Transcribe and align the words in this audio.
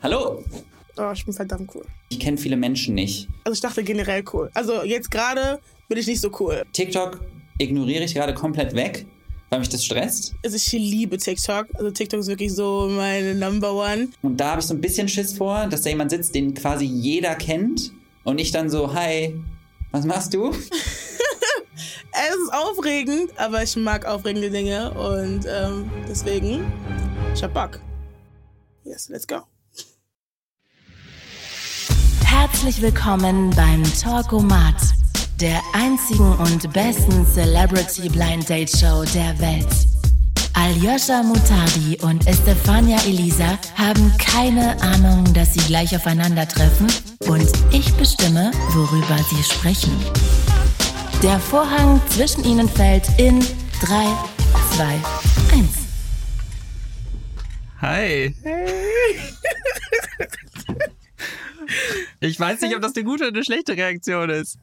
Hallo. 0.00 0.44
Oh, 0.96 1.10
ich 1.12 1.24
bin 1.24 1.34
verdammt 1.34 1.74
cool. 1.74 1.84
Ich 2.08 2.20
kenne 2.20 2.38
viele 2.38 2.56
Menschen 2.56 2.94
nicht. 2.94 3.28
Also 3.44 3.54
ich 3.54 3.60
dachte 3.60 3.82
generell 3.82 4.22
cool. 4.32 4.48
Also 4.54 4.84
jetzt 4.84 5.10
gerade 5.10 5.58
bin 5.88 5.98
ich 5.98 6.06
nicht 6.06 6.20
so 6.20 6.30
cool. 6.38 6.62
TikTok 6.72 7.20
ignoriere 7.58 8.04
ich 8.04 8.14
gerade 8.14 8.32
komplett 8.32 8.74
weg, 8.74 9.06
weil 9.50 9.58
mich 9.58 9.68
das 9.68 9.84
stresst. 9.84 10.34
Also 10.44 10.56
ich 10.56 10.70
liebe 10.70 11.18
TikTok. 11.18 11.66
Also 11.74 11.90
TikTok 11.90 12.20
ist 12.20 12.28
wirklich 12.28 12.54
so 12.54 12.88
meine 12.88 13.34
Number 13.34 13.74
One. 13.74 14.08
Und 14.22 14.36
da 14.36 14.52
habe 14.52 14.60
ich 14.60 14.66
so 14.66 14.74
ein 14.74 14.80
bisschen 14.80 15.08
Schiss 15.08 15.36
vor, 15.36 15.66
dass 15.66 15.82
da 15.82 15.90
jemand 15.90 16.12
sitzt, 16.12 16.32
den 16.32 16.54
quasi 16.54 16.84
jeder 16.84 17.34
kennt. 17.34 17.92
Und 18.22 18.38
ich 18.38 18.52
dann 18.52 18.70
so, 18.70 18.94
hi, 18.94 19.34
was 19.90 20.04
machst 20.04 20.32
du? 20.34 20.52
Es 22.10 22.34
ist 22.34 22.52
aufregend, 22.52 23.30
aber 23.36 23.62
ich 23.62 23.76
mag 23.76 24.04
aufregende 24.04 24.50
Dinge 24.50 24.90
und 24.92 25.46
ähm, 25.46 25.88
deswegen, 26.08 26.72
ich 27.32 27.42
hab 27.44 27.54
Bock. 27.54 27.80
Yes, 28.82 29.08
let's 29.08 29.24
go. 29.26 29.42
Herzlich 32.60 32.82
willkommen 32.82 33.50
beim 33.50 33.84
Talkomat, 34.02 34.74
der 35.40 35.60
einzigen 35.74 36.32
und 36.38 36.72
besten 36.72 37.24
Celebrity 37.24 38.08
Blind 38.08 38.48
Date 38.48 38.68
Show 38.76 39.04
der 39.14 39.38
Welt. 39.38 39.68
Aljoscha 40.54 41.22
Mutadi 41.22 41.96
und 42.02 42.26
Estefania 42.26 42.98
Elisa 43.06 43.56
haben 43.76 44.12
keine 44.18 44.76
Ahnung, 44.82 45.32
dass 45.34 45.54
sie 45.54 45.64
gleich 45.68 45.94
aufeinandertreffen 45.94 46.88
und 47.28 47.48
ich 47.70 47.94
bestimme, 47.94 48.50
worüber 48.72 49.18
sie 49.30 49.42
sprechen. 49.44 49.96
Der 51.22 51.38
Vorhang 51.38 52.00
zwischen 52.08 52.42
ihnen 52.42 52.68
fällt 52.68 53.06
in 53.18 53.38
3, 53.38 54.04
2, 54.74 54.84
1. 55.52 55.68
Hi. 57.82 58.34
Ich 62.20 62.38
weiß 62.38 62.60
nicht, 62.62 62.74
ob 62.74 62.82
das 62.82 62.94
eine 62.96 63.04
gute 63.04 63.24
oder 63.28 63.34
eine 63.36 63.44
schlechte 63.44 63.76
Reaktion 63.76 64.30
ist. 64.30 64.58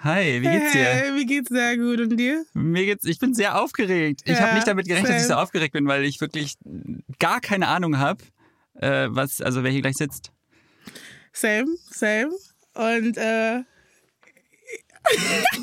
Hi, 0.00 0.40
wie 0.40 0.48
geht's 0.48 0.72
dir? 0.72 0.84
Hey, 0.84 1.10
mir 1.12 1.24
geht's 1.24 1.48
sehr 1.48 1.76
gut 1.76 2.00
und 2.00 2.16
dir? 2.16 2.44
Mir 2.54 2.84
geht's, 2.84 3.04
ich 3.04 3.18
bin 3.18 3.34
sehr 3.34 3.60
aufgeregt. 3.60 4.22
Ich 4.24 4.38
Ja, 4.38 4.40
habe 4.40 4.54
nicht 4.54 4.66
damit 4.66 4.86
gerechnet, 4.86 5.12
dass 5.12 5.22
ich 5.22 5.28
so 5.28 5.34
aufgeregt 5.34 5.72
bin, 5.72 5.86
weil 5.86 6.04
ich 6.04 6.20
wirklich 6.20 6.56
gar 7.18 7.40
keine 7.40 7.68
Ahnung 7.68 7.98
habe, 7.98 8.22
äh, 8.74 9.08
was, 9.10 9.40
also 9.40 9.64
wer 9.64 9.70
hier 9.70 9.82
gleich 9.82 9.96
sitzt. 9.96 10.32
Same, 11.32 11.66
same. 11.90 12.30
Und 12.74 13.16
äh, 13.16 13.62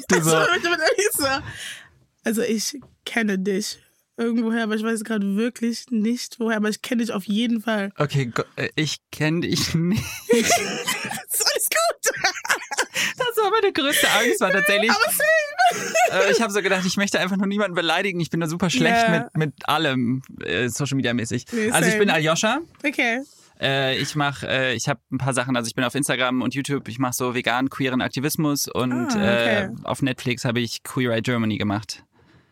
Du 0.07 0.21
so. 0.21 0.38
also 2.23 2.41
ich 2.41 2.79
kenne 3.05 3.39
dich 3.39 3.79
irgendwoher, 4.23 4.63
aber 4.63 4.75
ich 4.75 4.83
weiß 4.83 5.03
gerade 5.03 5.35
wirklich 5.35 5.85
nicht 5.91 6.39
woher, 6.39 6.57
aber 6.57 6.69
ich 6.69 6.81
kenne 6.81 7.02
dich 7.03 7.11
auf 7.13 7.25
jeden 7.25 7.61
Fall. 7.61 7.91
okay, 7.97 8.31
äh, 8.55 8.69
ich 8.75 8.97
kenne 9.11 9.41
dich 9.41 9.73
nicht. 9.75 10.03
ist 10.29 11.45
alles 11.45 11.69
gut. 11.69 12.11
Das 13.17 13.44
war 13.44 13.51
meine 13.51 13.73
größte 13.73 14.07
Angst, 14.09 14.41
war 14.41 14.51
tatsächlich. 14.51 14.91
Äh, 16.11 16.31
ich 16.31 16.41
habe 16.41 16.51
so 16.53 16.61
gedacht, 16.61 16.85
ich 16.85 16.97
möchte 16.97 17.19
einfach 17.19 17.38
nur 17.38 17.47
niemanden 17.47 17.75
beleidigen. 17.75 18.19
Ich 18.19 18.29
bin 18.29 18.39
da 18.39 18.47
super 18.47 18.69
schlecht 18.69 19.07
Ja. 19.07 19.29
mit, 19.33 19.38
mit 19.38 19.67
allem, 19.69 20.21
äh, 20.44 20.69
Social 20.69 20.95
Media 20.95 21.13
mäßig. 21.13 21.45
Nee, 21.51 21.71
also 21.71 21.89
ich 21.89 21.97
bin 21.97 22.09
Aljoscha. 22.09 22.59
Okay. 22.85 23.21
Äh, 23.59 23.97
ich 23.97 24.16
mache, 24.16 24.47
äh, 24.47 24.73
ich 24.75 24.88
habe 24.89 24.99
ein 25.11 25.17
paar 25.19 25.33
Sachen, 25.33 25.55
also 25.55 25.67
ich 25.67 25.75
bin 25.75 25.83
auf 25.83 25.95
Instagram 25.95 26.41
und 26.41 26.53
YouTube, 26.55 26.88
ich 26.88 26.99
mache 26.99 27.13
so 27.13 27.33
vegan 27.33 27.69
queeren 27.69 28.01
Aktivismus 28.01 28.67
und 28.67 28.91
Ah, 28.91 29.05
okay. 29.05 29.63
äh, 29.66 29.69
auf 29.83 30.01
Netflix 30.01 30.44
habe 30.44 30.59
ich 30.59 30.83
Queer 30.83 31.11
Eye 31.13 31.21
Germany 31.21 31.57
gemacht. 31.57 32.03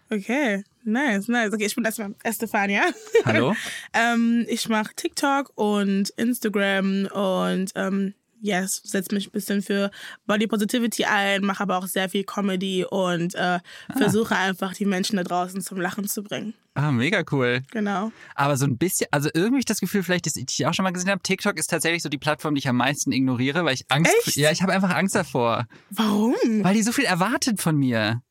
Okay. 0.10 0.64
Nice, 0.84 1.28
nice. 1.28 1.54
Okay, 1.54 1.66
ich 1.66 1.76
bin 1.76 1.86
erstmal 1.86 2.16
Estefania. 2.24 2.84
Hallo? 3.26 3.56
ähm, 3.94 4.46
ich 4.50 4.68
mache 4.70 4.94
TikTok 4.96 5.52
und 5.56 6.10
Instagram 6.12 7.08
und 7.08 7.72
ähm, 7.76 8.14
yes, 8.42 8.82
setze 8.84 9.14
mich 9.14 9.28
ein 9.28 9.32
bisschen 9.32 9.62
für 9.62 9.92
Body 10.26 10.48
Positivity 10.48 11.06
ein, 11.06 11.44
mache 11.44 11.64
aber 11.64 11.78
auch 11.78 11.88
sehr 11.88 12.10
viel 12.10 12.24
Comedy 12.24 12.86
und 12.90 13.36
äh, 13.36 13.60
versuche 13.96 14.36
einfach 14.36 14.74
die 14.74 14.86
Menschen 14.86 15.18
da 15.18 15.24
draußen 15.24 15.62
zum 15.62 15.80
Lachen 15.80 16.08
zu 16.08 16.24
bringen. 16.24 16.54
Ah, 16.74 16.92
mega 16.92 17.24
cool. 17.32 17.62
Genau. 17.72 18.12
Aber 18.34 18.56
so 18.58 18.66
ein 18.66 18.78
bisschen, 18.78 19.08
also 19.12 19.30
irgendwie 19.34 19.62
das 19.62 19.82
Gefühl, 19.82 20.04
vielleicht, 20.04 20.26
dass 20.26 20.38
ich 20.38 20.66
auch 20.66 20.74
schon 20.74 20.84
mal 20.84 20.92
gesehen 20.92 21.12
habe, 21.12 21.22
TikTok 21.22 21.60
ist 21.60 21.68
tatsächlich 21.68 22.02
so 22.02 22.10
die 22.10 22.18
Plattform, 22.18 22.56
die 22.56 22.60
ich 22.60 22.70
am 22.70 22.78
meisten 22.78 23.12
ignoriere, 23.12 23.66
weil 23.66 23.74
ich 23.74 23.86
Angst, 23.90 24.14
Echt? 24.26 24.38
ja, 24.38 24.52
ich 24.52 24.62
habe 24.62 24.72
einfach 24.72 24.96
Angst 24.96 25.14
davor, 25.14 25.68
Warum? 25.90 26.34
weil 26.64 26.74
die 26.74 26.84
so 26.84 26.92
viel 26.94 27.06
erwartet 27.06 27.62
von 27.62 27.76
mir. 27.76 28.22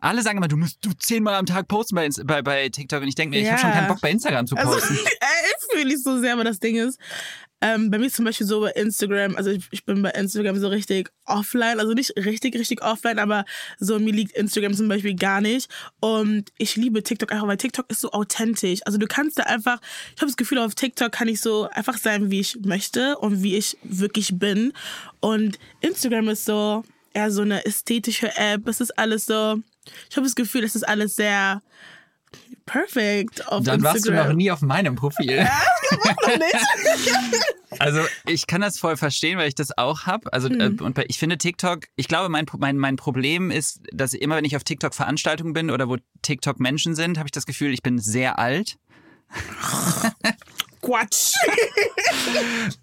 Alle 0.00 0.22
sagen 0.22 0.38
immer, 0.38 0.48
du 0.48 0.56
musst 0.56 0.78
du 0.84 0.90
zehnmal 0.98 1.34
am 1.34 1.46
Tag 1.46 1.68
posten 1.68 1.94
bei, 1.96 2.08
bei, 2.24 2.42
bei 2.42 2.68
TikTok 2.68 3.02
und 3.02 3.08
ich 3.08 3.14
denke 3.14 3.36
mir, 3.36 3.40
ich 3.42 3.46
Ja. 3.46 3.52
habe 3.52 3.60
schon 3.62 3.72
keinen 3.72 3.88
Bock 3.88 4.00
bei 4.00 4.10
Instagram 4.10 4.46
zu 4.46 4.56
Also, 4.56 4.72
posten. 4.72 4.94
äh, 4.94 5.76
fühle 5.76 5.92
ich 5.94 6.02
so 6.02 6.18
sehr, 6.18 6.32
aber 6.32 6.44
das 6.44 6.58
Ding 6.58 6.76
ist, 6.76 6.98
ähm, 7.62 7.90
bei 7.90 7.98
mir 7.98 8.06
ist 8.06 8.16
zum 8.16 8.24
Beispiel 8.24 8.46
so 8.46 8.60
bei 8.62 8.70
Instagram, 8.70 9.36
also 9.36 9.50
ich, 9.50 9.64
ich 9.70 9.84
bin 9.84 10.00
bei 10.00 10.08
Instagram 10.10 10.58
so 10.58 10.68
richtig 10.68 11.10
offline, 11.26 11.78
also 11.78 11.92
nicht 11.92 12.16
richtig, 12.16 12.54
richtig 12.54 12.82
offline, 12.82 13.18
aber 13.18 13.44
so 13.78 13.98
mir 13.98 14.14
liegt 14.14 14.32
Instagram 14.32 14.72
zum 14.72 14.88
Beispiel 14.88 15.14
gar 15.14 15.42
nicht. 15.42 15.68
Und 16.00 16.50
ich 16.56 16.76
liebe 16.76 17.02
TikTok 17.02 17.30
einfach, 17.32 17.46
weil 17.46 17.58
TikTok 17.58 17.84
ist 17.90 18.00
so 18.00 18.12
authentisch. 18.12 18.80
Also 18.86 18.96
du 18.96 19.06
kannst 19.06 19.38
da 19.38 19.42
einfach, 19.42 19.78
ich 20.14 20.22
habe 20.22 20.30
das 20.30 20.38
Gefühl, 20.38 20.58
auf 20.58 20.74
TikTok 20.74 21.12
kann 21.12 21.28
ich 21.28 21.42
so 21.42 21.68
einfach 21.68 21.98
sein, 21.98 22.30
wie 22.30 22.40
ich 22.40 22.58
möchte 22.64 23.18
und 23.18 23.42
wie 23.42 23.56
ich 23.56 23.76
wirklich 23.82 24.38
bin. 24.38 24.72
Und 25.20 25.58
Instagram 25.82 26.30
ist 26.30 26.46
so 26.46 26.82
eher 27.12 27.30
so 27.30 27.42
eine 27.42 27.66
ästhetische 27.66 28.34
App. 28.38 28.66
Es 28.68 28.80
ist 28.80 28.98
alles 28.98 29.26
so, 29.26 29.60
ich 30.08 30.16
habe 30.16 30.26
das 30.26 30.34
Gefühl, 30.34 30.64
es 30.64 30.74
ist 30.74 30.86
alles 30.86 31.16
sehr 31.16 31.62
perfekt 32.66 33.48
auf 33.48 33.64
Dann 33.64 33.82
warst 33.82 34.06
du 34.06 34.10
Instagram. 34.10 34.28
noch 34.28 34.36
nie 34.36 34.50
auf 34.50 34.62
meinem 34.62 34.94
Profil. 34.94 35.44
noch 36.22 36.36
nicht. 36.36 37.44
Also 37.78 38.00
ich 38.26 38.48
kann 38.48 38.60
das 38.60 38.78
voll 38.80 38.96
verstehen, 38.96 39.38
weil 39.38 39.46
ich 39.46 39.54
das 39.54 39.78
auch 39.78 40.04
habe. 40.04 40.32
Also 40.32 40.48
äh, 40.48 40.74
und 40.80 40.92
bei, 40.94 41.04
ich 41.08 41.18
finde 41.18 41.38
TikTok, 41.38 41.86
ich 41.94 42.08
glaube, 42.08 42.28
mein, 42.28 42.44
mein, 42.58 42.76
mein 42.76 42.96
Problem 42.96 43.52
ist, 43.52 43.80
dass 43.92 44.12
immer 44.12 44.36
wenn 44.36 44.44
ich 44.44 44.56
auf 44.56 44.64
TikTok 44.64 44.92
Veranstaltungen 44.92 45.52
bin 45.52 45.70
oder 45.70 45.88
wo 45.88 45.96
TikTok 46.22 46.58
Menschen 46.58 46.96
sind, 46.96 47.16
habe 47.16 47.28
ich 47.28 47.32
das 47.32 47.46
Gefühl, 47.46 47.72
ich 47.72 47.82
bin 47.82 47.98
sehr 47.98 48.40
alt. 48.40 48.76
Quatsch. 50.82 51.34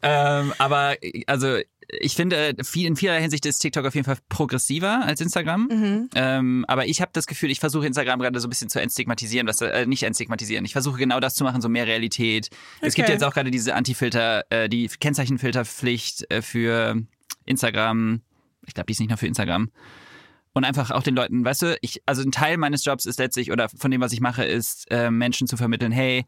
Ähm, 0.02 0.54
aber 0.58 0.96
also 1.28 1.58
ich 1.90 2.16
finde, 2.16 2.56
viel, 2.64 2.86
in 2.86 2.96
vieler 2.96 3.18
Hinsicht 3.20 3.46
ist 3.46 3.60
TikTok 3.60 3.86
auf 3.86 3.96
jeden 3.96 4.06
Fall 4.06 4.18
progressiver 4.30 5.06
als 5.06 5.22
Instagram. 5.22 6.10
Ähm, 6.16 6.66
aber 6.68 6.86
ich 6.88 7.02
habe 7.02 7.12
das 7.14 7.28
Gefühl, 7.28 7.50
ich 7.50 7.60
versuche 7.60 7.88
Instagram 7.88 8.20
gerade 8.20 8.40
so 8.40 8.48
ein 8.48 8.50
bisschen 8.50 8.70
zu 8.70 8.82
entstigmatisieren, 8.82 9.48
was 9.48 9.62
äh, 9.62 9.86
nicht 9.86 10.04
entstigmatisieren. 10.04 10.66
Ich 10.66 10.74
versuche 10.74 10.98
genau 10.98 11.20
das 11.20 11.36
zu 11.36 11.44
machen, 11.44 11.62
so 11.62 11.70
mehr 11.70 11.88
Realität. 11.88 12.50
Es 12.82 12.94
gibt 12.94 13.08
Okay. 13.08 13.14
jetzt 13.14 13.24
auch 13.24 13.34
gerade 13.34 13.52
diese 13.52 13.74
Anti-Filter, 13.76 14.44
äh, 14.50 14.68
die 14.70 14.88
Kennzeichenfilterpflicht 14.88 16.30
äh, 16.32 16.42
für 16.42 17.02
Instagram. 17.46 18.22
Ich 18.66 18.74
glaube, 18.74 18.88
die 18.88 18.94
ist 18.94 19.00
nicht 19.00 19.10
nur 19.10 19.18
für 19.18 19.28
Instagram. 19.28 19.72
Und 20.54 20.64
einfach 20.66 20.90
auch 20.92 21.04
den 21.04 21.16
Leuten, 21.16 21.46
weißt 21.46 21.62
du, 21.62 21.78
ich, 21.82 22.02
also 22.08 22.24
ein 22.24 22.32
Teil 22.32 22.58
meines 22.58 22.84
Jobs 22.84 23.06
ist 23.06 23.20
letztlich, 23.20 23.52
oder 23.52 23.70
von 23.70 23.92
dem, 23.92 24.02
was 24.02 24.12
ich 24.12 24.22
mache, 24.22 24.44
ist, 24.44 24.90
äh, 24.90 25.12
Menschen 25.12 25.48
zu 25.48 25.56
vermitteln, 25.56 25.92
hey, 25.92 26.26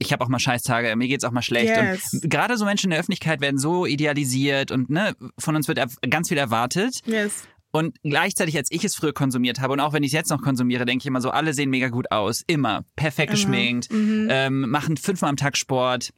ich 0.00 0.12
habe 0.12 0.24
auch 0.24 0.28
mal 0.28 0.38
Scheißtage, 0.38 0.96
mir 0.96 1.08
geht's 1.08 1.24
auch 1.24 1.30
mal 1.30 1.42
schlecht. 1.42 1.68
Yes. 1.68 2.14
Und 2.14 2.30
gerade 2.30 2.56
so 2.56 2.64
Menschen 2.64 2.86
in 2.86 2.90
der 2.90 3.00
Öffentlichkeit 3.00 3.40
werden 3.40 3.58
so 3.58 3.86
idealisiert 3.86 4.72
und 4.72 4.90
ne, 4.90 5.14
von 5.38 5.54
uns 5.54 5.68
wird 5.68 5.78
ganz 6.08 6.28
viel 6.28 6.38
erwartet. 6.38 7.00
Yes. 7.04 7.44
Und 7.70 7.96
gleichzeitig, 8.02 8.56
als 8.56 8.68
ich 8.72 8.82
es 8.84 8.96
früher 8.96 9.12
konsumiert 9.12 9.60
habe 9.60 9.74
und 9.74 9.80
auch 9.80 9.92
wenn 9.92 10.02
ich 10.02 10.08
es 10.08 10.14
jetzt 10.14 10.30
noch 10.30 10.42
konsumiere, 10.42 10.86
denke 10.86 11.02
ich 11.02 11.06
immer 11.06 11.20
so, 11.20 11.30
alle 11.30 11.52
sehen 11.54 11.70
mega 11.70 11.88
gut 11.88 12.10
aus. 12.10 12.42
Immer. 12.46 12.84
Perfekt 12.96 13.30
geschminkt, 13.30 13.88
ähm, 13.92 14.68
machen 14.70 14.96
fünfmal 14.96 15.30
am 15.30 15.36
Tag 15.36 15.56
Sport. 15.56 16.10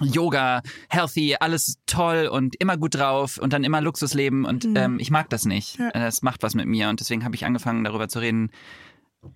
Yoga, 0.00 0.62
healthy, 0.88 1.36
alles 1.38 1.76
toll 1.86 2.26
und 2.26 2.56
immer 2.58 2.78
gut 2.78 2.94
drauf 2.94 3.36
und 3.38 3.52
dann 3.52 3.62
immer 3.62 3.82
Luxusleben 3.82 4.46
und 4.46 4.66
ähm, 4.74 4.98
ich 4.98 5.10
mag 5.10 5.28
das 5.28 5.44
nicht. 5.44 5.78
Ja. 5.78 5.90
Das 5.90 6.22
macht 6.22 6.42
was 6.42 6.54
mit 6.54 6.66
mir 6.66 6.88
und 6.88 6.98
deswegen 6.98 7.24
habe 7.24 7.34
ich 7.34 7.44
angefangen 7.44 7.84
darüber 7.84 8.08
zu 8.08 8.18
reden, 8.18 8.50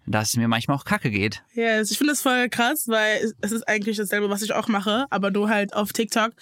dass 0.07 0.31
es 0.31 0.37
mir 0.37 0.49
manchmal 0.49 0.77
auch 0.77 0.85
kacke 0.85 1.11
geht. 1.11 1.43
Yes. 1.55 1.91
Ich 1.91 1.99
finde 1.99 2.13
das 2.13 2.23
voll 2.23 2.49
krass, 2.49 2.89
weil 2.89 3.33
es- 3.41 3.53
ist 3.53 3.69
eigentlich 3.69 3.97
dasselbe, 3.97 4.31
was 4.31 4.43
ich 4.43 4.53
auch 4.53 4.69
mache, 4.69 5.07
aber 5.11 5.31
nur 5.31 5.49
halt 5.49 5.75
auf 5.75 5.93
TikTok. 5.93 6.33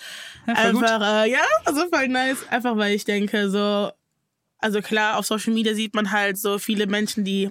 Ja. 0.46 0.54
Einfach, 0.54 1.00
äh, 1.24 1.30
ja, 1.30 1.42
also 1.64 1.86
voll 1.92 2.08
nice. 2.08 2.38
Einfach 2.50 2.76
weil 2.76 2.94
ich 2.94 3.04
denke, 3.04 3.50
so, 3.50 3.90
also 4.58 4.80
klar, 4.80 5.19
auf 5.19 5.26
Social 5.26 5.52
Media 5.52 5.74
sieht 5.74 5.94
man 5.94 6.10
halt 6.10 6.38
so 6.38 6.58
viele 6.58 6.86
Menschen, 6.86 7.24
die 7.24 7.50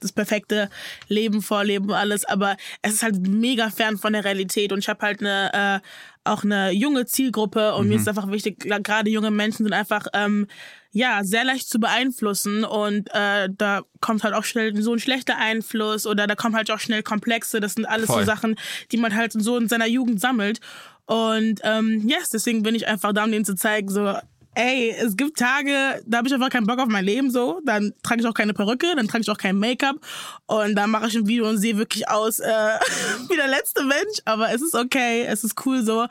das 0.00 0.12
perfekte 0.12 0.70
Leben 1.08 1.42
vorleben 1.42 1.86
und 1.90 1.96
alles, 1.96 2.24
aber 2.24 2.56
es 2.82 2.94
ist 2.94 3.02
halt 3.02 3.18
mega 3.26 3.68
fern 3.68 3.98
von 3.98 4.12
der 4.12 4.24
Realität 4.24 4.72
und 4.72 4.78
ich 4.78 4.88
habe 4.88 5.04
halt 5.04 5.20
eine 5.20 5.82
äh, 5.82 5.88
auch 6.24 6.44
eine 6.44 6.70
junge 6.70 7.04
Zielgruppe 7.06 7.74
und 7.74 7.88
mir 7.88 7.96
ist 7.96 8.06
einfach 8.06 8.30
wichtig, 8.30 8.58
gerade 8.60 9.10
junge 9.10 9.30
Menschen 9.30 9.64
sind 9.64 9.72
einfach 9.72 10.06
ähm, 10.12 10.46
ja 10.90 11.22
sehr 11.22 11.44
leicht 11.44 11.68
zu 11.68 11.78
beeinflussen 11.78 12.64
und 12.64 13.08
äh, 13.12 13.48
da 13.56 13.82
kommt 14.00 14.24
halt 14.24 14.34
auch 14.34 14.44
schnell 14.44 14.80
so 14.80 14.92
ein 14.92 14.98
schlechter 14.98 15.36
Einfluss 15.36 16.06
oder 16.06 16.26
da 16.26 16.34
kommen 16.34 16.56
halt 16.56 16.70
auch 16.70 16.80
schnell 16.80 17.02
Komplexe. 17.02 17.60
Das 17.60 17.74
sind 17.74 17.86
alles 17.86 18.06
Voll. 18.06 18.20
so 18.20 18.26
Sachen, 18.26 18.56
die 18.90 18.96
man 18.96 19.14
halt 19.14 19.32
so 19.32 19.56
in 19.56 19.68
seiner 19.68 19.86
Jugend 19.86 20.20
sammelt 20.20 20.60
und 21.08 21.60
ähm, 21.64 22.06
yes, 22.06 22.28
deswegen 22.28 22.62
bin 22.62 22.74
ich 22.74 22.86
einfach 22.86 23.14
da, 23.14 23.24
um 23.24 23.32
denen 23.32 23.46
zu 23.46 23.54
zeigen, 23.54 23.88
so 23.88 24.14
ey, 24.58 24.90
es 24.90 25.16
gibt 25.16 25.38
Tage, 25.38 26.02
da 26.04 26.18
habe 26.18 26.26
ich 26.26 26.34
einfach 26.34 26.50
keinen 26.50 26.66
Bock 26.66 26.80
auf 26.80 26.88
mein 26.88 27.04
Leben 27.04 27.30
so. 27.30 27.60
Dann 27.64 27.94
trage 28.02 28.22
ich 28.22 28.26
auch 28.26 28.34
keine 28.34 28.54
Perücke, 28.54 28.88
dann 28.96 29.06
trage 29.06 29.22
ich 29.22 29.30
auch 29.30 29.38
kein 29.38 29.56
Make-up 29.56 29.96
und 30.46 30.74
dann 30.74 30.90
mache 30.90 31.06
ich 31.06 31.14
ein 31.14 31.28
Video 31.28 31.48
und 31.48 31.58
sehe 31.58 31.78
wirklich 31.78 32.08
aus 32.08 32.40
äh, 32.40 32.48
wie 33.28 33.36
der 33.36 33.46
letzte 33.46 33.84
Mensch. 33.84 34.18
Aber 34.24 34.52
es 34.52 34.60
ist 34.60 34.74
okay, 34.74 35.24
es 35.28 35.44
ist 35.44 35.64
cool 35.64 35.84
so. 35.84 36.08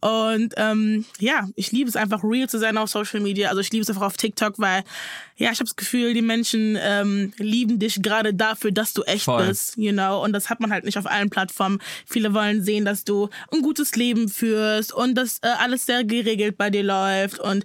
Und 0.00 0.52
ähm, 0.58 1.06
ja, 1.18 1.48
ich 1.54 1.72
liebe 1.72 1.88
es 1.88 1.96
einfach 1.96 2.22
real 2.22 2.48
zu 2.50 2.58
sein 2.58 2.76
auf 2.76 2.90
Social 2.90 3.20
Media. 3.20 3.48
Also 3.48 3.62
ich 3.62 3.72
liebe 3.72 3.82
es 3.82 3.88
einfach 3.88 4.02
auf 4.02 4.18
TikTok, 4.18 4.58
weil 4.58 4.84
ja, 5.38 5.50
ich 5.50 5.58
habe 5.58 5.64
das 5.64 5.76
Gefühl, 5.76 6.14
die 6.14 6.22
Menschen 6.22 6.78
ähm, 6.80 7.32
lieben 7.36 7.78
dich 7.78 8.02
gerade 8.02 8.32
dafür, 8.32 8.72
dass 8.72 8.94
du 8.94 9.02
echt 9.02 9.24
Voll. 9.24 9.46
bist, 9.46 9.76
you 9.76 9.92
know. 9.92 10.22
Und 10.24 10.32
das 10.32 10.48
hat 10.48 10.60
man 10.60 10.72
halt 10.72 10.84
nicht 10.84 10.96
auf 10.96 11.06
allen 11.06 11.28
Plattformen. 11.28 11.78
Viele 12.06 12.32
wollen 12.32 12.62
sehen, 12.62 12.86
dass 12.86 13.04
du 13.04 13.28
ein 13.52 13.60
gutes 13.60 13.96
Leben 13.96 14.28
führst 14.28 14.94
und 14.94 15.14
dass 15.14 15.38
äh, 15.42 15.48
alles 15.58 15.84
sehr 15.84 16.04
geregelt 16.04 16.56
bei 16.56 16.70
dir 16.70 16.82
läuft. 16.82 17.38
Und 17.38 17.64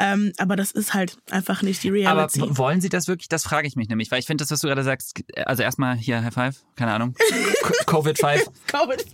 ähm, 0.00 0.32
aber 0.38 0.56
das 0.56 0.70
ist 0.72 0.94
halt 0.94 1.16
einfach 1.30 1.62
nicht 1.62 1.82
die 1.84 1.88
Aber 1.90 1.96
Reality. 1.98 2.40
w- 2.40 2.56
wollen 2.56 2.80
Sie 2.80 2.88
das 2.88 3.06
wirklich? 3.06 3.28
Das 3.28 3.44
frage 3.44 3.68
ich 3.68 3.76
mich 3.76 3.88
nämlich, 3.88 4.10
weil 4.10 4.18
ich 4.18 4.26
finde 4.26 4.42
das, 4.42 4.50
was 4.50 4.60
du 4.60 4.66
gerade 4.68 4.82
sagst, 4.82 5.22
also 5.46 5.62
erstmal 5.62 5.96
hier 5.96 6.24
High 6.24 6.32
Five, 6.34 6.56
keine 6.76 6.92
Ahnung, 6.92 7.14
Covid 7.86 8.18
Five. 8.18 8.44
Covid 8.66 9.04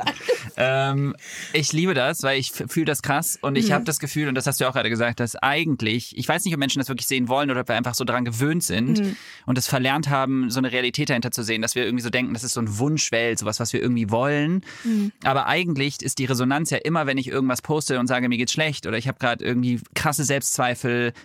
Ähm, 0.57 1.15
ich 1.53 1.73
liebe 1.73 1.95
das, 1.95 2.23
weil 2.23 2.39
ich 2.39 2.53
fühle 2.53 2.87
das 2.87 3.03
krass 3.03 3.39
und 3.41 3.55
Mhm. 3.55 3.59
ich 3.59 3.73
habe 3.73 3.85
das 3.85 3.99
Gefühl, 3.99 4.29
und 4.29 4.35
das 4.35 4.47
hast 4.47 4.61
du 4.61 4.65
ja 4.65 4.71
auch 4.71 4.75
gerade 4.75 4.91
gesagt, 4.91 5.21
dass 5.21 5.37
eigentlich, 5.37 6.17
ich 6.17 6.29
weiß 6.29 6.45
nicht, 6.45 6.55
ob 6.55 6.61
Menschen 6.61 6.79
das 6.79 6.89
wirklich 6.89 7.07
sehen 7.07 7.29
wollen 7.29 7.51
oder 7.51 7.61
ob 7.61 7.69
wir 7.69 7.75
einfach 7.75 7.95
so 7.95 8.05
daran 8.05 8.25
gewöhnt 8.25 8.63
sind 8.63 9.01
Mhm. 9.01 9.17
und 9.47 9.59
es 9.59 9.67
verlernt 9.67 10.09
haben, 10.09 10.51
so 10.51 10.59
eine 10.59 10.73
Realität 10.73 11.11
dahinter 11.11 11.31
zu 11.31 11.43
sehen, 11.43 11.63
dass 11.63 11.75
wir 11.75 11.85
irgendwie 11.85 12.03
so 12.03 12.11
denken, 12.11 12.33
das 12.35 12.45
ist 12.45 12.53
so 12.55 12.61
ein 12.61 12.79
Wunschwelt, 12.79 13.39
sowas, 13.39 13.61
was 13.61 13.73
wir 13.73 13.83
irgendwie 13.83 14.11
wollen. 14.11 14.65
Mhm. 14.85 15.13
Aber 15.25 15.47
eigentlich 15.47 16.03
ist 16.03 16.19
die 16.19 16.25
Resonanz 16.27 16.71
ja 16.71 16.79
immer, 16.79 17.07
wenn 17.07 17.19
ich 17.19 17.29
irgendwas 17.29 17.63
poste 17.63 17.99
und 17.99 18.07
sage, 18.07 18.29
mir 18.29 18.39
geht's 18.39 18.53
schlecht 18.53 18.87
oder 18.87 18.97
ich 18.99 19.09
habe 19.09 19.19
gerade 19.19 19.45
irgendwie 19.45 19.81
krasse 19.95 20.25
Selbstzweifel, 20.25 20.76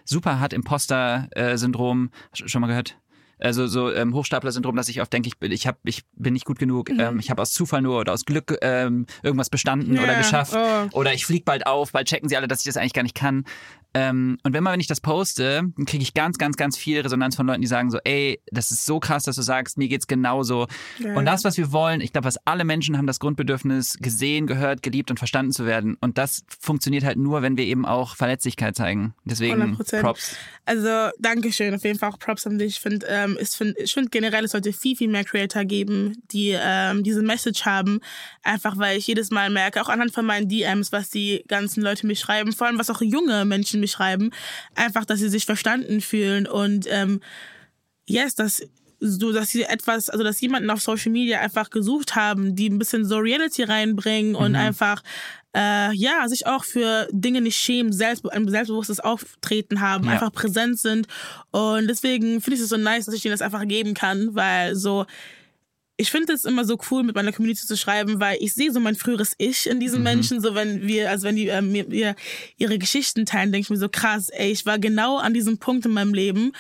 super 0.06 0.40
hart 0.40 0.54
Imposter-Syndrom, 0.54 2.10
schon 2.34 2.62
mal 2.62 2.68
gehört? 2.68 2.98
Also 3.42 3.66
so 3.66 3.92
ähm, 3.92 4.14
Hochstapler-Syndrom, 4.14 4.76
dass 4.76 4.88
ich 4.88 5.02
oft 5.02 5.12
denke, 5.12 5.28
ich 5.28 5.40
bin, 5.40 5.52
ich, 5.52 5.66
hab, 5.66 5.80
ich 5.84 6.04
bin 6.16 6.34
nicht 6.34 6.46
gut 6.46 6.60
genug, 6.60 6.92
ähm, 6.92 7.18
ich 7.20 7.32
habe 7.32 7.42
aus 7.42 7.52
Zufall 7.52 7.82
nur 7.82 8.00
oder 8.00 8.14
aus 8.14 8.26
Glück 8.26 8.56
ähm, 8.62 9.08
irgendwas 9.24 9.50
bestanden 9.50 9.98
oder 9.98 10.14
Ja, 10.14 10.18
geschafft 10.20 10.56
oh. 10.56 11.00
oder 11.00 11.12
ich 11.14 11.26
flieg 11.26 11.44
bald 11.44 11.66
auf, 11.66 11.92
bald 11.92 12.08
checken 12.08 12.30
sie 12.30 12.38
alle, 12.38 12.48
dass 12.48 12.60
ich 12.60 12.66
das 12.66 12.78
eigentlich 12.78 12.94
gar 12.94 13.02
nicht 13.02 13.16
kann. 13.16 13.46
Ähm, 13.94 14.38
und 14.44 14.54
wenn 14.54 14.64
mal, 14.64 14.74
wenn 14.74 14.80
ich 14.80 14.88
das 14.88 15.02
poste, 15.02 15.64
dann 15.76 15.86
kriege 15.86 16.04
ich 16.04 16.14
ganz, 16.14 16.38
ganz, 16.38 16.56
ganz 16.56 16.78
viel 16.78 17.02
Resonanz 17.02 17.36
von 17.36 17.46
Leuten, 17.46 17.62
die 17.62 17.68
sagen 17.68 17.92
so, 17.92 17.98
ey, 18.04 18.42
das 18.52 18.72
ist 18.72 18.86
so 18.86 19.00
krass, 19.00 19.24
dass 19.24 19.36
du 19.36 19.42
sagst, 19.42 19.78
mir 19.78 19.90
geht's 19.90 20.08
genauso. 20.08 20.68
Ja. 21.00 21.16
Und 21.16 21.26
das, 21.26 21.44
was 21.44 21.58
wir 21.58 21.72
wollen, 21.72 22.00
ich 22.00 22.14
glaube, 22.14 22.26
was 22.26 22.38
alle 22.46 22.64
Menschen 22.64 22.98
haben 22.98 23.08
das 23.08 23.20
Grundbedürfnis, 23.20 23.98
gesehen, 24.00 24.48
gehört, 24.48 24.82
geliebt 24.82 25.12
und 25.12 25.18
verstanden 25.18 25.52
zu 25.52 25.66
werden. 25.66 25.98
Und 26.00 26.18
das 26.18 26.44
funktioniert 26.60 27.04
halt 27.04 27.18
nur, 27.18 27.42
wenn 27.42 27.58
wir 27.58 27.66
eben 27.66 27.86
auch 27.86 28.16
Verletzlichkeit 28.16 28.76
zeigen. 28.76 29.14
Deswegen 29.26 29.76
100%. 29.76 30.02
Props. 30.02 30.36
Also, 30.66 31.10
Dankeschön. 31.20 31.74
Auf 31.76 31.84
jeden 31.84 32.00
Fall 32.00 32.12
auch 32.12 32.20
Props 32.20 32.48
an 32.48 32.58
dich. 32.58 32.76
Ich 32.76 32.80
finde, 32.80 33.06
ähm, 33.10 33.38
ich 33.42 33.50
finde 33.50 33.76
find 33.86 34.12
generell, 34.12 34.46
es 34.46 34.52
sollte 34.52 34.72
viel, 34.72 34.96
viel 34.96 35.10
mehr 35.10 35.26
Creator 35.26 35.66
geben, 35.66 36.22
die 36.32 36.56
ähm, 36.58 37.04
diese 37.04 37.22
Message 37.22 37.66
haben. 37.66 38.00
Einfach 38.42 38.78
weil 38.78 38.98
ich 38.98 39.08
jedes 39.08 39.32
Mal 39.32 39.50
merke, 39.50 39.82
auch 39.82 39.90
anhand 39.90 40.14
von 40.14 40.26
meinen 40.26 40.48
DMs, 40.48 40.94
was 40.94 41.10
die 41.10 41.44
ganzen 41.48 41.82
Leute 41.82 42.08
mich 42.08 42.20
schreiben, 42.20 42.54
vor 42.54 42.68
allem 42.68 42.80
was 42.80 42.90
auch 42.90 43.02
junge 43.02 43.44
Menschen 43.44 43.81
mich 43.82 43.92
schreiben, 43.92 44.32
einfach, 44.76 45.04
dass 45.06 45.20
sie 45.20 45.30
sich 45.30 45.46
verstanden 45.46 46.00
fühlen 46.02 46.48
und 46.48 46.86
ähm, 46.90 47.20
yes, 48.08 48.36
dass 48.36 48.62
so, 49.04 49.32
dass 49.32 49.50
sie 49.50 49.64
etwas, 49.64 50.10
also 50.12 50.24
dass 50.24 50.40
jemanden 50.42 50.70
auf 50.70 50.80
Social 50.82 51.12
Media 51.12 51.40
einfach 51.40 51.72
gesucht 51.72 52.16
haben, 52.16 52.56
die 52.56 52.70
ein 52.70 52.78
bisschen 52.78 53.04
so 53.04 53.18
Reality 53.18 53.64
reinbringen 53.64 54.36
und 54.36 54.56
einfach 54.56 55.02
äh, 55.56 55.92
ja, 55.96 56.28
sich 56.30 56.46
auch 56.46 56.64
für 56.64 57.08
Dinge 57.12 57.42
nicht 57.42 57.58
schämen, 57.58 57.92
selbst, 57.92 58.32
ein 58.32 58.48
selbstbewusstes 58.48 59.00
Auftreten 59.00 59.82
haben, 59.82 60.06
Ja. 60.06 60.12
einfach 60.12 60.32
präsent 60.32 60.80
sind. 60.80 61.08
Und 61.50 61.88
deswegen 61.88 62.42
finde 62.42 62.58
ich 62.58 62.62
es 62.62 62.70
so 62.70 62.78
nice, 62.78 63.06
dass 63.06 63.16
ich 63.16 63.26
ihnen 63.26 63.34
das 63.34 63.42
einfach 63.42 63.68
geben 63.68 63.96
kann, 63.96 64.36
weil 64.36 64.76
so, 64.76 65.06
ich 66.02 66.10
finde 66.10 66.34
es 66.34 66.46
immer 66.46 66.66
so 66.66 66.80
cool, 66.90 67.04
mit 67.04 67.16
meiner 67.16 67.32
Community 67.32 67.68
zu 67.68 67.78
schreiben, 67.78 68.20
weil 68.20 68.38
ich 68.42 68.54
sehe 68.54 68.72
so 68.72 68.80
mein 68.80 68.96
früheres 68.96 69.36
Ich 69.38 69.70
in 69.70 69.80
diesen 69.80 70.02
Menschen, 70.02 70.42
so 70.42 70.56
wenn 70.56 70.88
wir, 70.88 71.12
also 71.12 71.28
wenn 71.28 71.36
die 71.36 71.48
äh, 71.48 71.62
mir, 71.62 71.86
mir 71.88 72.16
ihre 72.58 72.80
Geschichten 72.80 73.28
teilen, 73.28 73.52
denke 73.52 73.66
ich 73.66 73.70
mir 73.70 73.78
so 73.78 73.88
krass, 73.88 74.30
ey, 74.30 74.52
ich 74.52 74.66
war 74.66 74.80
genau 74.80 75.18
an 75.18 75.36
diesem 75.36 75.60
Punkt 75.60 75.86
in 75.86 75.92
meinem 75.92 76.16
Leben 76.16 76.54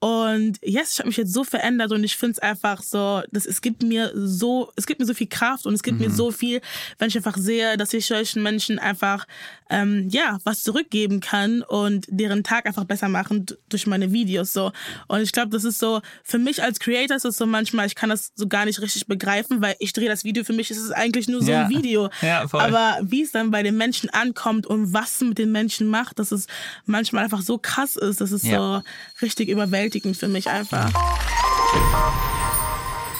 und 0.00 0.58
yes, 0.62 0.92
ich 0.92 0.98
habe 1.00 1.08
mich 1.08 1.16
jetzt 1.16 1.32
so 1.32 1.42
verändert 1.42 1.90
und 1.90 2.04
ich 2.04 2.16
finde 2.16 2.32
es 2.32 2.38
einfach 2.38 2.82
so, 2.82 3.22
dass 3.32 3.46
es 3.46 3.60
gibt 3.60 3.82
mir 3.82 4.12
so, 4.14 4.70
es 4.76 4.86
gibt 4.86 5.00
mir 5.00 5.06
so 5.06 5.14
viel 5.14 5.26
Kraft 5.26 5.66
und 5.66 5.74
es 5.74 5.82
gibt 5.82 5.98
mir 5.98 6.10
so 6.10 6.30
viel, 6.30 6.60
wenn 6.98 7.08
ich 7.08 7.16
einfach 7.16 7.36
sehe, 7.36 7.76
dass 7.76 7.92
ich 7.92 8.06
solchen 8.06 8.42
Menschen 8.42 8.78
einfach 8.78 9.26
ähm, 9.70 10.08
ja 10.10 10.38
was 10.44 10.62
zurückgeben 10.62 11.20
kann 11.20 11.62
und 11.62 12.06
deren 12.08 12.44
Tag 12.44 12.66
einfach 12.66 12.84
besser 12.84 13.08
machen 13.08 13.46
durch 13.68 13.86
meine 13.88 14.12
Videos 14.12 14.52
so. 14.52 14.70
Und 15.08 15.20
ich 15.22 15.32
glaube, 15.32 15.50
das 15.50 15.64
ist 15.64 15.78
so 15.80 16.00
für 16.22 16.38
mich 16.38 16.62
als 16.62 16.78
Creator 16.78 17.16
ist 17.16 17.24
es 17.24 17.36
so 17.36 17.46
manchmal, 17.46 17.86
ich 17.86 17.94
kann 17.96 18.08
das 18.10 18.30
so 18.36 18.46
gar 18.46 18.66
nicht 18.66 18.80
richtig 18.80 19.06
begreifen, 19.08 19.60
weil 19.60 19.74
ich 19.80 19.92
drehe 19.92 20.08
das 20.08 20.22
Video 20.24 20.44
für 20.44 20.52
mich 20.52 20.70
ist 20.70 20.78
es 20.78 20.92
eigentlich 20.92 21.26
nur 21.28 21.42
so 21.42 21.50
Ja. 21.50 21.64
ein 21.64 21.70
Video. 21.70 22.08
Ja, 22.22 22.46
voll. 22.46 22.60
Aber 22.60 22.98
wie 23.02 23.22
es 23.22 23.32
dann 23.32 23.50
bei 23.50 23.62
den 23.62 23.76
Menschen 23.76 24.10
ankommt 24.10 24.66
und 24.66 24.92
was 24.92 25.16
es 25.16 25.20
mit 25.22 25.38
den 25.38 25.50
Menschen 25.52 25.88
macht, 25.88 26.18
dass 26.18 26.30
es 26.32 26.46
manchmal 26.86 27.24
einfach 27.24 27.42
so 27.42 27.58
krass 27.58 27.96
ist, 27.96 28.20
das 28.20 28.30
ist 28.32 28.44
Ja. 28.44 28.58
so 28.58 28.82
richtig 29.22 29.48
überwältigend 29.48 30.16
für 30.16 30.28
mich 30.28 30.48
einfach. 30.48 30.90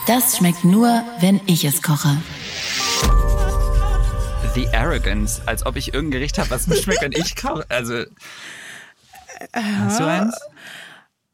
Das 0.06 0.36
schmeckt 0.36 0.64
nur, 0.64 1.04
wenn 1.20 1.40
ich 1.46 1.64
es 1.64 1.82
koche. 1.82 2.16
The 4.54 4.68
Arrogance, 4.68 5.42
als 5.46 5.66
ob 5.66 5.76
ich 5.76 5.92
irgendein 5.92 6.20
Gericht 6.20 6.38
habe, 6.38 6.50
was 6.50 6.66
mir 6.66 6.76
schmeckt, 6.76 7.02
wenn 7.02 7.12
ich 7.12 7.36
koche. 7.36 7.66
Also, 7.68 8.04
hast 9.52 10.00
du 10.00 10.04
eins? 10.06 10.34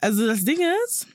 Also 0.00 0.26
das 0.26 0.44
Ding 0.44 0.58
ist, 0.84 1.06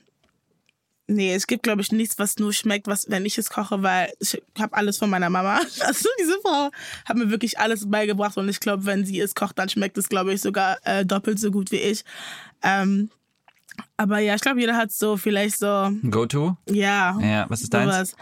nee, 1.06 1.32
es 1.34 1.46
gibt 1.46 1.62
glaube 1.62 1.82
ich 1.82 1.92
nichts, 1.92 2.18
was 2.18 2.38
nur 2.38 2.52
schmeckt, 2.52 2.88
was 2.88 3.08
wenn 3.08 3.24
ich 3.24 3.38
es 3.38 3.50
koche, 3.50 3.82
weil 3.82 4.12
ich 4.18 4.42
habe 4.58 4.76
alles 4.76 4.96
von 4.98 5.10
meiner 5.10 5.30
Mama. 5.30 5.60
Also 5.80 6.08
diese 6.18 6.38
Frau 6.42 6.70
hat 7.04 7.16
mir 7.16 7.30
wirklich 7.30 7.58
alles 7.58 7.88
beigebracht 7.88 8.36
und 8.36 8.48
ich 8.48 8.58
glaube, 8.58 8.86
wenn 8.86 9.04
sie 9.04 9.20
es 9.20 9.34
kocht, 9.34 9.58
dann 9.58 9.68
schmeckt 9.68 9.96
es 9.98 10.08
glaube 10.08 10.32
ich 10.34 10.40
sogar 10.40 10.78
äh, 10.84 11.04
doppelt 11.04 11.38
so 11.38 11.50
gut 11.50 11.70
wie 11.70 11.76
ich. 11.76 12.04
Ähm, 12.62 13.10
aber 14.00 14.18
ja, 14.18 14.34
ich 14.34 14.40
glaube, 14.40 14.60
jeder 14.60 14.76
hat 14.76 14.92
so 14.92 15.16
vielleicht 15.16 15.58
so, 15.58 15.90
Go-To? 16.10 16.56
ja, 16.70 17.18
Ja, 17.20 17.46
was 17.48 17.60
ist 17.62 17.74
deins? 17.74 17.92
sowas. 17.92 18.16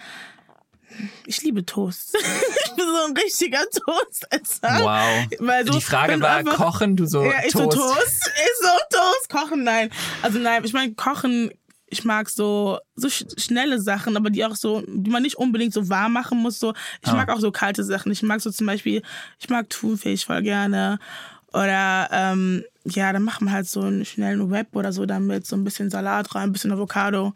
Ich 1.26 1.42
liebe 1.42 1.64
Toast. 1.64 2.14
ich 2.64 2.70
bin 2.75 2.84
so 2.86 3.06
ein 3.08 3.16
richtiger 3.16 3.60
Toastesser. 3.70 4.80
Wow. 4.80 5.26
Weil 5.38 5.66
so, 5.66 5.72
Die 5.75 5.80
Frage 5.80 6.20
war 6.20 6.36
einfach- 6.36 6.56
kochen, 6.56 6.96
du 6.96 7.06
so 7.06 7.22
ja, 7.22 7.44
ich 7.46 7.52
Toast. 7.52 7.72
so 7.76 7.82
Toast. 7.82 8.30
Ich 8.34 8.58
so 8.60 8.96
Toast. 8.98 9.28
Kochen, 9.28 9.62
nein. 9.64 9.90
Also 10.22 10.38
nein, 10.38 10.64
ich 10.64 10.72
meine, 10.72 10.94
kochen, 10.94 11.50
ich 11.86 12.04
mag 12.04 12.28
so, 12.28 12.78
so 12.96 13.08
sch 13.08 13.24
schnelle 13.38 13.81
Sachen, 13.81 14.16
aber 14.16 14.31
die 14.31 14.44
auch 14.44 14.56
so, 14.56 14.82
die 14.88 15.10
man 15.10 15.22
nicht 15.22 15.36
unbedingt 15.36 15.72
so 15.74 15.88
warm 15.88 16.12
machen 16.14 16.38
muss. 16.38 16.58
So. 16.58 16.74
Ich 17.02 17.10
Ah. 17.10 17.14
mag 17.16 17.28
auch 17.31 17.40
so 17.40 17.52
kalte 17.52 17.84
Sachen. 17.84 18.10
Ich 18.10 18.22
mag 18.22 18.40
so 18.40 18.50
zum 18.50 18.66
Beispiel, 18.66 19.02
ich 19.38 19.48
mag 19.50 19.70
Thunfisch 19.70 20.26
voll 20.26 20.43
gerne. 20.43 20.98
Oder 21.53 22.08
ähm, 22.12 22.64
ja, 22.94 23.12
dann 23.12 23.22
machen 23.22 23.46
wir 23.46 23.52
halt 23.52 23.66
so 23.68 23.80
einen 23.80 24.04
schnellen 24.04 24.50
Wrap 24.50 24.74
oder 24.74 24.92
so 24.92 25.06
damit, 25.06 25.46
so 25.46 25.56
ein 25.56 25.64
bisschen 25.64 25.90
Salat 25.90 26.34
rein, 26.34 26.50
ein 26.50 26.52
bisschen 26.52 26.72
Avocado. 26.72 27.34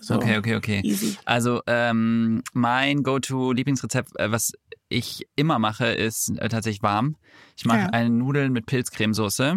So. 0.00 0.14
Okay, 0.14 0.38
okay, 0.38 0.54
okay. 0.54 0.80
Easy. 0.84 1.16
Also 1.24 1.60
ähm, 1.66 2.42
mein 2.52 3.02
Go-To-Lieblingsrezept, 3.02 4.18
äh, 4.18 4.30
was 4.30 4.52
ich 4.88 5.26
immer 5.36 5.58
mache, 5.58 5.86
ist 5.86 6.30
äh, 6.38 6.48
tatsächlich 6.48 6.82
warm. 6.82 7.16
Ich 7.56 7.64
mache 7.64 7.78
Ja. 7.78 7.86
eine 7.86 8.10
Nudeln 8.10 8.52
mit 8.52 8.66
Pilzcremesoße. 8.66 9.56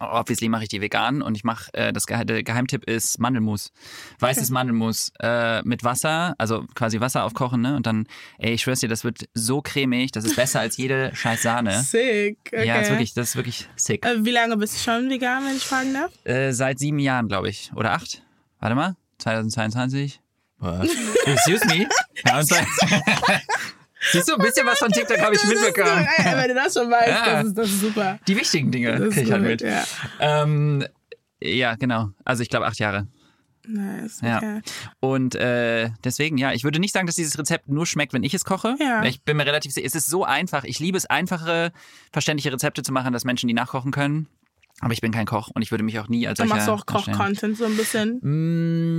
Obviously 0.00 0.48
mache 0.48 0.64
ich 0.64 0.68
die 0.68 0.80
vegan 0.80 1.22
und 1.22 1.36
ich 1.36 1.44
mache, 1.44 1.72
äh, 1.74 1.92
das 1.92 2.06
Ge 2.06 2.24
der 2.24 2.42
Geheimtipp 2.42 2.84
ist 2.84 3.18
Mandelmus. 3.18 3.72
Weißes 4.18 4.50
Mandelmus 4.50 5.12
äh, 5.20 5.62
mit 5.62 5.84
Wasser, 5.84 6.34
also 6.38 6.64
quasi 6.74 7.00
Wasser 7.00 7.24
aufkochen, 7.24 7.60
ne? 7.60 7.76
Und 7.76 7.86
dann, 7.86 8.06
ey, 8.38 8.54
ich 8.54 8.62
schwör's 8.62 8.80
dir, 8.80 8.88
das 8.88 9.04
wird 9.04 9.28
so 9.34 9.62
cremig, 9.62 10.12
das 10.12 10.24
ist 10.24 10.36
besser 10.36 10.60
als 10.60 10.76
jede 10.76 11.10
scheiß 11.14 11.42
Sahne. 11.42 11.82
Sick. 11.82 12.38
Okay. 12.46 12.66
Ja, 12.66 12.76
ist 12.76 12.90
wirklich, 12.90 13.14
das 13.14 13.30
ist 13.30 13.36
wirklich 13.36 13.68
sick. 13.76 14.04
Äh, 14.04 14.24
wie 14.24 14.30
lange 14.30 14.56
bist 14.56 14.76
du 14.76 14.80
schon 14.80 15.08
vegan, 15.10 15.44
wenn 15.44 15.56
ich 15.56 15.64
fragen 15.64 15.94
darf? 15.94 16.12
Äh, 16.24 16.52
seit 16.52 16.78
sieben 16.78 16.98
Jahren, 16.98 17.28
glaube 17.28 17.48
ich. 17.48 17.70
Oder 17.74 17.92
acht? 17.92 18.22
Warte 18.60 18.74
mal. 18.74 18.96
2022? 19.18 20.20
What? 20.58 20.88
Excuse 21.26 21.66
me? 21.66 21.88
Ja, 24.04 24.10
Siehst 24.12 24.28
du, 24.28 24.34
ein 24.34 24.40
bisschen 24.40 24.66
was 24.66 24.78
von 24.78 24.90
TikTok 24.92 25.18
habe 25.20 25.34
ich 25.34 25.44
mitbekommen. 25.44 26.06
Ey, 26.16 26.36
wenn 26.36 26.48
du 26.48 26.54
das 26.54 26.74
schon 26.74 26.90
weißt, 26.90 27.08
Ja. 27.08 27.34
das, 27.36 27.44
ist, 27.46 27.58
das 27.58 27.68
ist 27.68 27.80
super. 27.80 28.18
Die 28.28 28.36
wichtigen 28.36 28.70
Dinge 28.70 28.96
kriege 29.08 29.20
ich 29.22 29.32
halt 29.32 29.42
mit. 29.42 29.60
Ja. 29.62 29.84
Ähm, 30.20 30.84
ja, 31.40 31.74
genau. 31.76 32.10
Also 32.24 32.42
ich 32.42 32.48
glaube 32.50 32.66
acht 32.66 32.78
Jahre. 32.78 33.06
Nice, 33.66 34.20
Ja. 34.22 34.36
okay. 34.36 34.60
Und 35.00 35.34
äh, 35.36 35.88
deswegen, 36.04 36.36
ja, 36.36 36.52
ich 36.52 36.64
würde 36.64 36.78
nicht 36.80 36.92
sagen, 36.92 37.06
dass 37.06 37.16
dieses 37.16 37.38
Rezept 37.38 37.68
nur 37.68 37.86
schmeckt, 37.86 38.12
wenn 38.12 38.22
ich 38.22 38.34
es 38.34 38.44
koche. 38.44 38.76
Ja. 38.78 39.02
Ich 39.04 39.22
bin 39.22 39.38
mir 39.38 39.46
relativ 39.46 39.72
sicher, 39.72 39.86
es 39.86 39.94
ist 39.94 40.06
so 40.08 40.24
einfach. 40.24 40.64
Ich 40.64 40.80
liebe 40.80 40.98
es, 40.98 41.06
einfache, 41.06 41.72
verständliche 42.12 42.52
Rezepte 42.52 42.82
zu 42.82 42.92
machen, 42.92 43.12
dass 43.14 43.24
Menschen 43.24 43.46
die 43.48 43.54
nachkochen 43.54 43.90
können. 43.90 44.28
Aber 44.80 44.92
ich 44.92 45.00
bin 45.00 45.12
kein 45.12 45.24
Koch 45.24 45.50
und 45.54 45.62
ich 45.62 45.70
würde 45.70 45.84
mich 45.84 45.98
auch 46.00 46.08
nie 46.08 46.26
als 46.26 46.38
solcher 46.38 46.54
machst 46.56 46.68
du 46.68 46.72
auch 46.72 46.84
darstellen. 46.84 47.16
Koch-Content 47.16 47.56
so 47.56 47.64
ein 47.64 47.76
bisschen. 47.76 48.18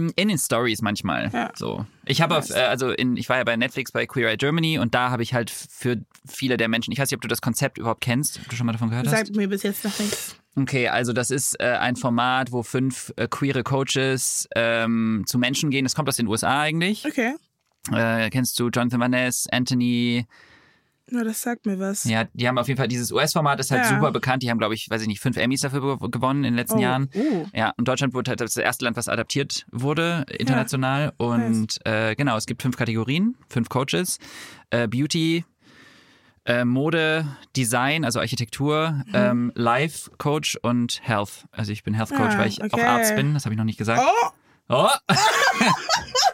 Mm, 0.06 0.12
In 0.16 0.30
den 0.30 0.38
Stories 0.38 0.82
manchmal. 0.82 1.30
Ja. 1.34 1.52
So. 1.54 1.86
Ich 2.06 2.22
habe 2.22 2.38
auf, 2.38 2.50
äh, 2.50 2.54
also 2.54 2.92
in, 2.92 3.18
ich 3.18 3.28
war 3.28 3.38
ja 3.38 3.44
bei 3.44 3.58
Netflix 3.58 3.92
bei 3.92 4.06
Queer 4.06 4.30
Eye 4.32 4.38
Germany 4.38 4.80
und 4.80 4.96
da 4.96 5.12
habe 5.12 5.22
ich 5.22 5.34
halt 5.34 5.50
für 5.52 5.98
viele 6.26 6.56
der 6.58 6.70
Menschen, 6.70 6.92
ich 6.94 7.00
weiß 7.00 7.10
nicht, 7.12 7.18
ob 7.18 7.22
du 7.22 7.28
das 7.28 7.42
Konzept 7.42 7.78
überhaupt 7.78 8.02
kennst, 8.02 8.40
ob 8.40 8.50
du 8.50 8.56
schon 8.56 8.66
mal 8.66 8.72
davon 8.72 8.90
gehört 8.90 9.06
hast. 9.08 9.14
Sagt 9.14 9.36
mir 9.36 9.50
bis 9.50 9.64
jetzt 9.64 9.84
noch 9.84 10.00
nichts. 10.00 10.36
Okay, 10.56 10.88
also 10.88 11.12
das 11.12 11.30
ist 11.30 11.60
äh, 11.60 11.66
ein 11.66 11.98
Format, 11.98 12.54
wo 12.54 12.64
fünf 12.64 13.12
äh, 13.18 13.28
queere 13.28 13.64
Coaches 13.64 14.48
ähm, 14.56 15.24
zu 15.28 15.38
Menschen 15.38 15.70
gehen. 15.72 15.84
Das 15.84 15.94
kommt 15.94 16.08
aus 16.08 16.16
den 16.16 16.28
USA 16.28 16.62
eigentlich. 16.62 17.06
Okay. 17.06 17.34
Äh, 17.92 18.30
kennst 18.30 18.58
du 18.60 18.70
Jonathan 18.70 19.02
Van 19.02 19.12
Ness, 19.12 19.48
Anthony? 19.52 20.26
Na, 21.12 21.24
das 21.24 21.42
sagt 21.44 21.68
mir 21.68 21.78
was. 21.80 22.04
Ja, 22.06 22.24
die 22.34 22.48
haben 22.48 22.58
auf 22.58 22.68
jeden 22.68 22.80
Fall 22.80 22.88
dieses 22.88 23.12
US-Format 23.12 23.60
ist 23.60 23.70
halt 23.70 23.84
Ja. 23.84 23.90
super 23.90 24.12
bekannt. 24.12 24.42
Die 24.42 24.50
haben, 24.50 24.58
glaube 24.58 24.74
ich, 24.74 24.90
weiß 24.90 25.02
ich 25.04 25.08
nicht, 25.08 25.20
fünf 25.20 25.38
Emmys 25.38 25.62
dafür 25.62 25.98
ge- 26.00 26.10
gewonnen 26.10 26.40
in 26.44 26.54
den 26.54 26.56
letzten 26.56 26.80
Oh, 26.80 26.82
Jahren. 26.82 27.10
uh. 27.14 27.46
Ja, 27.54 27.74
und 27.78 27.88
Deutschland 27.88 28.14
wurde 28.16 28.30
halt 28.30 28.42
das 28.42 28.58
erste 28.58 28.86
Land, 28.86 28.98
was 28.98 29.08
adaptiert 29.08 29.68
wurde, 29.72 30.26
international. 30.40 31.14
Und 31.18 31.80
äh, 31.86 32.16
genau, 32.16 32.36
es 32.38 32.48
gibt 32.48 32.64
fünf 32.64 32.76
Kategorien, 32.76 33.36
fünf 33.50 33.70
Coaches. 33.70 34.18
Äh, 34.72 34.88
Beauty, 34.88 35.46
äh, 36.46 36.66
Mode, 36.66 37.28
Design, 37.56 38.04
also 38.04 38.20
Architektur, 38.20 39.04
ähm, 39.14 39.52
Life 39.54 40.10
Coach 40.18 40.58
und 40.64 41.02
Health. 41.04 41.46
Also 41.52 41.72
ich 41.72 41.84
bin 41.84 41.94
Health 41.94 42.10
Coach, 42.16 42.34
Ah, 42.34 42.38
weil 42.40 42.48
ich 42.48 42.62
auch 42.62 42.66
okay. 42.74 42.84
Arzt 42.84 43.16
bin, 43.16 43.36
das 43.36 43.46
habe 43.46 43.54
ich 43.54 43.58
noch 43.60 43.66
nicht 43.66 43.78
gesagt. 43.78 44.02
Oh, 44.04 44.30
Oh! 44.68 44.90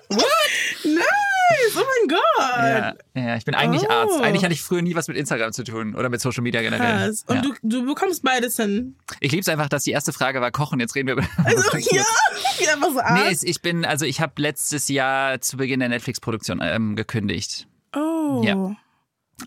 nice! 1.67 1.75
Oh 1.77 1.85
mein 1.85 2.07
Gott! 2.17 2.95
Ja, 3.15 3.21
ja, 3.29 3.35
ich 3.35 3.45
bin 3.45 3.55
eigentlich 3.55 3.83
Oh. 3.83 3.91
Arzt. 3.91 4.21
Eigentlich 4.21 4.43
hatte 4.43 4.53
ich 4.53 4.61
früher 4.61 4.81
nie 4.81 4.95
was 4.95 5.07
mit 5.07 5.17
Instagram 5.17 5.51
zu 5.53 5.63
tun 5.63 5.95
oder 5.95 6.09
mit 6.09 6.21
Social 6.21 6.43
Media 6.43 6.61
generell. 6.61 7.07
Krass. 7.07 7.23
Und 7.27 7.35
ja. 7.37 7.41
du, 7.41 7.53
du 7.63 7.85
bekommst 7.85 8.23
beides 8.23 8.55
hin. 8.57 8.95
Ich 9.19 9.31
liebe 9.31 9.41
es 9.41 9.49
einfach, 9.49 9.69
dass 9.69 9.83
die 9.83 9.91
erste 9.91 10.13
Frage 10.13 10.41
war 10.41 10.51
Kochen. 10.51 10.79
Jetzt 10.79 10.95
reden 10.95 11.07
wir 11.07 11.13
über. 11.13 11.23
Also, 11.43 11.77
ja, 11.89 12.73
einfach 12.73 12.87
so 12.89 12.93
Nee, 12.95 13.01
Arzt. 13.01 13.31
es, 13.31 13.43
ich 13.43 13.61
bin, 13.61 13.85
also 13.85 14.05
ich 14.05 14.21
habe 14.21 14.33
letztes 14.41 14.87
Jahr 14.89 15.41
zu 15.41 15.57
Beginn 15.57 15.79
der 15.79 15.89
Netflix-Produktion 15.89 16.59
ähm, 16.63 16.95
gekündigt. 16.95 17.67
Oh. 17.95 18.41
Ja. 18.45 18.75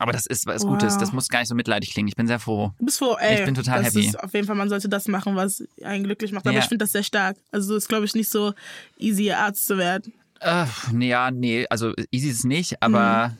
Aber 0.00 0.12
das 0.12 0.26
ist 0.26 0.46
was 0.46 0.62
Wow. 0.64 0.70
Gutes. 0.72 0.98
Das 0.98 1.12
muss 1.12 1.28
gar 1.28 1.38
nicht 1.38 1.48
so 1.48 1.54
mitleidig 1.54 1.92
klingen. 1.92 2.08
Ich 2.08 2.16
bin 2.16 2.26
sehr 2.26 2.40
froh. 2.40 2.72
Du 2.80 2.86
bist 2.86 2.98
froh, 2.98 3.16
ey. 3.20 3.38
Ich 3.38 3.44
bin 3.44 3.54
total 3.54 3.84
happy. 3.84 4.06
Ist 4.06 4.18
auf 4.20 4.34
jeden 4.34 4.46
Fall, 4.46 4.56
man 4.56 4.68
sollte 4.68 4.88
das 4.88 5.06
machen, 5.06 5.36
was 5.36 5.62
einen 5.84 6.02
glücklich 6.02 6.32
macht. 6.32 6.44
Aber 6.46 6.54
Ja. 6.54 6.60
ich 6.62 6.66
finde 6.66 6.84
das 6.84 6.90
sehr 6.92 7.04
stark. 7.04 7.36
Also 7.52 7.76
es 7.76 7.84
ist, 7.84 7.88
glaube 7.88 8.04
ich, 8.04 8.14
nicht 8.14 8.28
so 8.28 8.54
easy, 8.98 9.30
Arzt 9.30 9.66
zu 9.66 9.78
werden. 9.78 10.12
Äh, 10.44 10.66
nee, 10.92 11.08
ja, 11.08 11.30
nee, 11.30 11.66
also 11.70 11.92
easy 12.10 12.28
ist 12.28 12.38
es 12.40 12.44
nicht, 12.44 12.82
aber 12.82 13.28
Mhm. 13.28 13.38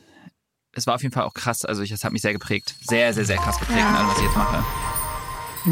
es 0.73 0.87
war 0.87 0.95
auf 0.95 1.03
jeden 1.03 1.13
Fall 1.13 1.23
auch 1.23 1.33
krass. 1.35 1.63
Also 1.63 1.83
ich, 1.83 1.91
es 1.91 2.03
hat 2.03 2.11
mich 2.11 2.21
sehr 2.23 2.33
geprägt. 2.33 2.75
Sehr, 2.81 3.13
sehr, 3.13 3.25
sehr 3.25 3.37
krass 3.37 3.59
geprägt 3.59 3.79
in 3.79 3.85
allem, 3.85 4.07
was 4.07 4.17
ich 4.17 4.23
jetzt 4.23 4.35
mache. 4.35 4.63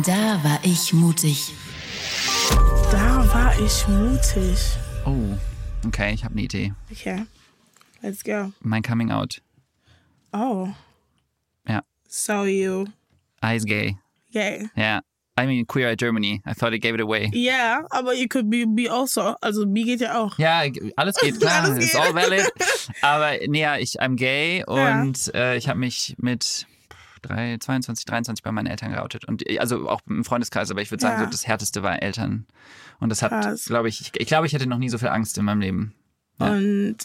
Da 0.06 0.44
war 0.44 0.60
ich 0.64 0.94
mutig. 0.94 1.54
Da 2.92 3.34
war 3.34 3.60
ich 3.60 3.88
mutig. 3.88 4.78
Oh, 5.06 5.36
okay, 5.88 6.14
ich 6.14 6.24
habe 6.24 6.34
eine 6.34 6.44
Idee. 6.44 6.74
Okay, 6.92 7.26
let's 8.02 8.24
go. 8.24 8.52
Mein 8.62 8.84
Coming 8.84 9.12
Out. 9.12 9.42
Oh, 10.32 10.70
Ja. 11.68 11.82
so 12.08 12.46
you. 12.46 12.86
Eyes 13.42 13.66
gay. 13.66 13.98
Yay. 14.30 14.70
Ja. 14.76 15.02
I 15.40 15.48
mean, 15.48 15.66
Queer 15.66 15.90
Eye 15.90 15.96
Germany. 15.96 16.42
I 16.46 16.54
thought 16.54 16.74
I 16.74 16.80
gave 16.80 16.94
it 16.94 17.02
away. 17.02 17.32
Ja, 17.34 17.86
aber 17.90 18.14
you 18.14 18.28
could 18.28 18.50
be, 18.52 18.66
be 18.68 18.88
also. 18.92 19.36
Also 19.42 19.66
B 19.66 19.84
geht 19.84 20.02
ja 20.02 20.20
auch. 20.22 20.38
Ja, 20.38 20.62
alles 20.96 21.16
geht 21.16 21.40
klar, 21.42 21.64
Alles 21.64 21.92
geht. 21.92 22.00
all 22.00 22.14
valid. 22.14 22.52
Aber 23.02 23.32
nee, 23.48 23.62
ja, 23.62 23.78
ich 23.78 24.00
I'm 24.02 24.16
gay 24.16 24.64
und 24.66 25.34
äh, 25.34 25.58
ich 25.58 25.68
habe 25.70 25.80
mich 25.80 26.16
mit 26.20 26.68
drei, 27.24 27.58
22, 27.58 28.06
23 28.06 28.44
bei 28.44 28.52
meinen 28.52 28.68
Eltern 28.68 28.92
geoutet. 28.92 29.26
Und 29.26 29.50
äh, 29.50 29.58
also 29.58 29.90
auch 29.90 30.02
im 30.08 30.24
Freundeskreis, 30.24 30.70
aber 30.70 30.82
ich 30.82 30.92
würde 30.92 31.02
sagen, 31.02 31.20
Ja. 31.20 31.26
so 31.26 31.32
das 31.32 31.48
härteste 31.48 31.82
war 31.82 32.02
Eltern. 32.04 32.46
Und 33.00 33.10
das 33.10 33.22
hat, 33.24 33.32
glaube 33.66 33.90
ich, 33.90 34.02
ich, 34.02 34.12
ich 34.20 34.28
glaube, 34.28 34.46
ich 34.46 34.54
hatte 34.54 34.68
noch 34.68 34.78
nie 34.78 34.90
so 34.90 34.98
viel 35.00 35.08
Angst 35.08 35.38
in 35.38 35.46
meinem 35.46 35.62
Leben. 35.62 35.96
Ja. 36.40 36.52
Und 36.52 36.98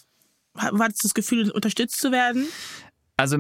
hattest 0.57 1.05
du 1.05 1.09
das 1.09 1.15
Gefühl, 1.15 1.51
unterstützt 1.51 1.99
zu 2.01 2.13
werden? 2.13 2.47
Also 3.17 3.39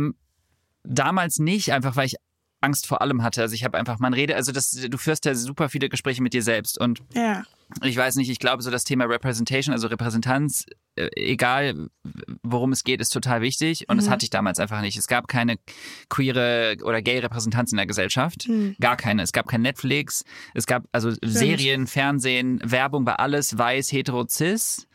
damals 0.85 1.39
nicht, 1.41 1.73
einfach 1.73 1.97
weil 1.97 2.07
ich 2.07 2.15
Angst 2.61 2.87
vor 2.87 3.01
allem 3.03 3.23
hatte. 3.23 3.41
Also 3.43 3.55
ich 3.55 3.65
habe 3.65 3.79
einfach, 3.79 3.99
man 3.99 4.13
redet, 4.15 4.37
also 4.37 4.51
das, 4.53 4.73
du 4.73 4.99
führst 4.99 5.25
ja 5.25 5.35
super 5.35 5.69
viele 5.69 5.89
Gespräche 5.89 6.23
mit 6.23 6.33
dir 6.33 6.43
selbst 6.43 6.79
und 6.79 7.01
Ja. 7.15 7.45
ich 7.85 7.97
weiß 7.97 8.17
nicht, 8.17 8.29
ich 8.31 8.39
glaube, 8.41 8.63
so 8.63 8.71
das 8.71 8.85
Thema 8.85 9.05
Representation, 9.05 9.73
also 9.73 9.87
Repräsentanz, 9.87 10.67
äh, 10.97 11.09
egal 11.15 11.89
worum 12.43 12.73
es 12.73 12.83
geht, 12.83 13.01
ist 13.01 13.11
total 13.11 13.43
wichtig. 13.43 13.89
Und 13.89 13.99
das 13.99 14.09
hatte 14.11 14.25
ich 14.25 14.31
damals 14.31 14.59
einfach 14.59 14.81
nicht. 14.81 14.97
Es 14.99 15.07
gab 15.07 15.29
keine 15.29 15.57
queere 16.09 16.77
oder 16.83 17.01
gay 17.03 17.19
Repräsentanz 17.21 17.71
in 17.73 17.77
der 17.77 17.87
Gesellschaft. 17.87 18.49
Gar 18.81 18.97
keine. 18.97 19.23
Es 19.23 19.33
gab 19.33 19.47
kein 19.47 19.63
Netflix. 19.63 20.25
Es 20.55 20.67
gab 20.67 20.85
also 20.91 21.13
Serien, 21.23 21.87
Fernsehen, 21.87 22.61
Werbung 22.65 23.07
war 23.07 23.21
alles 23.21 23.57
weiß, 23.57 23.93
hetero, 23.93 24.27
cis, 24.27 24.89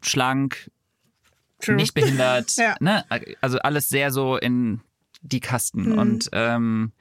schlank, 0.00 0.70
True. 1.60 1.76
nicht 1.76 1.94
behindert. 1.94 2.52
Ja. 2.56 2.74
ne? 2.80 3.04
Also 3.40 3.58
alles 3.58 3.88
sehr 3.88 4.10
so 4.10 4.36
in 4.36 4.80
die 5.26 5.40
Kasten. 5.40 5.92
Mhm. 5.92 5.98
Und 5.98 6.28
ähm, 6.32 6.92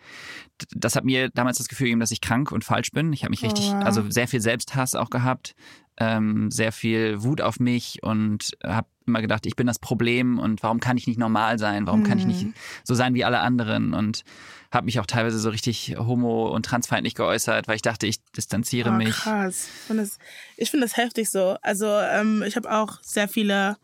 das 0.72 0.96
hat 0.96 1.04
mir 1.04 1.30
damals 1.30 1.58
das 1.58 1.68
Gefühl 1.68 1.86
gegeben, 1.86 2.00
dass 2.00 2.12
ich 2.12 2.22
krank 2.22 2.52
und 2.52 2.64
falsch 2.64 2.92
bin. 2.92 3.12
Ich 3.14 3.24
habe 3.24 3.32
mich 3.32 3.44
richtig, 3.44 3.68
wow. 3.72 3.84
also 3.86 4.10
sehr 4.10 4.28
viel 4.28 4.42
Selbsthass 4.42 4.96
auch 4.96 5.10
gehabt, 5.10 5.56
ähm, 5.98 6.52
sehr 6.52 6.72
viel 6.72 7.24
Wut 7.24 7.42
auf 7.42 7.60
mich 7.60 8.04
und 8.04 8.52
habe 8.64 8.88
immer 9.06 9.22
gedacht, 9.22 9.46
ich 9.46 9.56
bin 9.56 9.68
das 9.68 9.80
Problem 9.80 10.40
und 10.40 10.64
warum 10.64 10.80
kann 10.80 10.98
ich 10.98 11.08
nicht 11.08 11.20
normal 11.20 11.60
sein? 11.60 11.88
Warum 11.88 12.04
kann 12.04 12.18
ich 12.20 12.26
nicht 12.26 12.44
Mhm. 12.44 12.54
so 12.84 12.96
sein 12.96 13.14
wie 13.14 13.24
alle 13.24 13.40
anderen? 13.40 13.94
Und 13.94 14.24
habe 14.72 14.86
mich 14.86 15.00
auch 15.00 15.06
teilweise 15.06 15.40
so 15.40 15.50
richtig 15.50 15.96
homo- 15.98 16.50
und 16.50 16.66
transfeindlich 16.66 17.16
geäußert, 17.16 17.68
weil 17.68 17.76
ich 17.78 17.82
dachte, 17.82 18.08
ich 18.08 18.22
distanziere 18.36 18.90
Oh, 18.90 18.94
mich. 18.94 19.12
krass. 19.12 19.68
Ich 19.70 19.88
finde 19.88 20.04
das, 20.04 20.70
find 20.70 20.84
das 20.84 20.98
heftig 20.98 21.30
so. 21.30 21.56
Also 21.62 21.86
ähm, 21.88 22.44
ich 22.46 22.56
habe 22.58 22.70
auch 22.72 23.00
sehr 23.02 23.28
viele 23.30 23.78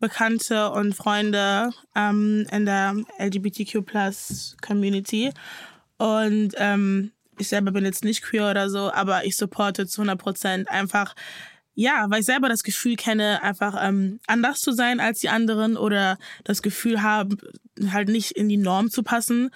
Bekannte 0.00 0.70
und 0.70 0.94
Freunde 0.94 1.70
ähm, 1.94 2.46
in 2.50 2.66
der 2.66 2.96
LGBTQ 3.18 3.84
Community. 4.60 5.30
Und 5.98 6.54
ähm, 6.56 7.12
ich 7.38 7.48
selber 7.48 7.70
bin 7.72 7.84
jetzt 7.84 8.04
nicht 8.04 8.22
queer 8.22 8.50
oder 8.50 8.70
so, 8.70 8.90
aber 8.92 9.24
ich 9.24 9.36
supporte 9.36 9.86
zu 9.86 10.00
100 10.00 10.18
Prozent 10.18 10.68
einfach, 10.70 11.14
ja, 11.74 12.06
weil 12.08 12.20
ich 12.20 12.26
selber 12.26 12.48
das 12.48 12.62
Gefühl 12.62 12.96
kenne, 12.96 13.42
einfach 13.42 13.76
ähm, 13.80 14.20
anders 14.26 14.60
zu 14.60 14.72
sein 14.72 15.00
als 15.00 15.20
die 15.20 15.28
anderen 15.28 15.76
oder 15.76 16.18
das 16.44 16.62
Gefühl 16.62 17.02
haben, 17.02 17.38
halt 17.90 18.08
nicht 18.08 18.32
in 18.32 18.48
die 18.48 18.56
Norm 18.56 18.90
zu 18.90 19.02
passen. 19.02 19.50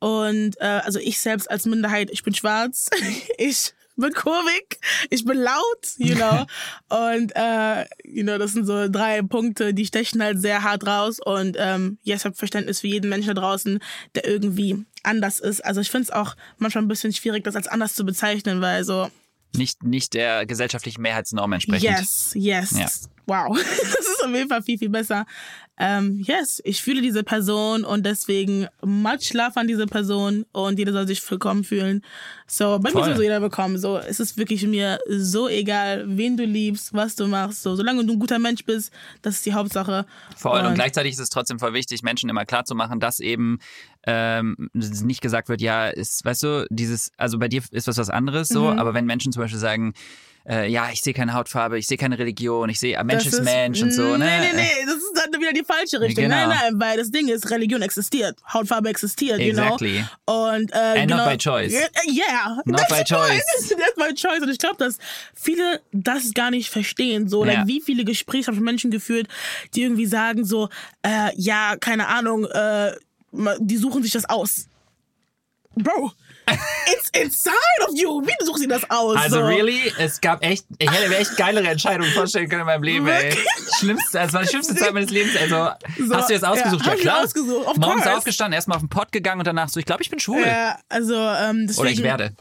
Und 0.00 0.60
äh, 0.60 0.80
also 0.84 1.00
ich 1.00 1.18
selbst 1.18 1.50
als 1.50 1.66
Minderheit, 1.66 2.10
ich 2.10 2.22
bin 2.22 2.34
schwarz, 2.34 2.88
ich 3.38 3.74
bin 3.98 4.12
kurvig, 4.12 4.78
ich 5.10 5.24
bin 5.24 5.36
laut, 5.36 5.94
you 5.98 6.14
know. 6.14 6.46
und 6.88 7.32
äh, 7.34 7.84
you 8.04 8.22
know, 8.22 8.38
das 8.38 8.52
sind 8.52 8.66
so 8.66 8.88
drei 8.88 9.22
Punkte, 9.22 9.74
die 9.74 9.86
stechen 9.86 10.22
halt 10.22 10.40
sehr 10.40 10.62
hart 10.62 10.86
raus. 10.86 11.18
Und 11.24 11.56
ähm, 11.58 11.98
ja, 12.02 12.16
ich 12.16 12.24
habe 12.24 12.34
Verständnis 12.34 12.80
für 12.80 12.88
jeden 12.88 13.08
Menschen 13.08 13.34
da 13.34 13.40
draußen, 13.40 13.80
der 14.14 14.26
irgendwie 14.26 14.84
anders 15.02 15.40
ist. 15.40 15.64
Also 15.64 15.80
ich 15.80 15.90
finde 15.90 16.04
es 16.04 16.10
auch 16.10 16.36
manchmal 16.58 16.84
ein 16.84 16.88
bisschen 16.88 17.12
schwierig, 17.12 17.44
das 17.44 17.56
als 17.56 17.68
anders 17.68 17.94
zu 17.94 18.04
bezeichnen, 18.04 18.60
weil 18.60 18.84
so 18.84 19.10
Nicht, 19.56 19.82
nicht 19.82 20.14
der 20.14 20.46
gesellschaftlichen 20.46 21.02
Mehrheitsnorm 21.02 21.52
entsprechend. 21.52 21.82
Yes, 21.98 22.32
yes. 22.34 22.70
Ja. 22.78 22.88
Wow. 23.26 23.58
Das 23.98 24.06
ist 24.06 24.24
auf 24.24 24.34
jeden 24.34 24.48
Fall 24.48 24.62
viel, 24.62 24.78
viel 24.78 24.88
besser. 24.88 25.26
Ähm, 25.80 26.20
yes, 26.26 26.60
ich 26.64 26.82
fühle 26.82 27.00
diese 27.02 27.22
Person 27.22 27.84
und 27.84 28.04
deswegen 28.04 28.66
much 28.84 29.32
love 29.32 29.52
an 29.54 29.68
diese 29.68 29.86
Person 29.86 30.44
und 30.50 30.76
jeder 30.78 30.92
soll 30.92 31.06
sich 31.06 31.28
willkommen 31.30 31.62
fühlen. 31.62 32.02
So, 32.48 32.80
bei 32.80 32.90
Voll. 32.90 33.02
mir 33.02 33.06
soll 33.06 33.16
so 33.16 33.22
jeder 33.22 33.38
bekommen. 33.38 33.78
So, 33.78 33.96
es 33.96 34.18
ist 34.18 34.36
wirklich 34.36 34.66
mir 34.66 34.98
so 35.08 35.48
egal, 35.48 36.04
wen 36.08 36.36
du 36.36 36.44
liebst, 36.44 36.94
was 36.94 37.14
du 37.14 37.28
machst. 37.28 37.62
So, 37.62 37.76
solange 37.76 38.04
du 38.04 38.14
ein 38.14 38.18
guter 38.18 38.40
Mensch 38.40 38.64
bist, 38.64 38.92
das 39.22 39.36
ist 39.36 39.46
die 39.46 39.52
Hauptsache. 39.54 40.04
Voll. 40.36 40.58
Und 40.60 40.66
Und- 40.66 40.74
gleichzeitig 40.74 41.12
ist 41.12 41.20
es 41.20 41.30
trotzdem 41.30 41.60
voll 41.60 41.74
wichtig, 41.74 42.02
Menschen 42.02 42.28
immer 42.28 42.44
klar 42.44 42.64
zu 42.64 42.74
machen, 42.74 42.98
dass 42.98 43.20
eben 43.20 43.58
ähm, 44.10 44.70
nicht 44.72 45.20
gesagt 45.20 45.48
wird, 45.50 45.60
ja, 45.60 45.88
ist, 45.88 46.24
weißt 46.24 46.42
du, 46.44 46.66
dieses, 46.70 47.12
also 47.18 47.38
bei 47.38 47.48
dir 47.48 47.60
ist 47.72 47.86
was 47.86 47.98
was 47.98 48.08
anderes 48.08 48.48
so, 48.48 48.70
Mhm. 48.70 48.78
aber 48.78 48.94
wenn 48.94 49.04
Menschen 49.04 49.32
zum 49.32 49.42
Beispiel 49.42 49.60
sagen, 49.60 49.92
äh, 50.48 50.66
ja, 50.70 50.88
ich 50.90 51.02
sehe 51.02 51.12
keine 51.12 51.34
Hautfarbe, 51.34 51.78
ich 51.78 51.86
sehe 51.86 51.98
keine 51.98 52.18
Religion, 52.18 52.70
ich 52.70 52.80
sehe, 52.80 52.98
ah, 52.98 53.04
Mensch 53.04 53.24
Das 53.24 53.34
ist 53.34 53.44
Mensch 53.44 53.82
und 53.82 53.92
so, 53.92 54.12
nee, 54.12 54.18
ne? 54.24 54.40
Nee, 54.40 54.56
nee, 54.56 54.86
das 54.86 54.94
ist 54.96 55.12
dann 55.30 55.38
wieder 55.38 55.52
die 55.52 55.62
falsche 55.64 56.00
Richtung. 56.00 56.24
Genau. 56.24 56.36
Nein, 56.36 56.48
nein, 56.48 56.80
weil 56.80 56.96
das 56.96 57.10
Ding 57.10 57.28
ist, 57.28 57.50
Religion 57.50 57.82
existiert, 57.82 58.38
Hautfarbe 58.54 58.88
existiert, 58.88 59.40
Exactly. 59.40 59.98
you 59.98 60.04
know. 60.26 60.54
Und, 60.54 60.72
äh, 60.72 60.76
And 61.02 61.10
not 61.10 61.18
genau, 61.18 61.30
by 61.30 61.36
choice. 61.36 61.72
Yeah, 61.72 61.88
yeah. 62.10 62.56
Not 62.64 62.78
that's 62.78 62.88
by 62.88 63.04
choice. 63.04 63.44
That's 63.68 63.94
by 63.96 64.14
choice. 64.14 64.40
Und 64.40 64.48
ich 64.48 64.58
glaube, 64.58 64.76
dass 64.78 64.96
viele 65.34 65.82
das 65.92 66.32
gar 66.32 66.50
nicht 66.50 66.70
verstehen. 66.70 67.28
So, 67.28 67.44
Ja. 67.44 67.52
like, 67.52 67.66
wie 67.66 67.82
viele 67.82 68.04
Gespräche 68.06 68.46
habe 68.46 68.54
ich 68.54 68.60
mit 68.60 68.70
Menschen 68.72 68.90
geführt, 68.90 69.28
die 69.74 69.82
irgendwie 69.82 70.06
sagen 70.06 70.46
so, 70.46 70.70
äh, 71.02 71.28
ja, 71.36 71.76
keine 71.78 72.08
Ahnung, 72.08 72.46
äh, 72.46 72.92
die 73.32 73.76
suchen 73.76 74.02
sich 74.02 74.12
das 74.12 74.24
aus. 74.28 74.66
Bro, 75.76 76.10
it's 76.90 77.08
inside 77.12 77.54
of 77.86 77.90
you. 77.94 78.20
Wie 78.26 78.44
suchen 78.44 78.58
sie 78.62 78.66
das 78.66 78.88
aus? 78.90 79.16
Also 79.16 79.36
so. 79.40 79.46
really, 79.46 79.92
es 79.98 80.20
gab 80.20 80.42
echt, 80.44 80.64
ich 80.78 80.90
hätte 80.90 81.08
mir 81.08 81.18
echt 81.18 81.36
geilere 81.36 81.68
Entscheidungen 81.68 82.10
vorstellen 82.12 82.48
können 82.48 82.62
in 82.62 82.66
meinem 82.66 82.82
Leben, 82.82 83.06
ey. 83.06 83.36
Schlimmste, 83.78 84.18
also 84.18 84.32
war 84.34 84.42
die 84.42 84.48
schlimmste 84.48 84.74
Zeit 84.76 84.92
meines 84.92 85.10
Lebens. 85.10 85.36
Also 85.36 85.68
So, 86.04 86.14
hast 86.16 86.30
du 86.30 86.34
jetzt 86.34 86.44
ausgesucht? 86.44 86.84
ja, 86.84 86.94
Ja, 86.94 86.98
klar. 87.00 87.22
ausgesucht, 87.24 87.66
of 87.66 87.76
Morgens 87.76 88.02
course. 88.02 88.16
aufgestanden, 88.18 88.54
erstmal 88.54 88.76
auf 88.76 88.82
den 88.82 88.88
Pott 88.88 89.12
gegangen 89.12 89.40
und 89.40 89.46
danach 89.46 89.68
so, 89.68 89.78
ich 89.78 89.86
glaube, 89.86 90.02
ich 90.02 90.10
bin 90.10 90.18
schwul. 90.18 90.40
Ja, 90.44 90.78
also, 90.88 91.14
ähm, 91.14 91.66
deswegen, 91.68 91.80
Oder 91.80 91.90
ich 91.90 92.02
werde. 92.02 92.32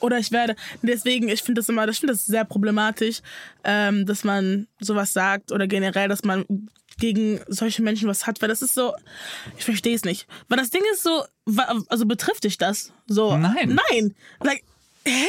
Oder 0.00 0.18
ich 0.18 0.30
werde. 0.32 0.54
Deswegen, 0.82 1.28
ich 1.30 1.42
finde 1.42 1.60
das 1.60 1.68
immer, 1.70 1.88
ich 1.88 1.98
finde 1.98 2.12
das 2.12 2.26
sehr 2.26 2.44
problematisch, 2.44 3.20
ähm, 3.64 4.04
dass 4.04 4.24
man 4.24 4.66
sowas 4.80 5.14
sagt 5.14 5.50
oder 5.52 5.66
generell, 5.66 6.08
dass 6.08 6.24
man 6.24 6.44
gegen 6.98 7.40
solche 7.48 7.82
Menschen 7.82 8.08
was 8.08 8.26
hat, 8.26 8.40
weil 8.40 8.48
das 8.48 8.62
ist 8.62 8.74
so, 8.74 8.94
ich 9.58 9.64
verstehe 9.64 9.94
es 9.94 10.04
nicht. 10.04 10.26
Weil 10.48 10.58
das 10.58 10.70
Ding 10.70 10.82
ist 10.92 11.02
so, 11.02 11.24
also 11.88 12.06
betrifft 12.06 12.44
dich 12.44 12.58
das? 12.58 12.92
So. 13.06 13.36
Nein. 13.36 13.78
Nein. 13.90 14.14
Like, 14.42 14.64
hä? 15.04 15.26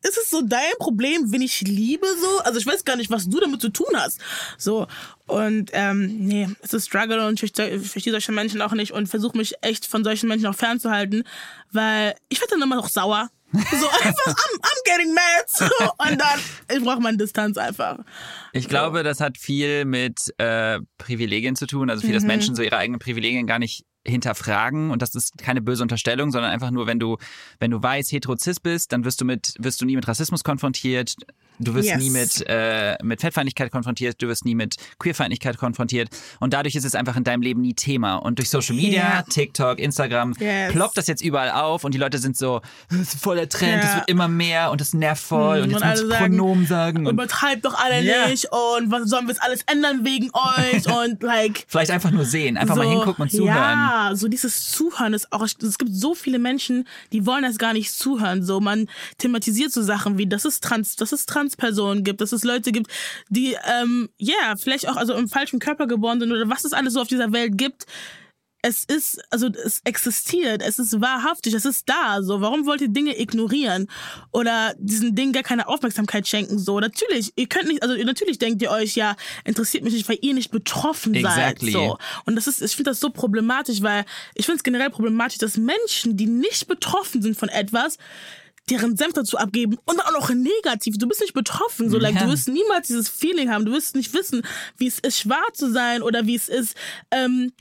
Ist 0.00 0.16
es 0.16 0.30
so 0.30 0.42
dein 0.42 0.72
Problem, 0.78 1.32
wenn 1.32 1.42
ich 1.42 1.60
liebe 1.62 2.06
so? 2.20 2.38
Also 2.44 2.60
ich 2.60 2.66
weiß 2.66 2.84
gar 2.84 2.94
nicht, 2.94 3.10
was 3.10 3.28
du 3.28 3.40
damit 3.40 3.60
zu 3.60 3.70
tun 3.70 3.88
hast. 3.94 4.20
So. 4.56 4.86
Und 5.26 5.70
ähm, 5.72 6.18
nee, 6.20 6.48
es 6.62 6.72
ist 6.72 6.86
Struggle 6.86 7.26
und 7.26 7.42
ich 7.42 7.52
verstehe 7.52 8.12
solche 8.12 8.30
Menschen 8.30 8.62
auch 8.62 8.72
nicht 8.72 8.92
und 8.92 9.08
versuche 9.08 9.36
mich 9.36 9.54
echt 9.60 9.86
von 9.86 10.04
solchen 10.04 10.28
Menschen 10.28 10.46
auch 10.46 10.54
fernzuhalten, 10.54 11.24
weil 11.72 12.14
ich 12.28 12.40
werde 12.40 12.52
dann 12.52 12.62
immer 12.62 12.76
noch 12.76 12.88
sauer. 12.88 13.28
So 13.52 13.60
einfach, 13.60 14.26
I'm, 14.26 14.60
I'm 14.60 14.84
getting 14.84 15.14
mad. 15.14 15.44
So, 15.46 15.64
und 15.64 16.20
dann, 16.20 16.38
ich 16.76 16.82
brauche 16.84 17.00
meine 17.00 17.16
Distanz 17.16 17.56
einfach. 17.56 17.98
Ich 18.52 18.68
glaube, 18.68 19.02
das 19.02 19.20
hat 19.20 19.38
viel 19.38 19.84
mit 19.86 20.34
äh, 20.38 20.80
Privilegien 20.98 21.56
zu 21.56 21.66
tun. 21.66 21.88
Also 21.90 22.02
viel, 22.02 22.10
Mhm. 22.10 22.14
dass 22.14 22.24
Menschen 22.24 22.54
so 22.54 22.62
ihre 22.62 22.76
eigenen 22.76 22.98
Privilegien 22.98 23.46
gar 23.46 23.58
nicht 23.58 23.84
hinterfragen 24.06 24.90
und 24.90 25.02
das 25.02 25.14
ist 25.14 25.36
keine 25.38 25.60
böse 25.60 25.82
Unterstellung, 25.82 26.30
sondern 26.30 26.50
einfach 26.50 26.70
nur, 26.70 26.86
wenn 26.86 26.98
du, 26.98 27.18
wenn 27.58 27.70
du 27.70 27.82
weiß, 27.82 28.10
hetero-cis 28.12 28.60
bist, 28.60 28.92
dann 28.92 29.04
wirst 29.04 29.20
du 29.20 29.24
mit, 29.26 29.54
wirst 29.58 29.80
du 29.82 29.84
nie 29.86 29.96
mit 29.96 30.08
Rassismus 30.08 30.44
konfrontiert, 30.44 31.14
du 31.58 31.74
wirst 31.74 31.88
Yes. 31.88 31.98
nie 31.98 32.10
mit, 32.10 32.44
äh, 32.48 32.96
mit 33.02 33.20
Fettfeindlichkeit 33.20 33.70
konfrontiert, 33.72 34.20
du 34.22 34.28
wirst 34.28 34.44
nie 34.44 34.54
mit 34.54 34.76
Queerfeindlichkeit 34.98 35.56
konfrontiert 35.58 36.08
und 36.40 36.52
dadurch 36.52 36.74
ist 36.74 36.84
es 36.84 36.94
einfach 36.94 37.16
in 37.16 37.24
deinem 37.24 37.42
Leben 37.42 37.60
nie 37.60 37.74
Thema. 37.74 38.16
Und 38.16 38.38
durch 38.38 38.50
Social 38.50 38.74
Media, 38.76 39.02
Ja. 39.16 39.22
TikTok, 39.22 39.78
Instagram 39.78 40.34
Yes. 40.38 40.72
ploppt 40.72 40.96
das 40.96 41.06
jetzt 41.06 41.22
überall 41.22 41.50
auf 41.50 41.84
und 41.84 41.94
die 41.94 41.98
Leute 41.98 42.18
sind 42.18 42.36
so, 42.36 42.60
das 42.90 43.00
ist 43.00 43.20
voll 43.20 43.36
der 43.36 43.48
Trend, 43.48 43.82
das 43.82 43.90
Ja. 43.90 43.96
wird 43.96 44.08
immer 44.10 44.28
mehr 44.28 44.70
und 44.70 44.80
das 44.80 44.94
nervt 44.94 45.22
voll 45.22 45.60
und 45.62 45.70
jetzt 45.70 45.82
alle 45.82 46.02
muss 46.04 46.12
ich 46.12 46.18
Pronomen 46.18 46.66
sagen. 46.66 47.06
Und 47.06 47.14
Übertreibt 47.14 47.64
doch 47.64 47.74
alle 47.74 48.02
Ja. 48.02 48.28
nicht 48.28 48.46
und 48.50 48.90
was 48.90 49.08
sollen 49.08 49.26
wir 49.26 49.34
jetzt 49.34 49.42
alles 49.42 49.60
ändern 49.66 50.04
wegen 50.04 50.30
euch 50.32 50.86
und 51.04 51.22
like. 51.22 51.64
vielleicht 51.68 51.90
einfach 51.90 52.10
nur 52.10 52.24
sehen, 52.24 52.56
einfach 52.56 52.76
mal 52.76 52.84
so, 52.84 52.90
hingucken 52.90 53.22
und 53.22 53.30
zuhören. 53.30 53.48
Ja, 53.56 54.10
so 54.14 54.28
dieses 54.28 54.70
Zuhören 54.70 55.14
ist 55.14 55.32
auch, 55.32 55.42
es 55.42 55.78
gibt 55.78 55.94
so 55.94 56.14
viele 56.14 56.38
Menschen, 56.38 56.86
die 57.12 57.26
wollen 57.26 57.44
erst 57.44 57.58
gar 57.58 57.72
nicht 57.72 57.92
zuhören. 57.92 58.42
So, 58.42 58.60
man 58.60 58.88
thematisiert 59.18 59.72
so 59.72 59.82
Sachen 59.82 60.18
wie, 60.18 60.26
dass 60.26 60.44
es 60.44 60.60
Trans, 60.60 60.96
dass 60.96 61.12
es 61.12 61.26
Transpersonen 61.48 62.04
gibt, 62.04 62.20
dass 62.20 62.32
es 62.32 62.44
Leute 62.44 62.72
gibt, 62.72 62.90
die, 63.28 63.56
ähm, 63.80 64.08
ja, 64.18 64.54
vielleicht 64.58 64.88
auch 64.88 64.96
also 64.96 65.14
im 65.14 65.28
falschen 65.28 65.58
Körper 65.58 65.86
geboren 65.86 66.20
sind 66.20 66.32
oder 66.32 66.48
was 66.48 66.64
es 66.64 66.72
alles 66.72 66.94
so 66.94 67.00
auf 67.00 67.08
dieser 67.08 67.32
Welt 67.32 67.56
gibt. 67.56 67.86
Es 68.60 68.82
ist, 68.84 69.20
also 69.30 69.46
es 69.64 69.82
existiert, 69.84 70.62
es 70.62 70.80
ist 70.80 71.00
wahrhaftig, 71.00 71.54
es 71.54 71.64
ist 71.64 71.88
da. 71.88 72.20
So, 72.22 72.40
warum 72.40 72.66
wollt 72.66 72.80
ihr 72.80 72.88
Dinge 72.88 73.18
ignorieren 73.18 73.86
oder 74.32 74.74
diesen 74.78 75.14
Dingen 75.14 75.32
gar 75.32 75.44
keine 75.44 75.68
Aufmerksamkeit 75.68 76.26
schenken? 76.26 76.58
So, 76.58 76.80
natürlich, 76.80 77.32
ihr 77.36 77.46
könnt 77.46 77.68
nicht, 77.68 77.84
also 77.84 77.94
natürlich 77.94 78.40
denkt 78.40 78.60
ihr 78.60 78.72
euch, 78.72 78.96
ja, 78.96 79.14
interessiert 79.44 79.84
mich 79.84 79.92
nicht, 79.92 80.08
weil 80.08 80.18
ihr 80.22 80.34
nicht 80.34 80.50
betroffen 80.50 81.14
Exactly. 81.14 81.70
seid. 81.70 81.80
So. 81.80 81.98
Und 82.26 82.34
das 82.34 82.48
ist, 82.48 82.60
ich 82.60 82.74
finde 82.74 82.90
das 82.90 82.98
so 82.98 83.10
problematisch, 83.10 83.80
weil 83.80 84.04
ich 84.34 84.44
finde 84.44 84.56
es 84.56 84.64
generell 84.64 84.90
problematisch, 84.90 85.38
dass 85.38 85.56
Menschen, 85.56 86.16
die 86.16 86.26
nicht 86.26 86.66
betroffen 86.66 87.22
sind 87.22 87.38
von 87.38 87.48
etwas, 87.48 87.96
deren 88.70 88.96
Senf 88.96 89.12
dazu 89.14 89.36
abgeben 89.38 89.76
und 89.84 90.00
auch 90.04 90.12
noch 90.12 90.30
negativ. 90.30 90.96
Du 90.98 91.06
bist 91.08 91.20
nicht 91.20 91.34
betroffen, 91.34 91.90
so 91.90 91.98
like, 91.98 92.14
Ja. 92.14 92.24
du 92.24 92.30
wirst 92.32 92.48
niemals 92.48 92.86
dieses 92.88 93.08
Feeling 93.08 93.50
haben. 93.50 93.64
Du 93.64 93.72
wirst 93.72 93.94
nicht 93.96 94.12
wissen, 94.14 94.42
wie 94.76 94.86
es 94.86 94.98
ist, 94.98 95.18
schwarz 95.20 95.58
zu 95.58 95.70
sein 95.72 96.02
oder 96.02 96.26
wie 96.26 96.34
es 96.36 96.48
ist, 96.48 96.76
ähm, 97.10 97.52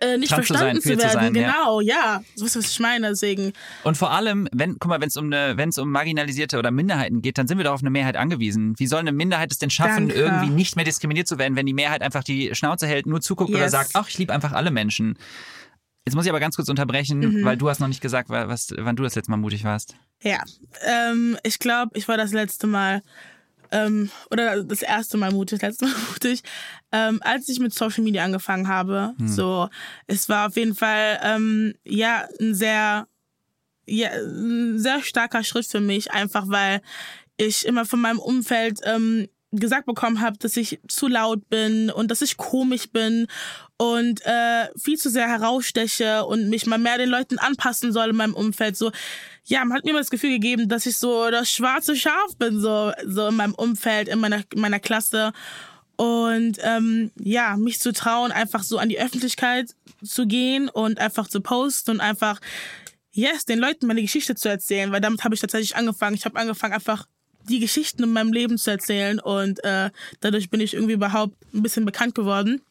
äh, 0.00 0.16
nicht 0.18 0.30
zu 0.30 0.34
verstanden 0.34 0.80
sein, 0.80 0.82
zu, 0.82 0.88
queer 0.88 0.98
zu 0.98 1.04
werden. 1.18 1.34
sein, 1.34 1.42
ja. 1.42 1.52
genau, 1.52 1.80
ja. 1.80 2.22
So 2.34 2.46
ist 2.46 2.56
was 2.56 2.68
ich 2.68 2.80
meine. 2.80 3.10
Deswegen, 3.10 3.52
Und 3.84 3.96
vor 3.96 4.10
allem, 4.10 4.48
wenn, 4.52 4.76
guck 4.80 4.88
mal, 4.88 5.00
wenn 5.00 5.06
es 5.08 5.16
um 5.16 5.26
eine, 5.26 5.56
wenn 5.56 5.68
es 5.68 5.78
um 5.78 5.88
marginalisierte 5.90 6.58
oder 6.58 6.72
Minderheiten 6.72 7.22
geht, 7.22 7.38
dann 7.38 7.46
sind 7.46 7.58
wir 7.58 7.64
doch 7.64 7.74
auf 7.74 7.80
eine 7.80 7.90
Mehrheit 7.90 8.16
angewiesen. 8.16 8.74
Wie 8.78 8.88
soll 8.88 8.98
eine 9.00 9.12
Minderheit 9.12 9.52
es 9.52 9.58
denn 9.58 9.70
schaffen, 9.70 10.08
Danke. 10.08 10.14
irgendwie 10.14 10.50
nicht 10.50 10.74
mehr 10.74 10.84
diskriminiert 10.84 11.28
zu 11.28 11.38
werden, 11.38 11.54
wenn 11.54 11.66
die 11.66 11.74
Mehrheit 11.74 12.02
einfach 12.02 12.24
die 12.24 12.54
Schnauze 12.56 12.86
hält, 12.88 13.06
nur 13.06 13.20
zuguckt 13.20 13.50
oder 13.50 13.60
Yes. 13.60 13.70
sagt, 13.72 13.90
ach, 13.94 14.08
ich 14.08 14.18
liebe 14.18 14.32
einfach 14.32 14.52
alle 14.52 14.72
Menschen. 14.72 15.16
Jetzt 16.06 16.14
muss 16.14 16.24
ich 16.26 16.30
aber 16.30 16.40
ganz 16.40 16.56
kurz 16.56 16.68
unterbrechen, 16.68 17.18
Mhm. 17.20 17.44
weil 17.44 17.56
du 17.56 17.68
hast 17.68 17.80
noch 17.80 17.88
nicht 17.88 18.00
gesagt, 18.02 18.28
wa- 18.28 18.48
was, 18.48 18.68
wann 18.76 18.96
du 18.96 19.02
das 19.02 19.14
letzte 19.14 19.30
Mal 19.30 19.38
mutig 19.38 19.64
warst. 19.64 19.94
ja. 20.22 20.42
Ähm, 20.82 21.36
ich 21.42 21.58
glaube, 21.58 21.96
ich 21.98 22.06
war 22.08 22.16
das 22.16 22.32
letzte 22.32 22.66
Mal 22.66 23.02
ähm, 23.70 24.10
oder 24.30 24.62
das 24.62 24.82
erste 24.82 25.16
Mal 25.16 25.32
mutig, 25.32 25.60
das 25.60 25.80
letzte 25.80 25.86
Mal 25.86 25.94
mutig, 26.12 26.42
ähm, 26.92 27.20
als 27.24 27.48
ich 27.48 27.58
mit 27.58 27.72
Social 27.74 28.04
Media 28.04 28.22
angefangen 28.24 28.68
habe. 28.68 29.14
So, 29.24 29.68
es 30.06 30.28
war 30.28 30.48
auf 30.48 30.56
jeden 30.56 30.74
Fall 30.74 31.18
ähm, 31.22 31.74
ja 31.84 32.28
ein 32.40 32.54
sehr 32.54 33.08
ja, 33.86 34.10
ein 34.12 34.78
sehr 34.78 35.02
starker 35.02 35.42
Schritt 35.44 35.66
für 35.66 35.80
mich, 35.80 36.12
einfach 36.12 36.44
weil 36.48 36.80
ich 37.36 37.66
immer 37.66 37.84
von 37.84 38.00
meinem 38.00 38.18
Umfeld 38.18 38.80
ähm, 38.84 39.28
gesagt 39.56 39.86
bekommen 39.86 40.20
habe, 40.20 40.36
dass 40.38 40.56
ich 40.56 40.80
zu 40.88 41.08
laut 41.08 41.48
bin 41.48 41.90
und 41.90 42.10
dass 42.10 42.22
ich 42.22 42.36
komisch 42.36 42.90
bin 42.90 43.26
und 43.76 44.24
äh, 44.24 44.68
viel 44.76 44.98
zu 44.98 45.10
sehr 45.10 45.28
heraussteche 45.28 46.24
und 46.24 46.48
mich 46.48 46.66
mal 46.66 46.78
mehr 46.78 46.98
den 46.98 47.08
Leuten 47.08 47.38
anpassen 47.38 47.92
soll 47.92 48.10
in 48.10 48.16
meinem 48.16 48.34
Umfeld. 48.34 48.76
So, 48.76 48.92
ja, 49.44 49.64
man 49.64 49.78
hat 49.78 49.84
mir 49.84 49.90
immer 49.90 50.00
das 50.00 50.10
Gefühl 50.10 50.30
gegeben, 50.30 50.68
dass 50.68 50.86
ich 50.86 50.96
so 50.96 51.30
das 51.30 51.50
schwarze 51.50 51.96
Schaf 51.96 52.36
bin, 52.38 52.60
so, 52.60 52.92
so 53.06 53.28
in 53.28 53.36
meinem 53.36 53.54
Umfeld, 53.54 54.08
in 54.08 54.20
meiner, 54.20 54.42
in 54.52 54.60
meiner 54.60 54.80
Klasse. 54.80 55.32
Und 55.96 56.58
ähm, 56.62 57.12
ja, 57.18 57.56
mich 57.56 57.80
zu 57.80 57.92
trauen, 57.92 58.32
einfach 58.32 58.62
so 58.62 58.78
an 58.78 58.88
die 58.88 58.98
Öffentlichkeit 58.98 59.74
zu 60.02 60.26
gehen 60.26 60.68
und 60.68 60.98
einfach 60.98 61.28
zu 61.28 61.40
posten 61.40 61.92
und 61.92 62.00
einfach, 62.00 62.40
yes, 63.12 63.44
den 63.44 63.60
Leuten 63.60 63.86
meine 63.86 64.02
Geschichte 64.02 64.34
zu 64.34 64.48
erzählen, 64.48 64.90
weil 64.90 65.00
damit 65.00 65.22
habe 65.22 65.34
ich 65.34 65.40
tatsächlich 65.40 65.76
angefangen. 65.76 66.16
Ich 66.16 66.24
habe 66.24 66.38
angefangen, 66.38 66.74
einfach 66.74 67.06
die 67.48 67.60
Geschichten 67.60 68.02
in 68.02 68.12
meinem 68.12 68.32
Leben 68.32 68.58
zu 68.58 68.70
erzählen 68.70 69.20
und 69.20 69.62
äh, 69.64 69.90
dadurch 70.20 70.50
bin 70.50 70.60
ich 70.60 70.74
irgendwie 70.74 70.94
überhaupt 70.94 71.34
ein 71.52 71.62
bisschen 71.62 71.84
bekannt 71.84 72.14
geworden. 72.14 72.62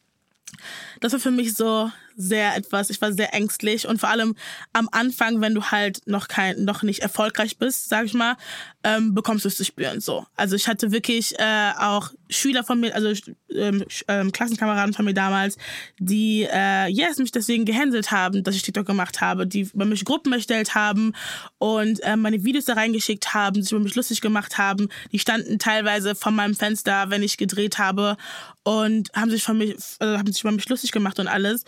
Das 1.00 1.12
war 1.12 1.20
für 1.20 1.30
mich 1.30 1.54
so 1.54 1.90
sehr 2.16 2.56
etwas, 2.56 2.90
ich 2.90 3.00
war 3.00 3.12
sehr 3.12 3.34
ängstlich 3.34 3.86
und 3.86 3.98
vor 3.98 4.08
allem 4.08 4.34
am 4.72 4.88
Anfang, 4.92 5.40
wenn 5.40 5.54
du 5.54 5.62
halt 5.64 6.00
noch 6.06 6.28
kein, 6.28 6.64
noch 6.64 6.82
nicht 6.82 7.00
erfolgreich 7.00 7.58
bist, 7.58 7.88
sag 7.88 8.06
ich 8.06 8.14
mal, 8.14 8.36
ähm, 8.84 9.14
bekommst 9.14 9.44
du 9.44 9.48
es 9.48 9.56
zu 9.56 9.64
spüren, 9.64 10.00
so. 10.00 10.26
Also 10.36 10.56
ich 10.56 10.68
hatte 10.68 10.92
wirklich 10.92 11.38
äh, 11.38 11.72
auch 11.78 12.12
Schüler 12.30 12.64
von 12.64 12.80
mir, 12.80 12.94
also 12.94 13.12
ähm, 13.54 13.84
ähm, 14.08 14.32
Klassenkameraden 14.32 14.94
von 14.94 15.04
mir 15.04 15.14
damals, 15.14 15.56
die, 15.98 16.46
äh, 16.50 16.88
yes, 16.88 17.18
mich 17.18 17.32
deswegen 17.32 17.64
gehänselt 17.64 18.10
haben, 18.10 18.42
dass 18.44 18.54
ich 18.54 18.62
TikTok 18.62 18.86
gemacht 18.86 19.20
habe, 19.20 19.46
die 19.46 19.62
über 19.62 19.84
mich 19.84 20.04
Gruppen 20.04 20.32
erstellt 20.32 20.74
haben 20.74 21.12
und 21.58 22.00
äh, 22.02 22.16
meine 22.16 22.44
Videos 22.44 22.66
da 22.66 22.74
reingeschickt 22.74 23.34
haben, 23.34 23.62
sich 23.62 23.72
über 23.72 23.80
mich 23.80 23.94
lustig 23.94 24.20
gemacht 24.20 24.58
haben. 24.58 24.88
Die 25.12 25.18
standen 25.18 25.58
teilweise 25.58 26.14
vor 26.14 26.32
meinem 26.32 26.54
Fenster, 26.54 27.10
wenn 27.10 27.22
ich 27.22 27.36
gedreht 27.36 27.78
habe 27.78 28.16
und 28.64 29.10
haben 29.14 29.30
sich 29.30 29.42
von 29.42 29.58
mich, 29.58 29.76
also 29.98 30.18
haben 30.18 30.32
sich 30.32 30.43
über 30.44 30.52
mich 30.52 30.68
lustig 30.68 30.92
gemacht 30.92 31.18
und 31.18 31.28
alles. 31.28 31.64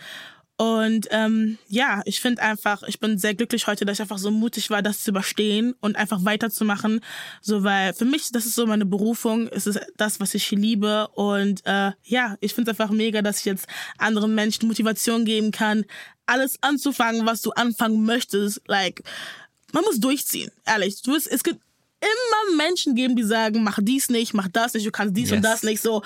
Und 0.59 1.07
ähm, 1.11 1.59
ja, 1.67 2.01
ich 2.05 2.19
finde 2.19 2.41
einfach, 2.41 2.81
ich 2.87 2.99
bin 2.99 3.19
sehr 3.19 3.35
glücklich 3.35 3.67
heute, 3.67 3.85
dass 3.85 3.97
ich 3.97 4.01
einfach 4.01 4.17
so 4.17 4.31
mutig 4.31 4.71
war, 4.71 4.81
das 4.81 5.03
zu 5.03 5.11
überstehen 5.11 5.75
und 5.81 5.95
einfach 5.97 6.25
weiterzumachen. 6.25 7.01
So, 7.41 7.63
weil 7.63 7.93
für 7.93 8.05
mich, 8.05 8.31
das 8.31 8.47
ist 8.47 8.55
so 8.55 8.65
meine 8.65 8.85
Berufung, 8.87 9.47
es 9.49 9.67
ist 9.67 9.79
das, 9.97 10.19
was 10.19 10.33
ich 10.33 10.49
liebe. 10.49 11.09
Und 11.09 11.61
äh, 11.65 11.91
ja, 12.05 12.37
ich 12.39 12.55
finde 12.55 12.71
es 12.71 12.79
einfach 12.79 12.91
mega, 12.91 13.21
dass 13.21 13.39
ich 13.39 13.45
jetzt 13.45 13.67
anderen 13.99 14.33
Menschen 14.33 14.67
Motivation 14.67 15.25
geben 15.25 15.51
kann, 15.51 15.85
alles 16.25 16.57
anzufangen, 16.61 17.27
was 17.27 17.43
du 17.43 17.51
anfangen 17.51 18.03
möchtest. 18.03 18.61
Like, 18.65 19.03
man 19.73 19.83
muss 19.83 19.99
durchziehen, 19.99 20.49
ehrlich. 20.65 21.03
Du 21.03 21.11
wirst, 21.11 21.31
es 21.31 21.43
gibt 21.43 21.61
immer 22.01 22.57
Menschen 22.57 22.95
geben, 22.95 23.15
die 23.15 23.23
sagen, 23.23 23.63
mach 23.63 23.77
dies 23.79 24.09
nicht, 24.09 24.33
mach 24.33 24.47
das 24.47 24.73
nicht, 24.73 24.87
du 24.87 24.91
kannst 24.91 25.15
dies 25.15 25.31
und 25.31 25.43
Yes. 25.43 25.51
das 25.51 25.63
nicht 25.63 25.83
so. 25.83 26.01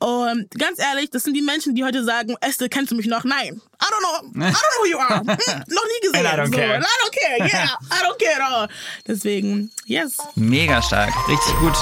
Und 0.00 0.50
ganz 0.58 0.78
ehrlich, 0.78 1.10
das 1.10 1.24
sind 1.24 1.34
die 1.34 1.42
Menschen, 1.42 1.74
die 1.74 1.84
heute 1.84 2.02
sagen, 2.02 2.34
Esther, 2.40 2.70
kennst 2.70 2.90
du 2.90 2.96
mich 2.96 3.06
noch? 3.06 3.22
Nein. 3.24 3.60
I 3.80 3.86
don't 3.86 4.00
know. 4.00 4.42
I 4.42 4.50
don't 4.50 4.52
know 4.52 4.80
who 4.80 4.86
you 4.86 4.98
are. 4.98 5.20
Hm, 5.20 5.64
noch 5.68 5.84
nie 5.84 6.08
gesehen. 6.08 6.26
And 6.26 6.34
I 6.34 6.40
don't 6.40 6.46
so. 6.46 6.56
care. 6.56 6.74
And 6.76 6.84
I 6.84 6.88
don't 7.02 7.12
care. 7.12 7.46
Yeah. 7.46 7.68
I 7.90 8.02
don't 8.02 8.18
care 8.18 8.42
at 8.42 8.52
all. 8.52 8.68
Deswegen, 9.06 9.70
yes. 9.84 10.16
Mega 10.36 10.80
stark, 10.80 11.12
richtig 11.28 11.54
gut. 11.60 11.76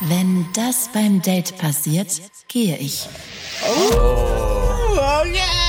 Wenn 0.00 0.46
das 0.54 0.88
beim 0.92 1.20
Date 1.20 1.56
passiert, 1.58 2.08
gehe 2.48 2.76
ich. 2.78 3.06
Oh, 3.66 5.24
yeah. 5.26 5.63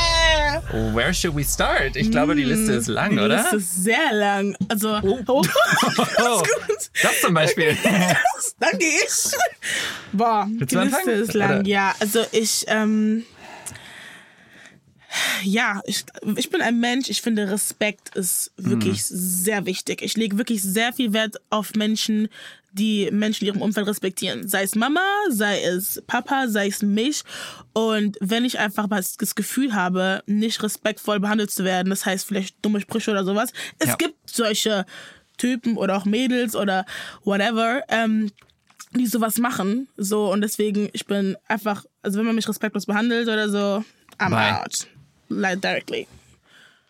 Where 0.71 1.13
should 1.13 1.35
we 1.35 1.43
start? 1.43 1.95
Ich 1.95 2.11
glaube, 2.11 2.35
die 2.35 2.43
Liste 2.43 2.73
ist 2.73 2.87
lang, 2.87 3.13
oder? 3.17 3.27
Das 3.29 3.53
ist 3.53 3.83
sehr 3.83 4.11
lang. 4.13 4.55
Also, 4.67 4.99
oh. 5.01 5.19
Oh, 5.27 5.41
gut. 5.41 6.89
das 7.01 7.21
zum 7.21 7.33
Beispiel. 7.33 7.77
Dann 8.59 8.77
gehe 8.79 8.89
ich. 9.05 9.31
Boah, 10.11 10.47
Willst 10.49 10.71
die 10.71 10.77
Liste 10.77 11.11
ist 11.11 11.33
lang. 11.33 11.59
Oder? 11.59 11.67
Ja, 11.67 11.95
also 11.99 12.25
ich, 12.31 12.65
ähm, 12.67 13.25
ja, 15.43 15.81
ich, 15.85 16.03
ich 16.37 16.49
bin 16.49 16.61
ein 16.61 16.79
Mensch. 16.79 17.09
Ich 17.09 17.21
finde, 17.21 17.49
Respekt 17.49 18.15
ist 18.15 18.51
wirklich 18.57 18.97
Mhm. 19.09 19.15
sehr 19.17 19.65
wichtig. 19.65 20.01
Ich 20.01 20.15
lege 20.17 20.37
wirklich 20.37 20.61
sehr 20.61 20.93
viel 20.93 21.13
Wert 21.13 21.37
auf 21.49 21.73
Menschen, 21.75 22.27
die 22.73 23.09
Menschen 23.11 23.45
in 23.45 23.53
ihrem 23.53 23.61
Umfeld 23.61 23.87
respektieren. 23.87 24.47
Sei 24.47 24.63
es 24.63 24.75
Mama, 24.75 24.99
sei 25.29 25.61
es 25.63 26.03
Papa, 26.07 26.47
sei 26.49 26.67
es 26.67 26.81
mich. 26.81 27.23
Und 27.73 28.17
wenn 28.19 28.43
ich 28.43 28.59
einfach 28.59 28.87
das 28.89 29.15
das 29.15 29.35
Gefühl 29.35 29.73
habe, 29.73 30.21
nicht 30.25 30.61
respektvoll 30.61 31.19
behandelt 31.21 31.51
zu 31.51 31.63
werden, 31.63 31.89
das 31.89 32.05
heißt 32.05 32.25
vielleicht 32.25 32.57
dumme 32.63 32.81
Sprüche 32.81 33.11
oder 33.11 33.23
sowas, 33.23 33.51
es 33.79 33.87
Ja. 33.89 33.95
gibt 33.95 34.29
solche 34.29 34.85
Typen 35.37 35.77
oder 35.77 35.95
auch 35.97 36.05
Mädels 36.05 36.55
oder 36.55 36.85
whatever, 37.23 37.81
ähm, 37.87 38.31
die 38.91 39.05
sowas 39.07 39.37
machen. 39.37 39.87
So, 39.97 40.31
und 40.31 40.41
deswegen, 40.41 40.89
ich 40.93 41.05
bin 41.05 41.35
einfach, 41.47 41.85
also 42.01 42.17
wenn 42.19 42.25
man 42.25 42.35
mich 42.35 42.47
respektlos 42.47 42.85
behandelt 42.85 43.27
oder 43.29 43.49
so, 43.49 43.83
I'm 44.17 44.29
Bye. 44.31 44.61
out. 44.61 44.87
Directly. 45.29 46.07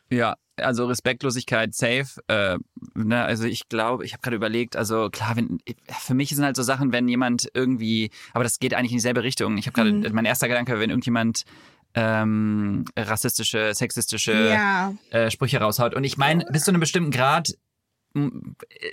Ja, 0.09 0.35
also 0.57 0.85
Respektlosigkeit 0.85 1.73
safe. 1.73 2.21
Äh, 2.27 2.57
ne, 2.93 3.23
also 3.23 3.45
ich 3.45 3.67
glaube, 3.69 4.05
ich 4.05 4.13
habe 4.13 4.21
gerade 4.21 4.35
überlegt, 4.35 4.75
also 4.75 5.09
klar, 5.09 5.35
wenn 5.35 5.59
für 5.99 6.13
mich 6.13 6.29
sind 6.29 6.45
halt 6.45 6.55
so 6.55 6.63
Sachen, 6.63 6.91
wenn 6.91 7.07
jemand 7.07 7.49
irgendwie, 7.53 8.11
aber 8.33 8.43
das 8.43 8.59
geht 8.59 8.73
eigentlich 8.73 8.91
in 8.91 8.97
dieselbe 8.97 9.23
Richtung. 9.23 9.57
Ich 9.57 9.65
habe 9.67 9.73
gerade, 9.75 9.91
Mhm. 9.91 10.07
mein 10.13 10.25
erster 10.25 10.47
Gedanke, 10.47 10.79
wenn 10.79 10.89
irgendjemand 10.89 11.43
ähm, 11.97 12.83
rassistische, 12.97 13.73
sexistische 13.73 14.33
Ja. 14.49 14.93
äh, 15.11 15.31
Sprüche 15.31 15.59
raushaut. 15.59 15.95
Und 15.95 16.03
ich 16.03 16.17
meine, 16.17 16.45
bis 16.51 16.63
zu 16.63 16.71
einem 16.71 16.81
bestimmten 16.81 17.09
Grad 17.11 17.49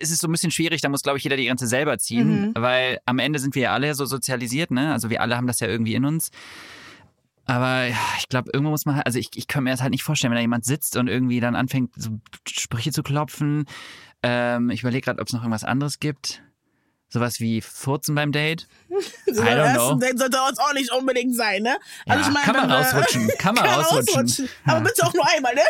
ist 0.01 0.11
es 0.11 0.19
so 0.21 0.27
ein 0.29 0.33
bisschen 0.33 0.51
schwierig, 0.51 0.81
da 0.81 0.89
muss, 0.89 1.03
glaube 1.03 1.19
ich, 1.19 1.25
jeder 1.25 1.37
die 1.37 1.47
Grenze 1.47 1.67
selber 1.67 1.99
ziehen, 1.99 2.49
Mhm. 2.49 2.53
weil 2.57 2.99
am 3.05 3.19
Ende 3.19 3.39
sind 3.39 3.55
wir 3.55 3.63
ja 3.63 3.73
alle 3.73 3.95
so 3.95 4.05
sozialisiert, 4.05 4.71
ne? 4.73 4.93
Also 4.93 5.11
wir 5.11 5.21
alle 5.21 5.37
haben 5.37 5.47
das 5.47 5.61
ja 5.61 5.69
irgendwie 5.69 5.95
in 5.95 6.05
uns. 6.05 6.31
Aber 7.53 7.85
ja, 7.85 7.99
ich 8.19 8.31
glaube, 8.31 8.49
irgendwo 8.55 8.71
muss 8.71 8.87
man 8.87 8.97
halt, 8.97 9.05
also 9.05 9.19
ich, 9.19 9.29
ich 9.35 9.47
kann 9.47 9.65
mir 9.65 9.73
das 9.73 9.83
halt 9.83 9.91
nicht 9.91 10.03
vorstellen, 10.05 10.31
wenn 10.31 10.37
da 10.39 10.41
jemand 10.41 10.65
sitzt 10.65 10.97
und 10.97 11.07
irgendwie 11.07 11.39
dann 11.39 11.55
anfängt, 11.55 11.91
so 11.97 12.19
Sprüche 12.49 12.93
zu 12.93 13.03
klopfen. 13.03 13.67
Ähm, 14.23 14.71
ich 14.71 14.81
überlege 14.81 15.05
gerade, 15.05 15.21
ob 15.21 15.27
es 15.27 15.35
noch 15.35 15.43
irgendwas 15.43 15.63
anderes 15.63 16.01
gibt. 16.01 16.43
Sowas 17.11 17.41
wie 17.41 17.61
Furzen 17.61 18.15
beim 18.15 18.33
Date. 18.33 18.69
So, 19.27 19.43
I 19.43 19.47
don't 19.49 19.57
das 19.75 19.75
know. 19.75 19.95
Date 19.97 20.19
sollte 20.19 20.39
uns 20.49 20.59
auch 20.59 20.73
nicht 20.73 20.91
unbedingt 20.93 21.35
sein, 21.37 21.63
ne? 21.63 21.77
Ja, 22.07 22.17
kann 22.17 22.33
man 22.57 22.69
wir- 22.71 22.77
rausrutschen, 22.77 23.31
kann 23.39 23.55
man 23.55 23.67
rausrutschen. 23.69 24.49
Aber 24.65 24.81
bitte 24.81 25.07
auch 25.07 25.13
nur 25.13 25.27
einmal, 25.29 25.55
ne? 25.55 25.61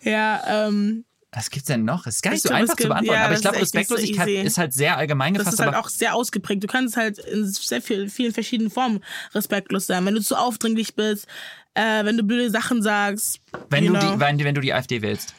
ja, 0.10 0.66
ähm, 0.66 1.04
Was 1.38 1.50
gibt's 1.50 1.66
denn 1.68 1.84
noch? 1.84 2.06
Es 2.06 2.16
ist 2.16 2.22
gar 2.22 2.30
nicht 2.30 2.44
Ich 2.44 2.48
so 2.48 2.54
einfach 2.54 2.76
zu 2.76 2.88
beantworten, 2.88 3.18
ja, 3.20 3.24
aber 3.26 3.34
ich 3.34 3.40
das 3.40 3.42
glaube, 3.42 3.56
so 3.58 3.62
Respektlosigkeit 3.64 4.28
easy. 4.28 4.46
ist 4.46 4.56
halt 4.56 4.72
sehr 4.72 4.96
allgemein 4.96 5.34
das 5.34 5.40
gefasst. 5.40 5.60
ist 5.60 5.66
halt 5.66 5.76
auch 5.76 5.88
sehr 5.90 6.14
ausgeprägt. 6.14 6.64
Du 6.64 6.66
kannst 6.66 6.96
halt 6.96 7.18
in 7.18 7.44
sehr 7.46 7.82
viel, 7.82 8.08
vielen 8.08 8.32
verschiedenen 8.32 8.70
Formen 8.70 9.04
respektlos 9.34 9.86
sein. 9.86 10.06
Wenn 10.06 10.14
du 10.14 10.22
zu 10.22 10.34
aufdringlich 10.34 10.94
bist, 10.94 11.26
äh, 11.74 12.04
wenn 12.06 12.16
du 12.16 12.22
blöde 12.22 12.50
Sachen 12.50 12.82
sagst. 12.82 13.40
wenn, 13.68 13.84
you 13.84 13.92
du 13.92 13.98
know, 14.00 14.14
die, 14.14 14.20
wenn, 14.20 14.38
wenn 14.42 14.54
du 14.54 14.62
die 14.62 14.72
AfD 14.72 15.02
wählst. 15.02 15.34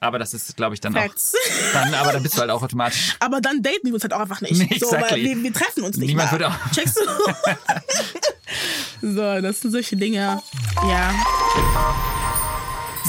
Aber 0.00 0.18
das 0.18 0.34
ist, 0.34 0.56
glaube 0.56 0.74
ich, 0.74 0.80
dann 0.80 0.92
Facts. 0.92 1.34
auch. 1.34 1.72
Dann, 1.72 1.94
aber 1.94 2.12
dann 2.12 2.24
bist 2.24 2.34
du 2.36 2.40
halt 2.40 2.50
auch 2.50 2.62
automatisch. 2.64 3.14
Aber 3.20 3.40
dann 3.40 3.62
daten 3.62 3.86
wir 3.86 3.94
uns 3.94 4.02
halt 4.02 4.12
auch 4.12 4.20
einfach 4.20 4.40
nicht. 4.40 4.56
Nee, 4.58 4.76
so, 4.80 4.90
weil 4.90 5.02
exactly. 5.04 5.24
wir, 5.24 5.42
wir 5.44 5.52
treffen 5.52 5.84
uns 5.84 5.96
nicht 5.98 6.08
Niemand 6.08 6.32
mal. 6.32 6.40
würde 6.40 6.48
auch- 6.48 6.70
Checkst 6.72 6.96
du? 6.98 7.02
so, 9.14 9.40
das 9.40 9.60
sind 9.60 9.70
solche 9.70 9.94
Dinge. 9.96 10.42
Ja. 10.82 11.14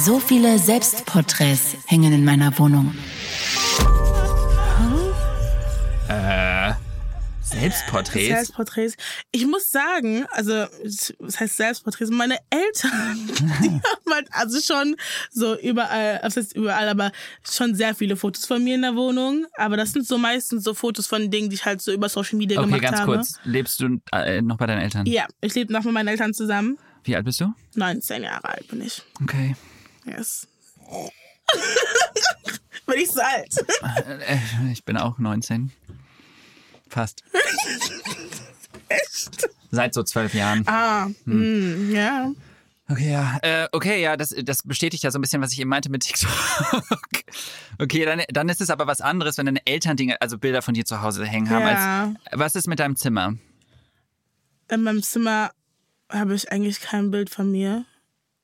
So 0.03 0.19
viele 0.19 0.59
Selbstporträts 0.59 1.75
hängen 1.87 2.13
in 2.13 2.23
meiner 2.23 2.57
Wohnung. 2.57 2.93
Selbstporträts. 7.41 8.27
Selbstporträts. 8.27 8.95
Ich 9.31 9.45
muss 9.45 9.71
sagen, 9.71 10.25
also, 10.31 10.65
was 11.19 11.39
heißt 11.39 11.57
Selbstporträts? 11.57 12.11
Meine 12.11 12.37
Eltern, 12.49 13.27
die 13.63 13.69
haben 13.69 14.13
halt 14.13 14.27
also 14.31 14.59
schon 14.59 14.95
so 15.31 15.57
überall, 15.57 16.19
was 16.23 16.35
heißt 16.35 16.55
überall, 16.55 16.89
aber 16.89 17.11
schon 17.49 17.73
sehr 17.73 17.95
viele 17.95 18.17
Fotos 18.17 18.45
von 18.45 18.63
mir 18.63 18.75
in 18.75 18.81
der 18.81 18.95
Wohnung. 18.95 19.45
Aber 19.55 19.77
das 19.77 19.93
sind 19.93 20.05
so 20.05 20.17
meistens 20.17 20.63
so 20.63 20.73
Fotos 20.73 21.07
von 21.07 21.31
Dingen, 21.31 21.49
die 21.49 21.55
ich 21.55 21.65
halt 21.65 21.81
so 21.81 21.93
über 21.93 22.09
Social 22.09 22.37
Media 22.37 22.59
Okay, 22.59 22.67
gemacht 22.67 22.81
ganz 22.81 22.99
habe. 22.99 23.15
kurz. 23.15 23.39
Lebst 23.45 23.79
du 23.79 23.99
äh, 24.11 24.41
noch 24.41 24.57
bei 24.57 24.65
deinen 24.65 24.81
Eltern? 24.81 25.05
Ja, 25.05 25.25
ich 25.39 25.55
lebe 25.55 25.71
noch 25.71 25.83
mit 25.83 25.93
meinen 25.93 26.09
Eltern 26.09 26.33
zusammen. 26.33 26.77
Wie 27.05 27.15
alt 27.15 27.23
bist 27.23 27.39
du? 27.39 27.53
19 27.75 28.23
Jahre 28.23 28.49
alt 28.49 28.67
bin 28.67 28.81
ich. 28.81 29.01
Okay. 29.23 29.55
Yes. 30.07 30.47
bin 32.85 32.99
ich 32.99 33.11
so 33.11 33.21
alt? 33.21 33.53
Äh, 34.25 34.37
ich 34.71 34.85
bin 34.85 34.97
auch 34.97 35.17
19. 35.17 35.71
Fast. 36.89 37.23
Echt? 38.89 39.49
Seit 39.71 39.93
so 39.93 40.03
zwölf 40.03 40.33
Jahren. 40.33 40.63
Ah, 40.67 41.07
hm. 41.25 41.93
ja. 41.93 42.31
Okay, 42.89 43.11
ja. 43.11 43.37
Äh, 43.41 43.67
okay, 43.73 44.01
ja, 44.01 44.15
das, 44.15 44.33
das 44.43 44.63
bestätigt 44.63 45.03
ja 45.03 45.11
so 45.11 45.19
ein 45.19 45.21
bisschen, 45.21 45.41
was 45.41 45.51
ich 45.51 45.59
eben 45.59 45.69
meinte 45.69 45.89
mit 45.89 46.03
TikTok. 46.03 46.29
okay, 47.79 48.05
dann, 48.05 48.21
dann 48.29 48.47
ist 48.47 48.61
es 48.61 48.69
aber 48.69 48.87
was 48.87 49.01
anderes, 49.01 49.37
wenn 49.37 49.45
deine 49.45 49.65
Eltern 49.65 49.97
Dinge, 49.97 50.21
also 50.21 50.37
Bilder 50.37 50.61
von 50.61 50.73
dir 50.73 50.85
zu 50.85 51.01
Hause 51.01 51.25
hängen 51.25 51.49
haben. 51.49 51.67
Ja. 51.67 52.03
Als, 52.03 52.39
was 52.39 52.55
ist 52.55 52.67
mit 52.67 52.79
deinem 52.79 52.95
Zimmer? 52.95 53.33
In 54.69 54.83
meinem 54.83 55.03
Zimmer 55.03 55.51
habe 56.09 56.33
ich 56.33 56.49
eigentlich 56.49 56.79
kein 56.79 57.11
Bild 57.11 57.29
von 57.29 57.51
mir. 57.51 57.85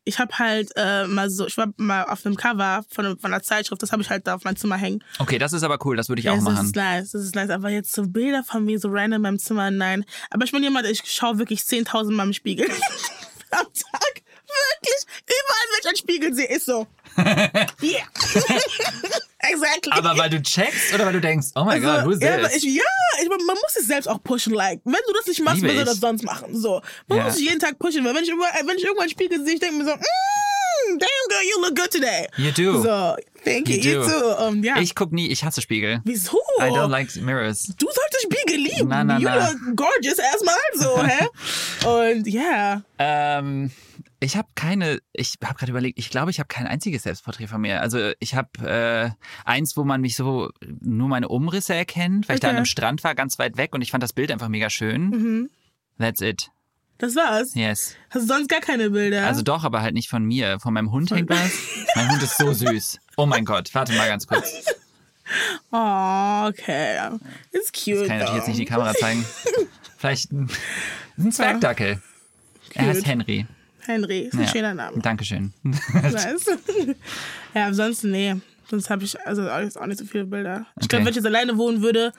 Ich 0.05 0.19
habe 0.19 0.37
halt 0.37 0.71
äh, 0.75 1.07
mal 1.07 1.29
so, 1.29 1.47
ich 1.47 1.57
war 1.57 1.67
mal 1.77 2.03
auf 2.05 2.25
einem 2.25 2.35
Cover 2.35 2.83
von, 2.89 3.17
von 3.17 3.33
einer 3.33 3.41
Zeitschrift, 3.41 3.81
das 3.81 3.91
habe 3.91 4.01
ich 4.01 4.09
halt 4.09 4.27
da 4.27 4.35
auf 4.35 4.43
mein 4.43 4.55
Zimmer 4.55 4.75
hängen. 4.75 5.03
Okay, 5.19 5.37
das 5.37 5.53
ist 5.53 5.63
aber 5.63 5.77
cool, 5.85 5.95
das 5.95 6.09
würde 6.09 6.21
ich 6.21 6.29
auch 6.29 6.35
das 6.35 6.43
machen. 6.43 6.65
ist 6.65 6.75
nice, 6.75 7.11
das 7.11 7.23
ist 7.23 7.35
nice. 7.35 7.49
Aber 7.49 7.69
jetzt 7.69 7.93
so 7.93 8.07
Bilder 8.07 8.43
von 8.43 8.65
mir 8.65 8.79
so 8.79 8.89
random 8.89 9.17
in 9.17 9.21
meinem 9.21 9.39
Zimmer, 9.39 9.71
nein. 9.71 10.05
Aber 10.29 10.43
ich 10.43 10.51
bin 10.51 10.63
jemand, 10.63 10.87
ich 10.87 11.03
schaue 11.05 11.39
wirklich 11.39 11.61
10.000 11.61 12.11
Mal 12.11 12.27
im 12.27 12.33
Spiegel. 12.33 12.67
Am 13.51 13.65
Tag. 13.65 14.21
Wirklich. 14.45 15.05
Überall, 15.25 15.67
wenn 15.71 15.79
ich 15.81 15.87
einen 15.87 15.97
Spiegel 15.97 16.33
sehe, 16.33 16.49
ist 16.49 16.65
so. 16.65 16.87
Yeah. 17.81 18.05
exactly. 19.39 19.91
Aber 19.91 20.17
weil 20.17 20.29
du 20.29 20.41
checkst 20.41 20.93
oder 20.93 21.05
weil 21.05 21.13
du 21.13 21.21
denkst, 21.21 21.47
oh 21.55 21.65
god, 21.65 22.05
who's 22.05 22.21
Also, 22.21 22.25
ja, 22.25 22.33
aber 22.35 22.47
this? 22.49 22.63
ich, 22.63 22.75
ja, 22.75 22.83
ich, 23.21 23.29
man 23.29 23.39
muss 23.39 23.75
es 23.79 23.87
selbst 23.87 24.07
auch 24.07 24.21
pushen, 24.23 24.53
like. 24.53 24.81
Wenn 24.85 24.93
du 25.07 25.13
das 25.13 25.27
nicht 25.27 25.43
machst, 25.43 25.61
Liebe 25.61 25.73
soll 25.73 25.83
ich. 25.83 25.89
das 25.89 25.99
sonst 25.99 26.23
machen? 26.23 26.55
So. 26.59 26.81
Man 27.07 27.17
Ja. 27.19 27.23
muss 27.25 27.39
jeden 27.39 27.59
Tag 27.59 27.77
pushen, 27.79 28.03
weil 28.05 28.15
wenn 28.15 28.23
ich, 28.23 28.29
immer, 28.29 28.45
wenn 28.65 28.77
ich 28.77 28.83
irgendwann 28.85 29.09
Spiegel 29.09 29.43
sehe, 29.43 29.55
ich 29.55 29.59
denke 29.59 29.75
mir 29.77 29.85
so, 29.85 29.91
mm, 29.91 30.99
damn 30.99 31.27
girl, 31.29 31.43
you 31.43 31.61
look 31.61 31.75
good 31.75 31.91
today. 31.91 32.27
You 32.37 32.51
do. 32.51 32.81
So, 32.81 33.15
thank 33.43 33.67
you, 33.69 33.75
You 33.75 34.01
you, 34.01 34.07
too. 34.07 34.43
Um, 34.47 34.63
ja. 34.63 34.77
Ich 34.79 34.95
guck 34.95 35.11
nie, 35.11 35.27
ich 35.27 35.43
hasse 35.43 35.61
Spiegel. 35.61 36.01
Wieso? 36.05 36.37
I 36.59 36.69
don't 36.69 36.87
like 36.89 37.13
mirrors. 37.17 37.67
du 37.77 37.85
solltest 37.85 38.23
Spiegel 38.23 38.59
lieben. 38.61 38.87
Na, 38.89 39.03
na, 39.03 39.17
you 39.17 39.25
na. 39.27 39.49
look 39.49 39.75
gorgeous 39.75 40.17
erstmal, 40.19 40.55
so, 40.75 41.03
hä? 41.03 41.27
Und 42.15 42.27
ja. 42.27 42.81
Ähm, 42.97 43.71
ich 44.23 44.37
habe 44.37 44.47
keine, 44.55 44.99
ich 45.11 45.35
habe 45.43 45.55
gerade 45.55 45.71
überlegt, 45.71 45.99
ich 45.99 46.09
glaube, 46.09 46.31
ich 46.31 46.39
habe 46.39 46.47
kein 46.47 46.65
einziges 46.65 47.03
Selbstporträt 47.03 47.47
von 47.47 47.61
mir. 47.61 47.81
Also 47.81 48.11
ich 48.19 48.35
habe 48.35 48.49
äh, 48.67 49.09
eins, 49.45 49.75
wo 49.75 49.83
man 49.83 50.01
mich 50.01 50.15
so 50.15 50.49
nur 50.81 51.09
meine 51.09 51.27
Umrisse 51.27 51.73
erkennt, 51.75 52.27
weil 52.29 52.35
ich 52.35 52.39
da 52.39 52.47
an 52.47 52.53
Okay. 52.53 52.57
einem 52.57 52.65
Strand 52.65 53.03
war, 53.03 53.15
ganz 53.15 53.37
weit 53.39 53.57
weg 53.57 53.73
und 53.73 53.81
ich 53.81 53.91
fand 53.91 54.01
das 54.03 54.13
Bild 54.13 54.31
einfach 54.31 54.47
mega 54.47 54.69
schön. 54.69 55.09
Mhm. 55.09 55.49
That's 55.99 56.21
it. 56.21 56.51
Das 56.99 57.15
war's. 57.15 57.53
Yes. 57.55 57.95
Hast 58.11 58.23
du 58.23 58.33
sonst 58.33 58.49
gar 58.49 58.61
keine 58.61 58.89
Bilder? 58.91 59.27
Also 59.27 59.41
doch, 59.41 59.63
aber 59.63 59.81
halt 59.81 59.93
nicht 59.93 60.09
von 60.09 60.23
mir. 60.23 60.59
Von 60.59 60.73
meinem 60.73 60.91
Hund 60.91 61.11
hängt 61.11 61.29
was. 61.29 61.51
mein 61.95 62.11
Hund 62.11 62.23
ist 62.23 62.37
so 62.37 62.53
süß. 62.53 62.99
Oh 63.17 63.25
mein 63.25 63.45
Gott, 63.45 63.73
warte 63.73 63.93
mal 63.93 64.07
ganz 64.07 64.25
kurz. 64.27 64.65
oh, 65.71 66.47
okay. 66.47 67.09
It's 67.51 67.71
cute. 67.71 68.01
Das 68.01 68.07
kann 68.07 68.21
ich 68.21 68.33
jetzt 68.33 68.47
nicht 68.47 68.59
in 68.59 68.65
die 68.65 68.65
Kamera 68.65 68.93
zeigen. 68.93 69.25
Vielleicht 69.97 70.31
ein, 70.31 70.49
Zwergdackel. 71.31 72.01
Er 72.73 72.85
heißt 72.85 72.99
Cute. 72.99 73.07
Henry. 73.07 73.47
Henry, 73.85 74.19
ist 74.21 74.33
ein 74.35 74.41
Ja. 74.41 74.47
schöner 74.47 74.73
Name. 74.73 74.99
Dankeschön. 74.99 75.53
Nice. 75.63 76.45
ja, 77.53 77.67
ansonsten, 77.67 78.11
nee. 78.11 78.35
Sonst 78.69 78.89
habe 78.89 79.03
ich 79.03 79.19
also 79.25 79.49
auch 79.49 79.85
nicht 79.85 79.99
so 79.99 80.05
viele 80.05 80.25
Bilder. 80.25 80.65
Ich 80.77 80.85
Okay. 80.85 80.87
glaube, 80.87 81.05
wenn 81.05 81.09
ich 81.11 81.15
jetzt 81.17 81.25
alleine 81.25 81.57
wohnen 81.57 81.81
würde, 81.81 82.11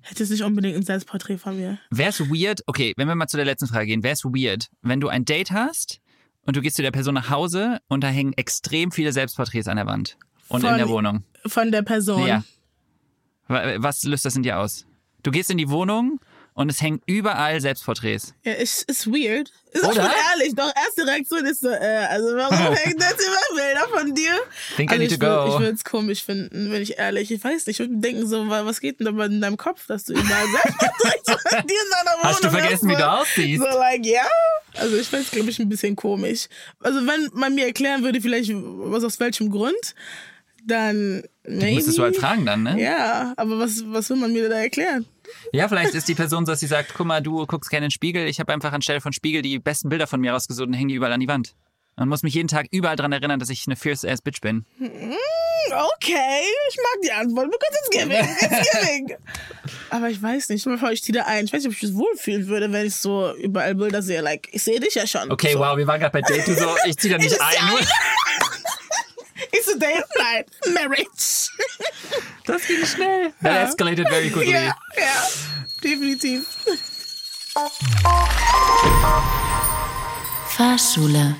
hätte 0.00 0.22
es 0.22 0.30
nicht 0.30 0.42
unbedingt 0.42 0.76
ein 0.76 0.82
Selbstporträt 0.82 1.38
von 1.38 1.56
mir. 1.56 1.78
Wär's 1.90 2.18
weird, 2.20 2.62
okay, 2.66 2.92
wenn 2.96 3.06
wir 3.06 3.14
mal 3.14 3.28
zu 3.28 3.36
der 3.36 3.46
letzten 3.46 3.68
Frage 3.68 3.86
gehen, 3.86 4.02
wär's 4.02 4.24
weird, 4.24 4.68
wenn 4.82 5.00
du 5.00 5.08
ein 5.08 5.24
Date 5.24 5.50
hast 5.52 6.00
und 6.44 6.56
du 6.56 6.60
gehst 6.60 6.76
zu 6.76 6.82
der 6.82 6.90
Person 6.90 7.14
nach 7.14 7.30
Hause 7.30 7.78
und 7.88 8.02
da 8.02 8.08
hängen 8.08 8.32
extrem 8.32 8.90
viele 8.90 9.12
Selbstporträts 9.12 9.68
an 9.68 9.76
der 9.76 9.86
Wand 9.86 10.16
und 10.48 10.62
in 10.64 10.68
Von- 10.68 10.78
der 10.78 10.88
Wohnung. 10.88 11.24
Von 11.46 11.70
der 11.70 11.82
Person. 11.82 12.26
Ja. 12.26 12.42
Wa- 13.48 13.74
Was 13.76 14.02
löst 14.04 14.24
das 14.24 14.34
in 14.34 14.42
dir 14.42 14.58
aus? 14.58 14.86
Du 15.22 15.30
gehst 15.30 15.50
in 15.50 15.58
die 15.58 15.68
Wohnung 15.68 16.18
und 16.54 16.70
es 16.70 16.80
hängen 16.82 17.00
überall 17.06 17.60
Selbstporträts. 17.60 18.34
Ja, 18.44 18.52
ist, 18.52 18.82
ist 18.90 19.06
weird. 19.06 19.50
Ist 19.72 19.84
auch 19.84 19.92
Oder? 19.92 20.02
schon 20.02 20.10
ehrlich. 20.38 20.54
Doch, 20.54 20.70
erste 20.76 21.06
Reaktion 21.10 21.46
ist 21.46 21.62
so, 21.62 21.70
äh, 21.70 22.06
also 22.10 22.36
warum 22.36 22.74
hängt 22.74 23.00
das 23.00 23.14
immer 23.14 23.56
Bilder 23.56 23.88
von 23.88 24.14
dir? 24.14 24.32
Think 24.76 24.90
I 24.90 24.94
also 24.94 25.02
need 25.02 25.12
ich 25.12 25.18
to 25.18 25.24
würd- 25.24 25.46
go. 25.46 25.54
Ich 25.54 25.60
würde 25.60 25.74
es 25.74 25.84
komisch 25.84 26.22
finden, 26.24 26.70
wenn 26.70 26.82
ich 26.82 26.98
ehrlich. 26.98 27.30
Ich 27.30 27.42
weiß 27.42 27.66
nicht, 27.66 27.68
ich 27.68 27.78
würde 27.78 27.96
denken 27.96 28.26
so, 28.26 28.48
wa- 28.50 28.66
was 28.66 28.80
geht 28.80 29.00
denn 29.00 29.16
da 29.16 29.24
in 29.24 29.40
deinem 29.40 29.56
Kopf, 29.56 29.86
dass 29.86 30.04
du 30.04 30.12
überall 30.12 30.46
Selbstporträts 30.52 31.30
von 31.30 31.38
dir 31.66 31.74
in 31.74 31.90
deiner 31.90 32.16
Wohnung 32.18 32.24
Hast 32.24 32.44
du 32.44 32.50
vergessen, 32.50 32.88
wie 32.90 32.96
du 32.96 33.10
aussiehst? 33.10 33.62
So, 33.62 33.78
like, 33.78 34.04
ja. 34.04 34.26
Also 34.74 34.96
ich 34.96 35.08
fände 35.08 35.24
es, 35.24 35.30
glaube 35.30 35.48
ich, 35.48 35.58
ein 35.58 35.68
bisschen 35.70 35.96
komisch. 35.96 36.48
Also 36.80 37.06
wenn 37.06 37.30
man 37.32 37.54
mir 37.54 37.64
erklären 37.66 38.02
würde, 38.02 38.20
vielleicht 38.20 38.50
was 38.54 39.04
aus 39.04 39.18
welchem 39.20 39.50
Grund, 39.50 39.94
dann 40.64 41.22
maybe. 41.44 41.74
Müsstest 41.74 41.98
du 41.98 42.02
halt 42.02 42.16
fragen 42.16 42.46
dann, 42.46 42.62
ne? 42.62 42.80
Ja, 42.80 43.32
aber 43.36 43.58
was, 43.58 43.82
was 43.86 44.08
will 44.10 44.16
man 44.18 44.32
mir 44.32 44.48
da 44.48 44.56
erklären? 44.56 45.06
Ja, 45.52 45.68
vielleicht 45.68 45.94
ist 45.94 46.08
die 46.08 46.14
Person 46.14 46.46
so, 46.46 46.52
dass 46.52 46.60
sie 46.60 46.66
sagt, 46.66 46.94
guck 46.96 47.06
mal, 47.06 47.22
du 47.22 47.46
guckst 47.46 47.70
gerne 47.70 47.86
in 47.86 47.88
den 47.88 47.94
Spiegel, 47.94 48.26
ich 48.26 48.40
habe 48.40 48.52
einfach 48.52 48.72
anstelle 48.72 49.00
von 49.00 49.12
Spiegel 49.12 49.42
die 49.42 49.58
besten 49.58 49.88
Bilder 49.88 50.06
von 50.06 50.20
mir 50.20 50.32
rausgesucht 50.32 50.66
und 50.66 50.74
hängen 50.74 50.88
die 50.88 50.94
überall 50.94 51.12
an 51.12 51.20
die 51.20 51.28
Wand. 51.28 51.54
Man 51.96 52.08
muss 52.08 52.22
mich 52.22 52.34
jeden 52.34 52.48
Tag 52.48 52.66
überall 52.70 52.96
dran 52.96 53.12
erinnern, 53.12 53.38
dass 53.38 53.50
ich 53.50 53.64
eine 53.66 53.76
fierce 53.76 54.04
ass 54.04 54.22
Bitch 54.22 54.40
bin. 54.40 54.64
Okay, 55.70 56.42
ich 56.70 56.76
mag 56.76 57.02
die 57.04 57.12
Antwort. 57.12 57.50
Because 57.50 57.78
it's 57.78 57.90
giving. 57.90 58.18
It's 58.40 58.72
giving. 58.72 59.16
Aber 59.90 60.08
ich 60.08 60.20
weiß 60.20 60.48
nicht. 60.48 60.62
Stell 60.62 60.72
mir 60.72 60.78
vor, 60.78 60.90
ich 60.90 61.02
ziehe 61.02 61.16
da 61.16 61.24
ein. 61.26 61.44
Ich 61.44 61.52
weiß 61.52 61.62
nicht, 61.62 61.68
ob 61.68 61.74
ich 61.74 61.80
das 61.80 61.94
wohlfühlen 61.94 62.48
würde, 62.48 62.72
wenn 62.72 62.86
ich 62.86 62.96
so 62.96 63.34
überall 63.36 63.74
Bilder 63.74 64.02
sehe. 64.02 64.20
Like, 64.20 64.48
ich 64.52 64.62
sehe 64.62 64.80
dich 64.80 64.94
ja 64.94 65.06
schon. 65.06 65.30
Okay, 65.30 65.52
so. 65.52 65.60
wow, 65.60 65.76
wir 65.76 65.86
waren 65.86 66.00
gerade 66.00 66.12
bei 66.12 66.22
Date, 66.22 66.46
du 66.46 66.54
so, 66.54 66.74
ich 66.86 66.96
zieh 66.96 67.08
da 67.10 67.18
nicht 67.18 67.32
Ich 67.32 67.40
ein. 67.40 67.86
Zieh 69.82 69.84
It's 69.84 69.84
a 69.84 69.86
day 69.86 69.98
of 69.98 70.08
night. 70.18 70.46
Marriage. 70.74 71.48
Das 72.46 72.66
ging 72.66 72.84
schnell. 72.86 73.32
That 73.42 73.68
escalated 73.68 74.08
very 74.08 74.30
quickly. 74.30 74.52
ja, 74.52 74.74
ja. 74.96 75.28
Definitiv. 75.82 76.46
Fahrschule. 80.48 81.34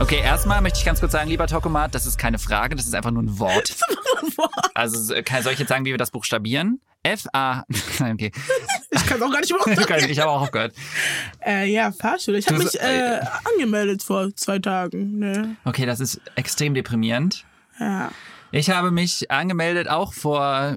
Okay, 0.00 0.20
erstmal 0.20 0.60
möchte 0.60 0.78
ich 0.78 0.84
ganz 0.84 1.00
kurz 1.00 1.12
sagen, 1.12 1.28
lieber 1.28 1.46
Tokomat, 1.48 1.94
das 1.94 2.06
ist 2.06 2.18
keine 2.18 2.38
Frage, 2.38 2.76
das 2.76 2.86
ist 2.86 2.94
einfach 2.94 3.10
nur 3.10 3.22
ein 3.22 3.38
Wort. 3.38 3.76
Also 4.74 5.12
äh, 5.12 5.24
kann- 5.24 5.42
soll 5.42 5.52
ich 5.54 5.58
jetzt 5.58 5.68
sagen, 5.70 5.84
wie 5.84 5.90
wir 5.90 5.98
das 5.98 6.12
buchstabieren? 6.12 6.80
F-A. 7.12 7.64
Nein, 7.98 8.14
okay. 8.14 8.32
Ich 8.90 9.06
kann 9.06 9.22
auch 9.22 9.30
gar 9.30 9.40
nicht 9.40 9.52
mehr 9.52 9.78
Ich 10.10 10.18
habe 10.20 10.30
auch 10.30 10.42
aufgehört. 10.42 10.74
äh, 11.44 11.66
Ja, 11.70 11.92
Fahrschule. 11.92 12.38
Ich 12.38 12.46
habe 12.48 12.58
mich 12.58 12.78
äh, 12.80 13.20
angemeldet 13.54 14.02
vor 14.02 14.34
zwei 14.36 14.58
Tagen. 14.58 15.18
Ne? 15.18 15.56
Okay, 15.64 15.86
das 15.86 16.00
ist 16.00 16.20
extrem 16.34 16.74
deprimierend. 16.74 17.44
Ja. 17.78 18.10
Ich 18.50 18.70
habe 18.70 18.90
mich 18.90 19.30
angemeldet 19.30 19.88
auch 19.88 20.12
vor 20.12 20.76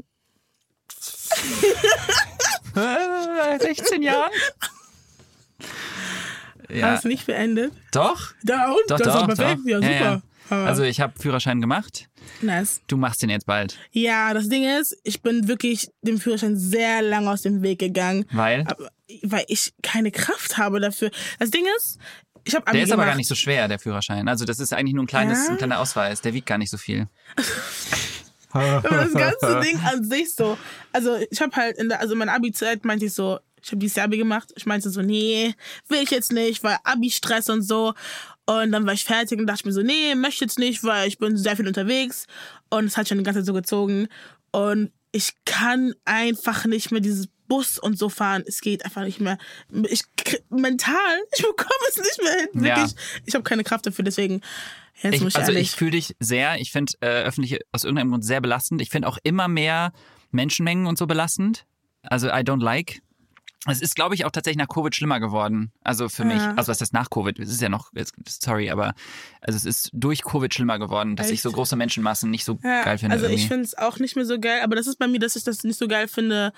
äh, 2.75 3.59
16 3.59 4.01
Jahren. 4.01 4.31
Ja, 6.69 6.91
Hast 6.91 7.03
du 7.03 7.09
nicht 7.09 7.25
beendet? 7.25 7.73
doch. 7.91 8.31
Da 8.43 8.71
und? 8.71 8.79
Doch, 8.89 8.97
das 8.97 9.07
ist 9.07 9.13
doch, 9.15 9.27
perfekt. 9.27 9.59
doch. 9.65 9.69
Ja, 9.69 9.79
Ja, 9.79 9.97
super. 10.13 10.21
Ah, 10.49 10.65
Also 10.65 10.83
ich 10.83 11.01
habe 11.01 11.13
Führerschein 11.19 11.59
gemacht. 11.59 12.07
Nice. 12.41 12.81
Du 12.87 12.97
machst 12.97 13.21
den 13.21 13.29
jetzt 13.29 13.45
bald. 13.45 13.77
Ja, 13.91 14.33
das 14.33 14.49
Ding 14.49 14.63
ist, 14.63 14.97
ich 15.03 15.21
bin 15.21 15.47
wirklich 15.47 15.89
dem 16.01 16.19
Führerschein 16.19 16.57
sehr 16.57 17.01
lange 17.01 17.29
aus 17.29 17.41
dem 17.41 17.61
Weg 17.61 17.79
gegangen. 17.79 18.25
Weil? 18.31 18.61
Aber, 18.67 18.89
weil 19.23 19.45
ich 19.47 19.73
keine 19.81 20.11
Kraft 20.11 20.57
habe 20.57 20.79
dafür. 20.79 21.11
Das 21.39 21.51
Ding 21.51 21.65
ist, 21.77 21.97
ich 22.43 22.55
habe 22.55 22.71
Der 22.71 22.83
ist 22.83 22.91
aber 22.91 23.05
gar 23.05 23.15
nicht 23.15 23.27
so 23.27 23.35
schwer, 23.35 23.67
der 23.67 23.79
Führerschein. 23.79 24.27
Also 24.27 24.45
das 24.45 24.59
ist 24.59 24.73
eigentlich 24.73 24.95
nur 24.95 25.03
ein 25.03 25.07
kleines, 25.07 25.45
Ja? 25.45 25.51
ein 25.51 25.57
kleiner 25.57 25.79
Ausweis. 25.79 26.21
Der 26.21 26.33
wiegt 26.33 26.47
gar 26.47 26.57
nicht 26.57 26.71
so 26.71 26.77
viel. 26.77 27.07
Aber 28.53 28.81
das 28.81 29.13
ganze 29.13 29.61
Ding 29.61 29.79
an 29.79 30.03
sich 30.03 30.33
so. 30.33 30.57
Also 30.91 31.17
ich 31.29 31.39
habe 31.41 31.55
halt 31.55 31.77
in 31.77 31.87
der, 31.87 32.01
also 32.01 32.13
in 32.13 32.19
meiner 32.19 32.33
Abi-Zeit 32.33 32.83
meinte 32.83 33.05
ich 33.05 33.13
so, 33.13 33.39
ich 33.63 33.69
habe 33.69 33.77
dieses 33.77 33.95
Jahr 33.95 34.05
Abi 34.05 34.17
gemacht. 34.17 34.51
Ich 34.55 34.65
meinte 34.65 34.89
so, 34.89 35.01
nee, 35.01 35.53
will 35.87 36.01
ich 36.03 36.09
jetzt 36.11 36.31
nicht, 36.31 36.63
weil 36.63 36.77
Abi-Stress 36.83 37.49
und 37.49 37.61
so. 37.61 37.93
Und 38.45 38.71
dann 38.71 38.85
war 38.85 38.93
ich 38.93 39.05
fertig 39.05 39.39
und 39.39 39.47
dachte 39.47 39.67
mir 39.67 39.73
so, 39.73 39.81
nee, 39.81 40.15
möchte 40.15 40.43
jetzt 40.45 40.59
nicht, 40.59 40.83
weil 40.83 41.07
ich 41.07 41.17
bin 41.17 41.37
sehr 41.37 41.55
viel 41.55 41.67
unterwegs. 41.67 42.25
Und 42.69 42.85
es 42.85 42.97
hat 42.97 43.07
schon 43.07 43.17
die 43.17 43.23
ganze 43.23 43.41
Zeit 43.41 43.45
so 43.45 43.53
gezogen. 43.53 44.07
Und 44.51 44.91
ich 45.11 45.33
kann 45.45 45.93
einfach 46.05 46.65
nicht 46.65 46.91
mehr 46.91 47.01
dieses 47.01 47.27
Bus 47.47 47.77
und 47.77 47.97
so 47.97 48.09
fahren. 48.09 48.43
Es 48.47 48.61
geht 48.61 48.85
einfach 48.85 49.03
nicht 49.03 49.19
mehr. 49.19 49.37
Ich 49.89 50.03
mental, 50.49 50.95
ich 51.35 51.41
bekomme 51.43 51.69
es 51.89 51.97
nicht 51.97 52.21
mehr 52.23 52.33
hin. 52.39 52.65
Ja. 52.65 52.77
Wirklich. 52.77 52.95
Ich 53.25 53.35
habe 53.35 53.43
keine 53.43 53.63
Kraft 53.63 53.85
dafür, 53.85 54.03
deswegen. 54.05 54.41
Jetzt 55.01 55.21
muss 55.21 55.33
Ich, 55.33 55.35
ich 55.35 55.35
also 55.37 55.51
ehrlich. 55.51 55.69
ich 55.69 55.75
fühle 55.75 55.91
dich 55.91 56.15
sehr. 56.19 56.57
Ich 56.59 56.71
finde 56.71 56.93
äh, 57.01 57.23
öffentliche 57.23 57.59
aus 57.71 57.83
irgendeinem 57.83 58.11
Grund 58.11 58.25
sehr 58.25 58.41
belastend. 58.41 58.81
Ich 58.81 58.89
finde 58.89 59.07
auch 59.07 59.17
immer 59.23 59.47
mehr 59.47 59.91
Menschenmengen 60.31 60.87
und 60.87 60.97
so 60.97 61.07
belastend. 61.07 61.65
Also 62.03 62.27
I 62.27 62.41
don't 62.41 62.63
like. 62.63 63.01
Es 63.67 63.79
ist, 63.79 63.95
glaube 63.95 64.15
ich, 64.15 64.25
auch 64.25 64.31
tatsächlich 64.31 64.57
nach 64.57 64.73
Covid 64.73 64.95
schlimmer 64.95 65.19
geworden. 65.19 65.71
Also 65.83 66.09
für 66.09 66.25
mich. 66.25 66.37
Ja. 66.37 66.55
Also 66.55 66.71
was 66.71 66.81
ist 66.81 66.93
nach 66.93 67.11
Covid? 67.11 67.37
Es 67.37 67.49
ist 67.51 67.61
ja 67.61 67.69
noch, 67.69 67.91
sorry, 68.27 68.71
aber 68.71 68.95
also 69.39 69.55
es 69.55 69.65
ist 69.65 69.91
durch 69.93 70.23
Covid 70.23 70.51
schlimmer 70.51 70.79
geworden, 70.79 71.15
dass 71.15 71.27
ich 71.27 71.33
Echt? 71.33 71.43
so 71.43 71.51
große 71.51 71.75
Menschenmassen 71.75 72.31
nicht 72.31 72.43
so 72.43 72.57
Ja, 72.63 72.83
geil 72.83 72.97
finde. 72.97 73.13
also 73.13 73.25
irgendwie. 73.27 73.41
ich 73.43 73.47
finde 73.47 73.63
es 73.65 73.77
auch 73.77 73.99
nicht 73.99 74.15
mehr 74.15 74.25
so 74.25 74.39
geil, 74.39 74.61
aber 74.63 74.75
das 74.75 74.87
ist 74.87 74.97
bei 74.97 75.07
mir, 75.07 75.19
dass 75.19 75.35
ich 75.35 75.43
das 75.43 75.63
nicht 75.63 75.77
so 75.77 75.87
geil 75.87 76.07
finde, 76.07 76.53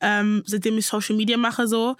ähm, 0.00 0.42
seitdem 0.46 0.78
ich 0.78 0.86
Social 0.86 1.16
Media 1.16 1.36
mache 1.36 1.68
so. 1.68 1.96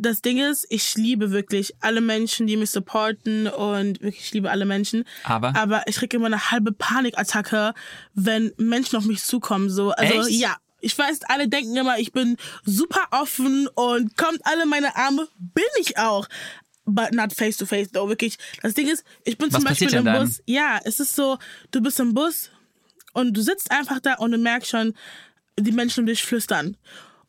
Das 0.00 0.22
Ding 0.22 0.38
ist, 0.38 0.64
ich 0.70 0.94
liebe 0.96 1.30
wirklich 1.30 1.74
alle 1.80 2.00
Menschen, 2.00 2.46
die 2.46 2.56
mich 2.56 2.70
supporten 2.70 3.46
und 3.48 4.00
wirklich 4.00 4.26
ich 4.26 4.32
liebe 4.32 4.50
alle 4.50 4.64
Menschen. 4.64 5.04
Aber? 5.24 5.54
Aber 5.56 5.82
ich 5.86 5.96
kriege 5.96 6.16
immer 6.16 6.26
eine 6.26 6.50
halbe 6.50 6.70
Panikattacke, 6.72 7.74
wenn 8.14 8.52
Menschen 8.58 8.96
auf 8.96 9.04
mich 9.04 9.22
zukommen. 9.22 9.70
So, 9.70 9.90
also 9.90 10.20
Echt? 10.28 10.30
ja. 10.40 10.56
Ich 10.80 10.96
weiß, 10.96 11.20
alle 11.28 11.48
denken 11.48 11.76
immer, 11.76 11.98
ich 11.98 12.12
bin 12.12 12.36
super 12.64 13.08
offen 13.10 13.68
und 13.74 14.16
kommt 14.16 14.40
alle 14.44 14.62
in 14.62 14.68
meine 14.68 14.94
Arme. 14.96 15.28
Bin 15.38 15.64
ich 15.80 15.98
auch. 15.98 16.28
But 16.84 17.12
not 17.12 17.32
face 17.34 17.56
to 17.58 17.66
face, 17.66 17.90
though. 17.90 18.08
Wirklich. 18.08 18.38
Das 18.62 18.74
Ding 18.74 18.88
ist, 18.88 19.04
ich 19.24 19.36
bin 19.36 19.52
Was 19.52 19.60
zum 19.60 19.64
Beispiel 19.68 19.92
im 19.94 20.04
dann? 20.04 20.26
Bus. 20.26 20.42
Ja, 20.46 20.80
es 20.84 21.00
ist 21.00 21.14
so, 21.14 21.38
du 21.70 21.82
bist 21.82 22.00
im 22.00 22.14
Bus 22.14 22.50
und 23.12 23.34
du 23.34 23.42
sitzt 23.42 23.70
einfach 23.70 24.00
da 24.00 24.14
und 24.14 24.32
du 24.32 24.38
merkst 24.38 24.70
schon, 24.70 24.94
die 25.58 25.72
Menschen 25.72 26.00
um 26.00 26.06
dich 26.06 26.22
flüstern. 26.22 26.76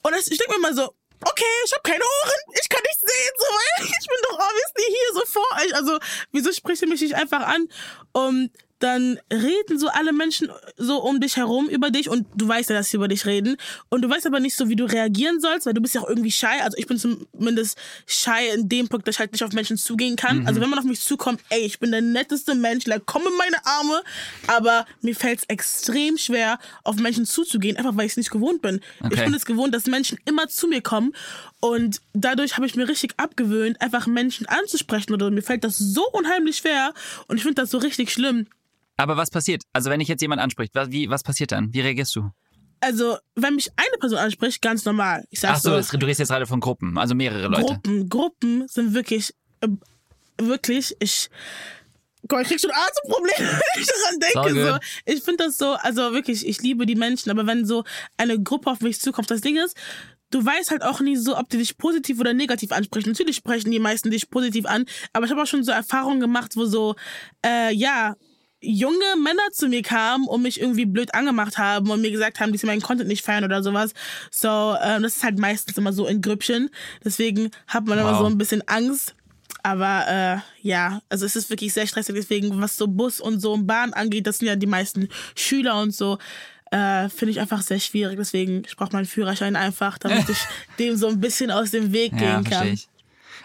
Und 0.02 0.16
das, 0.16 0.28
ich 0.28 0.38
denke 0.38 0.54
mir 0.54 0.62
mal 0.62 0.74
so, 0.76 0.94
okay, 1.22 1.44
ich 1.66 1.74
habe 1.74 1.84
keine 1.84 2.04
Ohren, 2.04 2.54
ich 2.62 2.70
kann 2.70 2.82
nicht 2.88 3.00
sehen, 3.00 3.34
so, 3.38 3.84
ich 3.84 4.08
bin 4.08 4.18
doch 4.30 4.40
obviously 4.40 4.84
hier 4.88 5.14
so 5.14 5.22
vor 5.26 5.48
euch. 5.58 5.76
Also, 5.76 6.00
wieso 6.32 6.52
spricht 6.54 6.82
ihr 6.82 6.88
mich 6.88 7.02
nicht 7.02 7.16
einfach 7.16 7.42
an? 7.42 7.68
Und 8.14 8.52
dann 8.80 9.20
reden 9.32 9.78
so 9.78 9.90
alle 9.90 10.14
Menschen 10.14 10.50
so 10.78 11.02
um 11.02 11.20
dich 11.20 11.36
herum 11.38 11.68
über 11.70 11.92
dich 11.92 12.10
und 12.10 12.28
du 12.36 12.48
weißt 12.48 12.70
ja, 12.70 12.78
dass 12.78 12.90
sie 12.90 12.98
über 12.98 13.08
dich 13.08 13.26
reden 13.26 13.58
und 13.90 14.02
du 14.02 14.10
weißt 14.10 14.26
aber 14.26 14.40
nicht 14.40 14.56
so, 14.56 14.70
wie 14.70 14.76
du 14.76 14.86
reagieren 14.86 15.40
sollst, 15.42 15.66
weil 15.66 15.74
du 15.74 15.82
bist 15.82 15.96
ja 15.96 16.02
auch 16.02 16.10
irgendwie 16.10 16.32
shy. 16.32 16.48
Also 16.62 16.78
ich 16.78 16.88
bin 16.88 16.98
zumindest 16.98 17.78
shy 18.08 18.48
in 18.56 18.70
dem 18.70 18.88
Punkt, 18.88 19.08
dass 19.08 19.16
ich 19.16 19.20
halt 19.20 19.32
nicht 19.34 19.44
auf 19.44 19.52
Menschen 19.54 19.78
zugehen 19.78 20.16
kann. 20.16 20.42
Also 20.46 20.62
wenn 20.62 20.70
man 20.70 20.80
auf 20.80 20.86
mich 20.86 21.02
zukommt, 21.02 21.42
ey, 21.50 21.60
ich 21.62 21.80
bin 21.80 21.92
der 21.92 22.02
netteste 22.02 22.56
Mensch, 22.56 22.86
like, 22.86 23.04
komm 23.06 23.24
in 23.28 23.36
meine 23.38 23.66
Arme, 23.66 24.02
aber 24.48 24.86
mir 25.02 25.16
fällt 25.16 25.40
es 25.40 25.46
extrem 25.50 26.18
schwer, 26.18 26.58
auf 26.84 26.96
Menschen 26.96 27.26
zuzugehen, 27.26 27.76
einfach 27.78 27.96
weil 27.98 28.06
ich 28.06 28.14
es 28.14 28.18
nicht 28.18 28.32
gewohnt 28.32 28.62
bin. 28.62 28.80
Ich 29.10 29.12
Okay. 29.20 29.26
bin 29.26 29.34
es 29.34 29.46
gewohnt, 29.46 29.74
dass 29.76 29.86
Menschen 29.88 30.18
immer 30.26 30.48
zu 30.48 30.68
mir 30.68 30.82
kommen 30.82 31.14
und 31.60 32.02
dadurch 32.14 32.56
habe 32.56 32.66
ich 32.66 32.76
mir 32.76 32.88
richtig 32.88 33.14
abgewöhnt, 33.18 33.82
einfach 33.82 34.08
Menschen 34.08 34.46
anzusprechen 34.48 35.14
oder 35.14 35.30
mir 35.32 35.42
fällt 35.42 35.64
das 35.66 35.78
so 35.78 36.06
unheimlich 36.14 36.58
schwer 36.58 36.94
und 37.28 37.36
ich 37.38 37.44
finde 37.44 37.62
das 37.62 37.72
so 37.72 37.78
richtig 37.80 38.12
schlimm. 38.14 38.48
Aber 39.00 39.16
was 39.16 39.30
passiert? 39.32 39.64
Also 39.72 39.90
wenn 39.90 40.02
ich 40.02 40.10
jetzt 40.10 40.22
jemand 40.22 40.42
anspricht, 40.42 40.76
was, 40.76 40.92
wie, 40.92 41.10
was 41.10 41.24
passiert 41.24 41.54
dann? 41.54 41.74
Wie 41.74 41.80
reagierst 41.80 42.16
du? 42.18 42.32
Also, 42.82 43.18
wenn 43.36 43.56
mich 43.56 43.70
eine 43.76 43.98
Person 44.00 44.20
anspricht, 44.20 44.62
ganz 44.62 44.86
normal. 44.86 45.26
Ich 45.30 45.40
sag 45.42 45.52
Ach 45.52 45.60
so, 45.60 45.82
so, 45.82 45.98
du 45.98 46.06
redest 46.06 46.20
jetzt 46.20 46.30
gerade 46.30 46.46
von 46.46 46.60
Gruppen, 46.60 46.98
also 46.98 47.14
mehrere 47.14 47.48
Leute. 47.48 47.62
Gruppen, 47.62 48.10
Gruppen 48.10 48.68
sind 48.70 48.94
wirklich, 48.94 49.34
äh, 49.60 49.68
wirklich, 50.42 50.96
ich, 51.00 51.30
Gott, 52.28 52.44
ich 52.44 52.48
krieg 52.48 52.62
schon 52.62 52.72
Atemprobleme, 52.72 53.60
wenn 53.76 53.82
ich 53.82 53.88
daran 53.88 54.54
denke. 54.54 54.72
So. 54.72 55.14
Ich 55.14 55.24
finde 55.24 55.46
das 55.46 55.58
so, 55.58 55.74
also 55.74 56.14
wirklich, 56.14 56.48
ich 56.48 56.62
liebe 56.62 56.86
die 56.86 56.96
Menschen, 56.96 57.32
aber 57.32 57.48
wenn 57.48 57.66
so 57.66 57.84
eine 58.18 58.42
Gruppe 58.42 58.70
auf 58.72 58.80
mich 58.80 59.02
zukommt, 59.02 59.30
das 59.30 59.42
Ding 59.42 59.58
ist, 59.58 59.76
du 60.32 60.46
weißt 60.46 60.72
halt 60.72 60.84
auch 60.84 61.02
nie 61.02 61.18
so, 61.18 61.38
ob 61.38 61.50
die 61.50 61.58
dich 61.58 61.78
positiv 61.78 62.20
oder 62.20 62.34
negativ 62.34 62.72
ansprechen. 62.72 63.10
Natürlich 63.10 63.38
sprechen 63.38 63.72
die 63.72 63.80
meisten 63.80 64.10
dich 64.10 64.30
positiv 64.30 64.66
an, 64.66 64.86
aber 65.12 65.26
ich 65.26 65.32
habe 65.32 65.42
auch 65.42 65.48
schon 65.48 65.64
so 65.64 65.72
Erfahrungen 65.72 66.20
gemacht, 66.22 66.56
wo 66.56 66.66
so, 66.66 66.96
äh, 67.46 67.74
ja, 67.74 68.16
junge 68.62 69.16
Männer 69.22 69.42
zu 69.54 69.68
mir 69.68 69.82
kamen 69.82 70.28
und 70.28 70.42
mich 70.42 70.60
irgendwie 70.60 70.86
blöd 70.86 71.14
angemacht 71.14 71.58
haben 71.58 71.90
und 71.92 72.02
mir 72.02 72.12
gesagt 72.12 72.40
haben, 72.40 72.52
die 72.52 72.58
sie 72.58 72.68
meinen 72.68 72.82
Content 72.82 73.08
nicht 73.08 73.24
feiern 73.24 73.44
oder 73.46 73.64
sowas. 73.64 73.94
So, 74.32 74.76
ähm, 74.84 75.02
das 75.04 75.16
ist 75.18 75.24
halt 75.24 75.40
meistens 75.40 75.78
immer 75.78 75.94
so 75.94 76.06
in 76.08 76.22
Grüppchen. 76.22 76.70
Deswegen 77.04 77.52
hat 77.68 77.86
man 77.86 77.98
immer 78.00 78.12
Wow. 78.14 78.20
so 78.20 78.26
ein 78.26 78.38
bisschen 78.38 78.62
Angst. 78.68 79.16
Aber 79.64 80.06
äh, 80.08 80.38
ja, 80.68 81.02
also 81.10 81.26
es 81.26 81.36
ist 81.36 81.50
wirklich 81.50 81.74
sehr 81.74 81.88
stressig. 81.88 82.16
Deswegen, 82.16 82.62
was 82.62 82.76
so 82.78 82.88
Bus 82.88 83.20
und 83.22 83.40
so 83.40 83.54
und 83.54 83.66
Bahn 83.68 83.94
angeht, 83.94 84.28
das 84.28 84.40
sind 84.40 84.48
ja 84.48 84.56
die 84.56 84.68
meisten 84.68 85.08
Schüler 85.36 85.82
und 85.82 85.94
so. 85.96 86.18
Äh, 86.72 87.08
Finde 87.10 87.32
ich 87.32 87.40
einfach 87.40 87.62
sehr 87.62 87.80
schwierig. 87.80 88.18
Deswegen, 88.18 88.64
ich 88.68 88.76
brauche 88.76 88.92
meinen 88.94 89.06
Führerschein 89.06 89.56
einfach, 89.56 89.98
damit 89.98 90.28
ich 90.30 90.38
dem 90.80 90.98
so 90.98 91.08
ein 91.08 91.20
bisschen 91.22 91.50
aus 91.50 91.72
dem 91.72 91.94
Weg 91.94 92.12
Ja, 92.20 92.42
gehen 92.42 92.44
kann. 92.44 92.68
ich. 92.68 92.89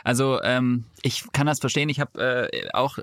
Also 0.05 0.40
ähm, 0.43 0.85
ich 1.03 1.25
kann 1.33 1.47
das 1.47 1.59
verstehen. 1.59 1.88
Ich 1.88 1.99
habe 1.99 2.49
äh, 2.53 2.69
auch, 2.75 2.99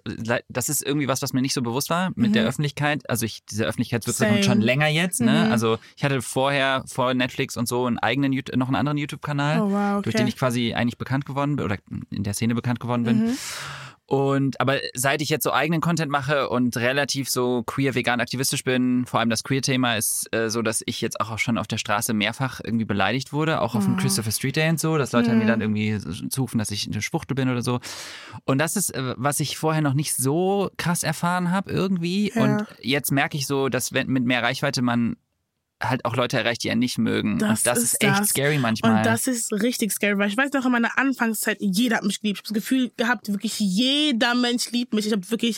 das 0.49 0.69
ist 0.69 0.81
irgendwie 0.85 1.07
was, 1.07 1.21
was 1.21 1.33
mir 1.33 1.41
nicht 1.41 1.53
so 1.53 1.61
bewusst 1.61 1.89
war 1.89 2.11
mit 2.15 2.35
der 2.35 2.45
Öffentlichkeit. 2.45 3.09
Also 3.09 3.25
ich, 3.25 3.43
diese 3.45 3.65
Öffentlichkeitswirkung 3.65 4.27
Mhm. 4.37 4.43
Same. 4.43 4.43
schon 4.43 4.61
länger 4.61 4.87
jetzt. 4.87 5.19
Ne? 5.19 5.49
Also 5.51 5.79
ich 5.97 6.03
hatte 6.03 6.21
vorher 6.21 6.83
vor 6.87 7.13
Netflix 7.13 7.57
und 7.57 7.67
so 7.67 7.85
einen 7.87 7.97
eigenen, 7.99 8.31
Yout- 8.33 8.55
noch 8.55 8.67
einen 8.67 8.75
anderen 8.75 8.97
YouTube-Kanal, 8.99 9.59
Oh, 9.61 9.71
wow, 9.71 9.93
okay. 9.97 10.01
durch 10.03 10.15
den 10.15 10.27
ich 10.27 10.37
quasi 10.37 10.73
eigentlich 10.73 10.97
bekannt 10.99 11.25
geworden 11.25 11.55
bin 11.57 11.65
oder 11.65 11.77
in 12.11 12.23
der 12.23 12.33
Szene 12.35 12.53
bekannt 12.55 12.79
geworden 12.79 13.03
bin. 13.03 13.25
Mhm. 13.25 13.37
Und 14.11 14.59
aber 14.59 14.81
seit 14.93 15.21
ich 15.21 15.29
jetzt 15.29 15.45
so 15.45 15.53
eigenen 15.53 15.79
Content 15.79 16.11
mache 16.11 16.49
und 16.49 16.75
relativ 16.75 17.29
so 17.29 17.63
queer 17.63 17.95
vegan 17.95 18.19
aktivistisch 18.19 18.65
bin, 18.65 19.05
vor 19.05 19.21
allem 19.21 19.29
das 19.29 19.45
Queer-Thema 19.45 19.95
ist 19.95 20.27
äh, 20.35 20.49
so, 20.49 20.61
dass 20.61 20.83
ich 20.85 20.99
jetzt 20.99 21.21
auch 21.21 21.39
schon 21.39 21.57
auf 21.57 21.65
der 21.65 21.77
Straße 21.77 22.13
mehrfach 22.13 22.59
irgendwie 22.61 22.83
beleidigt 22.83 23.31
wurde, 23.31 23.61
auch 23.61 23.73
auf 23.73 23.85
dem 23.85 23.95
Christopher 23.95 24.31
Street 24.31 24.57
Day 24.57 24.69
und 24.69 24.81
so, 24.81 24.97
dass 24.97 25.13
Leute 25.13 25.31
mir 25.31 25.45
dann 25.45 25.61
irgendwie 25.61 25.97
zurufen, 26.27 26.57
dass 26.57 26.71
ich 26.71 26.91
eine 26.91 27.01
Schwuchtel 27.01 27.35
bin 27.35 27.47
oder 27.47 27.61
so. 27.61 27.79
Und 28.43 28.57
das 28.57 28.75
ist, 28.75 28.93
äh, 28.93 29.13
was 29.15 29.39
ich 29.39 29.57
vorher 29.57 29.81
noch 29.81 29.93
nicht 29.93 30.13
so 30.13 30.69
krass 30.75 31.03
erfahren 31.03 31.51
habe 31.51 31.71
irgendwie. 31.71 32.33
Ja. 32.35 32.43
Und 32.43 32.65
jetzt 32.81 33.13
merke 33.13 33.37
ich 33.37 33.47
so, 33.47 33.69
dass 33.69 33.93
wenn 33.93 34.07
mit 34.07 34.25
mehr 34.25 34.43
Reichweite 34.43 34.81
man 34.81 35.15
halt 35.81 36.05
auch 36.05 36.15
Leute 36.15 36.37
erreicht, 36.37 36.63
die 36.63 36.71
einen 36.71 36.79
nicht 36.79 36.97
mögen. 36.97 37.39
Das 37.39 37.59
und 37.59 37.67
das 37.67 37.77
ist 37.79 37.93
ist, 37.93 38.03
echt 38.03 38.19
das. 38.19 38.29
scary 38.29 38.57
manchmal. 38.57 38.97
Und 38.97 39.05
das 39.05 39.27
ist 39.27 39.51
richtig 39.51 39.91
scary, 39.91 40.17
weil 40.17 40.29
ich 40.29 40.37
weiß 40.37 40.51
noch 40.53 40.65
in 40.65 40.71
meiner 40.71 40.97
Anfangszeit, 40.97 41.57
jeder 41.59 41.97
hat 41.97 42.03
mich 42.03 42.21
geliebt. 42.21 42.39
Ich 42.39 42.49
habe 42.49 42.53
das 42.53 42.63
Gefühl 42.63 42.91
gehabt, 42.97 43.27
wirklich 43.31 43.59
jeder 43.59 44.35
Mensch 44.35 44.71
liebt 44.71 44.93
mich. 44.93 45.07
Ich 45.07 45.11
habe 45.11 45.29
wirklich 45.29 45.57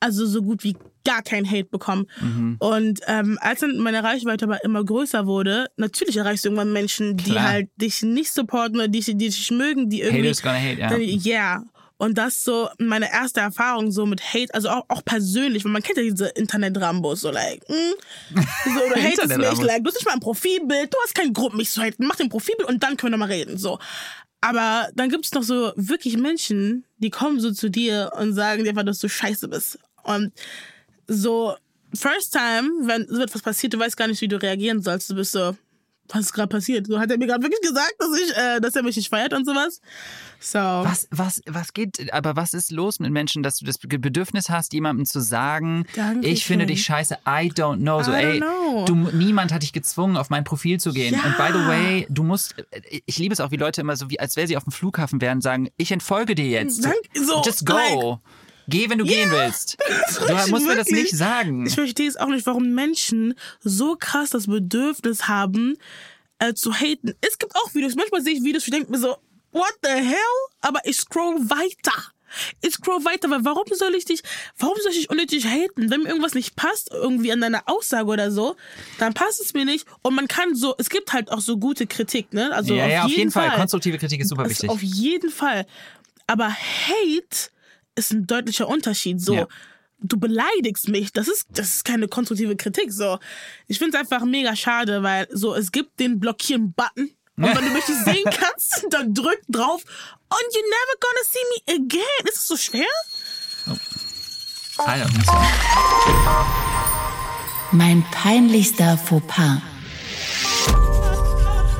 also 0.00 0.26
so 0.26 0.42
gut 0.42 0.64
wie 0.64 0.76
gar 1.04 1.22
kein 1.22 1.48
Hate 1.48 1.64
bekommen. 1.64 2.06
Mhm. 2.20 2.56
Und 2.58 3.00
ähm, 3.06 3.38
als 3.40 3.60
dann 3.60 3.78
meine 3.78 4.02
Reichweite 4.02 4.44
aber 4.44 4.62
immer 4.64 4.84
größer 4.84 5.26
wurde, 5.26 5.68
natürlich 5.76 6.16
erreichst 6.16 6.44
du 6.44 6.48
irgendwann 6.48 6.72
Menschen, 6.72 7.16
die 7.16 7.30
Klar. 7.30 7.48
halt 7.48 7.68
dich 7.76 8.02
nicht 8.02 8.32
supporten 8.32 8.76
oder 8.76 8.88
die, 8.88 9.00
die 9.00 9.16
dich 9.16 9.50
mögen, 9.50 9.88
die 9.88 10.02
irgendwie 10.02 10.24
Haters 10.24 10.42
gonna 10.42 10.58
hate, 10.58 10.80
ja. 10.80 10.96
ja. 10.96 11.64
Und 12.02 12.18
das 12.18 12.42
so 12.42 12.68
meine 12.78 13.12
erste 13.12 13.38
Erfahrung 13.38 13.92
so 13.92 14.06
mit 14.06 14.34
Hate, 14.34 14.52
also 14.54 14.70
auch, 14.70 14.84
auch 14.88 15.04
persönlich, 15.04 15.64
weil 15.64 15.70
man 15.70 15.84
kennt 15.84 15.98
ja 15.98 16.02
diese 16.02 16.26
Internet-Rambos, 16.30 17.20
so 17.20 17.30
like, 17.30 17.62
mm, 17.68 17.74
so, 18.34 18.80
du 18.92 19.00
hatest 19.00 19.36
mich, 19.36 19.62
like, 19.62 19.84
du 19.84 19.88
hast 19.88 19.94
nicht 19.94 20.06
mal 20.06 20.14
ein 20.14 20.18
Profilbild, 20.18 20.92
du 20.92 20.98
hast 21.04 21.14
keinen 21.14 21.32
Grund, 21.32 21.54
mich 21.54 21.70
zu 21.70 21.80
haten, 21.80 22.04
mach 22.04 22.16
den 22.16 22.28
Profilbild 22.28 22.68
und 22.68 22.82
dann 22.82 22.96
können 22.96 23.12
wir 23.12 23.18
nochmal 23.18 23.30
reden, 23.30 23.56
so. 23.56 23.78
Aber 24.40 24.88
dann 24.96 25.10
gibt 25.10 25.26
es 25.26 25.32
noch 25.32 25.44
so 25.44 25.72
wirklich 25.76 26.16
Menschen, 26.16 26.84
die 26.98 27.10
kommen 27.10 27.38
so 27.38 27.52
zu 27.52 27.70
dir 27.70 28.10
und 28.18 28.32
sagen 28.32 28.64
dir 28.64 28.70
einfach, 28.70 28.82
dass 28.82 28.98
du 28.98 29.08
scheiße 29.08 29.46
bist. 29.46 29.78
Und 30.02 30.32
so, 31.06 31.54
first 31.94 32.32
time, 32.32 32.68
wenn 32.80 33.06
so 33.06 33.22
etwas 33.22 33.42
passiert, 33.42 33.74
du 33.74 33.78
weißt 33.78 33.96
gar 33.96 34.08
nicht, 34.08 34.20
wie 34.22 34.26
du 34.26 34.42
reagieren 34.42 34.82
sollst. 34.82 35.08
Du 35.08 35.14
bist 35.14 35.30
so, 35.30 35.56
was 36.08 36.20
ist 36.26 36.32
gerade 36.32 36.48
passiert? 36.48 36.86
So 36.86 36.98
hat 36.98 37.10
er 37.10 37.18
mir 37.18 37.26
gerade 37.26 37.42
wirklich 37.42 37.60
gesagt, 37.62 37.94
dass 37.98 38.08
ich, 38.20 38.36
äh, 38.36 38.60
dass 38.60 38.76
er 38.76 38.82
mich 38.82 38.96
nicht 38.96 39.08
feiert 39.08 39.32
und 39.32 39.46
sowas. 39.46 39.80
So. 40.40 40.58
Was, 40.58 41.06
was, 41.10 41.40
was 41.46 41.72
geht, 41.72 42.12
aber 42.12 42.36
was 42.36 42.52
ist 42.52 42.70
los 42.70 42.98
mit 42.98 43.12
Menschen, 43.12 43.42
dass 43.42 43.56
du 43.58 43.64
das 43.64 43.78
Bedürfnis 43.78 44.50
hast, 44.50 44.72
jemandem 44.72 45.06
zu 45.06 45.20
sagen, 45.20 45.86
Dankeschön. 45.94 46.32
ich 46.32 46.44
finde 46.44 46.66
dich 46.66 46.84
scheiße, 46.84 47.14
I 47.26 47.50
don't 47.50 47.78
know. 47.78 48.02
So, 48.02 48.10
I 48.10 48.14
don't 48.14 48.32
ey, 48.32 48.40
know. 48.40 48.84
Du, 48.84 48.94
niemand 48.94 49.52
hat 49.52 49.62
dich 49.62 49.72
gezwungen, 49.72 50.16
auf 50.16 50.28
mein 50.30 50.44
Profil 50.44 50.78
zu 50.80 50.92
gehen. 50.92 51.14
Ja. 51.14 51.20
Und 51.24 51.36
by 51.36 51.52
the 51.58 51.66
way, 51.66 52.06
du 52.10 52.24
musst, 52.24 52.56
ich 53.06 53.18
liebe 53.18 53.32
es 53.32 53.40
auch, 53.40 53.50
wie 53.50 53.56
Leute 53.56 53.80
immer 53.80 53.96
so, 53.96 54.10
wie, 54.10 54.18
als 54.20 54.36
wäre 54.36 54.46
sie 54.48 54.56
auf 54.56 54.64
dem 54.64 54.72
Flughafen 54.72 55.20
wären, 55.20 55.40
sagen, 55.40 55.68
ich 55.76 55.92
entfolge 55.92 56.34
dir 56.34 56.48
jetzt. 56.48 56.84
Dank- 56.84 56.96
so, 57.14 57.42
Just 57.44 57.64
go. 57.64 57.74
like- 57.74 58.18
Geh, 58.68 58.88
wenn 58.88 58.98
du 58.98 59.04
gehen 59.04 59.30
willst. 59.30 59.76
Du 60.28 60.50
musst 60.50 60.66
mir 60.66 60.76
das 60.76 60.88
nicht 60.88 61.16
sagen. 61.16 61.66
Ich 61.66 61.74
verstehe 61.74 62.08
es 62.08 62.16
auch 62.16 62.28
nicht, 62.28 62.46
warum 62.46 62.74
Menschen 62.74 63.34
so 63.60 63.96
krass 63.96 64.30
das 64.30 64.46
Bedürfnis 64.46 65.28
haben, 65.28 65.76
äh, 66.38 66.54
zu 66.54 66.72
haten. 66.72 67.14
Es 67.20 67.38
gibt 67.38 67.54
auch 67.56 67.74
Videos, 67.74 67.94
manchmal 67.94 68.22
sehe 68.22 68.34
ich 68.34 68.42
Videos, 68.42 68.64
ich 68.64 68.72
denke 68.72 68.90
mir 68.90 68.98
so, 68.98 69.16
what 69.52 69.72
the 69.82 69.90
hell? 69.90 70.16
Aber 70.60 70.80
ich 70.84 70.96
scroll 70.96 71.36
weiter. 71.48 72.12
Ich 72.60 72.74
scroll 72.74 73.04
weiter, 73.04 73.28
weil 73.30 73.44
warum 73.44 73.64
soll 73.72 73.94
ich 73.94 74.06
dich, 74.06 74.22
warum 74.58 74.76
soll 74.82 74.92
ich 74.92 74.98
dich 75.00 75.10
unnötig 75.10 75.44
haten? 75.46 75.90
Wenn 75.90 76.02
mir 76.02 76.08
irgendwas 76.08 76.34
nicht 76.34 76.56
passt, 76.56 76.90
irgendwie 76.90 77.30
an 77.30 77.40
deiner 77.40 77.68
Aussage 77.68 78.06
oder 78.06 78.30
so, 78.30 78.56
dann 78.98 79.12
passt 79.12 79.40
es 79.40 79.52
mir 79.52 79.64
nicht. 79.64 79.86
Und 80.02 80.14
man 80.14 80.28
kann 80.28 80.54
so, 80.54 80.74
es 80.78 80.88
gibt 80.88 81.12
halt 81.12 81.30
auch 81.30 81.40
so 81.40 81.58
gute 81.58 81.86
Kritik, 81.86 82.32
ne? 82.32 82.54
Also 82.54 82.74
ja, 82.74 82.84
auf, 82.84 82.90
ja, 82.90 83.02
auf 83.02 83.08
jeden 83.08 83.18
jeden 83.20 83.30
Fall. 83.32 83.48
Fall. 83.48 83.58
Konstruktive 83.58 83.98
Kritik 83.98 84.20
ist 84.22 84.28
super 84.28 84.48
wichtig. 84.48 84.70
Auf 84.70 84.82
jeden 84.82 85.30
Fall. 85.30 85.66
Aber 86.26 86.48
Hate 86.48 87.50
ist 87.94 88.12
ein 88.12 88.26
deutlicher 88.26 88.68
Unterschied. 88.68 89.20
So, 89.20 89.34
Ja. 89.34 89.46
du 90.00 90.18
beleidigst 90.18 90.88
mich. 90.88 91.12
Das 91.12 91.28
ist, 91.28 91.46
das 91.50 91.76
ist 91.76 91.84
keine 91.84 92.08
konstruktive 92.08 92.56
Kritik. 92.56 92.92
So, 92.92 93.18
ich 93.68 93.78
finde 93.78 93.96
es 93.96 94.00
einfach 94.00 94.24
mega 94.24 94.54
schade, 94.56 95.02
weil 95.02 95.28
so 95.30 95.54
es 95.54 95.70
gibt 95.72 96.00
den 96.00 96.18
Blockieren-Button. 96.20 97.10
Und 97.36 97.44
wenn 97.56 97.64
du 97.64 97.70
mich 97.72 97.86
nicht 97.88 98.04
sehen 98.04 98.24
kannst, 98.30 98.86
dann 98.90 99.14
drück 99.14 99.40
drauf 99.48 99.82
und 99.84 100.54
you're 100.54 100.70
never 100.70 100.96
gonna 101.00 101.24
see 101.24 101.44
me 101.54 101.74
again. 101.84 102.26
Ist 102.28 102.36
es 102.36 102.46
so 102.48 102.56
schwer? 102.56 102.84
I 104.78 105.00
don't 105.00 105.24
so. 105.24 105.32
Mein 107.72 108.02
peinlichster 108.10 108.98
Fauxpas. 108.98 109.60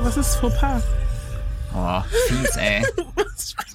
Was 0.03 0.17
ist 0.17 0.37
Fauxpas? 0.37 0.83
Oh, 1.75 2.03
fies, 2.29 2.57
ey. 2.57 2.85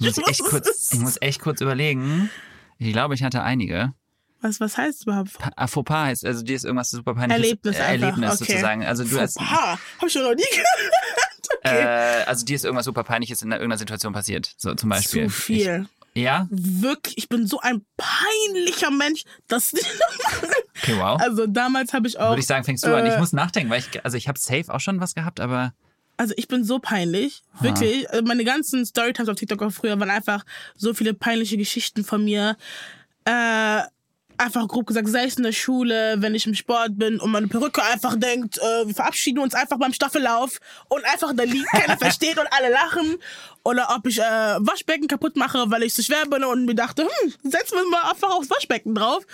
muss 0.00 0.18
echt 0.18 0.44
kurz, 0.44 0.92
ich 0.92 1.00
muss 1.00 1.16
echt 1.20 1.40
kurz 1.40 1.60
überlegen. 1.60 2.30
Ich 2.78 2.92
glaube, 2.92 3.14
ich 3.14 3.22
hatte 3.22 3.42
einige. 3.42 3.92
Was, 4.40 4.60
was 4.60 4.76
heißt 4.76 5.02
überhaupt? 5.02 5.32
Ah, 5.56 5.66
Fauxpas 5.66 6.06
heißt, 6.06 6.24
also 6.24 6.44
dir 6.44 6.54
ist 6.56 6.64
irgendwas 6.64 6.90
super 6.90 7.14
peinliches. 7.14 7.42
Erlebnis 7.42 7.76
äh. 7.76 7.80
Erlebnis 7.80 8.34
okay. 8.34 8.52
sozusagen. 8.52 8.84
Also 8.84 9.04
du 9.04 9.20
hast, 9.20 9.34
Fauxpas. 9.38 9.78
Hab 9.98 10.06
ich 10.06 10.12
schon 10.12 10.22
noch 10.22 10.34
nie 10.34 10.42
gehört. 10.50 10.68
Okay. 11.64 12.20
äh, 12.20 12.24
also 12.24 12.46
dir 12.46 12.54
ist 12.54 12.64
irgendwas 12.64 12.84
super 12.84 13.02
peinliches 13.02 13.42
in 13.42 13.50
irgendeiner 13.50 13.78
Situation 13.78 14.12
passiert. 14.12 14.54
So 14.56 14.74
zum 14.74 14.88
Beispiel. 14.88 15.24
Zu 15.24 15.30
viel. 15.30 15.88
Ich, 16.14 16.22
ja? 16.22 16.46
Wirklich, 16.50 17.18
ich 17.18 17.28
bin 17.28 17.46
so 17.46 17.60
ein 17.60 17.84
peinlicher 17.96 18.90
Mensch, 18.90 19.24
dass 19.48 19.74
Okay, 20.82 20.96
wow. 20.98 21.20
Also 21.20 21.46
damals 21.46 21.92
habe 21.92 22.06
ich 22.06 22.18
auch. 22.18 22.30
Würde 22.30 22.40
ich 22.40 22.46
sagen, 22.46 22.64
fängst 22.64 22.86
du 22.86 22.94
an. 22.94 23.06
Ich 23.06 23.14
äh, 23.14 23.18
muss 23.18 23.32
nachdenken, 23.32 23.70
weil 23.70 23.80
ich, 23.80 24.04
also 24.04 24.16
ich 24.16 24.28
habe 24.28 24.38
safe 24.38 24.72
auch 24.72 24.80
schon 24.80 25.00
was 25.00 25.14
gehabt, 25.14 25.40
aber 25.40 25.72
Also 26.18 26.34
ich 26.36 26.48
bin 26.48 26.64
so 26.64 26.80
peinlich, 26.80 27.44
wirklich. 27.60 28.10
Also 28.10 28.24
Meine 28.24 28.44
ganzen 28.44 28.84
Storytimes 28.84 29.28
auf 29.28 29.36
TikTok 29.36 29.62
auch 29.62 29.70
früher 29.70 29.98
waren 29.98 30.10
einfach 30.10 30.44
so 30.76 30.92
viele 30.92 31.14
peinliche 31.14 31.56
Geschichten 31.56 32.04
von 32.04 32.24
mir. 32.24 32.56
Äh, 33.24 33.82
einfach 34.38 34.66
grob 34.68 34.86
gesagt, 34.86 35.08
sei 35.08 35.24
es 35.24 35.36
in 35.36 35.42
der 35.42 35.52
Schule, 35.52 36.16
wenn 36.18 36.34
ich 36.34 36.46
im 36.46 36.54
Sport 36.54 36.98
bin 36.98 37.20
und 37.20 37.30
meine 37.30 37.48
Perücke 37.48 37.82
einfach 37.82 38.16
denkt, 38.16 38.58
äh, 38.58 38.86
wir 38.86 38.94
verabschieden 38.94 39.40
uns 39.40 39.54
einfach 39.54 39.78
beim 39.78 39.92
Staffellauf 39.92 40.58
und 40.88 41.04
einfach 41.04 41.32
da 41.34 41.44
liegt, 41.44 41.68
keiner 41.68 41.96
versteht 41.98 42.38
und 42.38 42.46
alle 42.52 42.70
lachen. 42.70 43.16
Oder 43.64 43.94
ob 43.94 44.06
ich 44.06 44.18
äh, 44.18 44.22
Waschbecken 44.22 45.08
kaputt 45.08 45.36
mache, 45.36 45.70
weil 45.70 45.82
ich 45.82 45.92
so 45.92 46.02
schwer 46.02 46.24
bin 46.26 46.42
und 46.44 46.64
mir 46.64 46.74
dachte, 46.74 47.02
hm, 47.02 47.34
setzen 47.42 47.74
wir 47.74 47.90
mal 47.90 48.10
einfach 48.10 48.30
aufs 48.30 48.48
Waschbecken 48.48 48.94
drauf. 48.94 49.24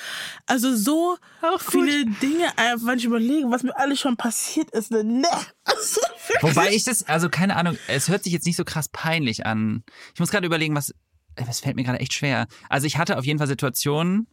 Also 0.46 0.74
so 0.74 1.16
viele 1.60 2.06
Dinge 2.06 2.56
einfach, 2.56 2.86
wenn 2.86 2.98
ich 2.98 3.04
überlege, 3.04 3.50
was 3.50 3.62
mir 3.62 3.76
alles 3.76 4.00
schon 4.00 4.16
passiert 4.16 4.70
ist. 4.70 4.90
Ne? 4.90 5.24
Also, 5.66 6.00
Wobei 6.42 6.72
ich 6.72 6.84
das, 6.84 7.08
also 7.08 7.30
keine 7.30 7.56
Ahnung, 7.56 7.78
es 7.88 8.08
hört 8.08 8.22
sich 8.22 8.34
jetzt 8.34 8.44
nicht 8.44 8.56
so 8.56 8.64
krass 8.64 8.88
peinlich 8.88 9.46
an. 9.46 9.82
Ich 10.12 10.20
muss 10.20 10.30
gerade 10.30 10.46
überlegen, 10.46 10.74
was, 10.74 10.94
es 11.36 11.60
fällt 11.60 11.76
mir 11.76 11.84
gerade 11.84 12.00
echt 12.00 12.12
schwer. 12.12 12.46
Also 12.68 12.86
ich 12.86 12.98
hatte 12.98 13.16
auf 13.16 13.24
jeden 13.24 13.38
Fall 13.38 13.48
Situationen, 13.48 14.26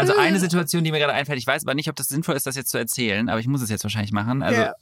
also 0.00 0.16
eine 0.16 0.40
Situation, 0.40 0.84
die 0.84 0.90
mir 0.90 0.98
gerade 0.98 1.12
einfällt, 1.12 1.38
ich 1.38 1.46
weiß 1.46 1.64
aber 1.64 1.74
nicht, 1.74 1.88
ob 1.88 1.96
das 1.96 2.08
sinnvoll 2.08 2.36
ist, 2.36 2.46
das 2.46 2.56
jetzt 2.56 2.70
zu 2.70 2.78
erzählen, 2.78 3.28
aber 3.28 3.40
ich 3.40 3.46
muss 3.46 3.62
es 3.62 3.70
jetzt 3.70 3.84
wahrscheinlich 3.84 4.12
machen. 4.12 4.42
Also 4.42 4.60
ja. 4.60 4.74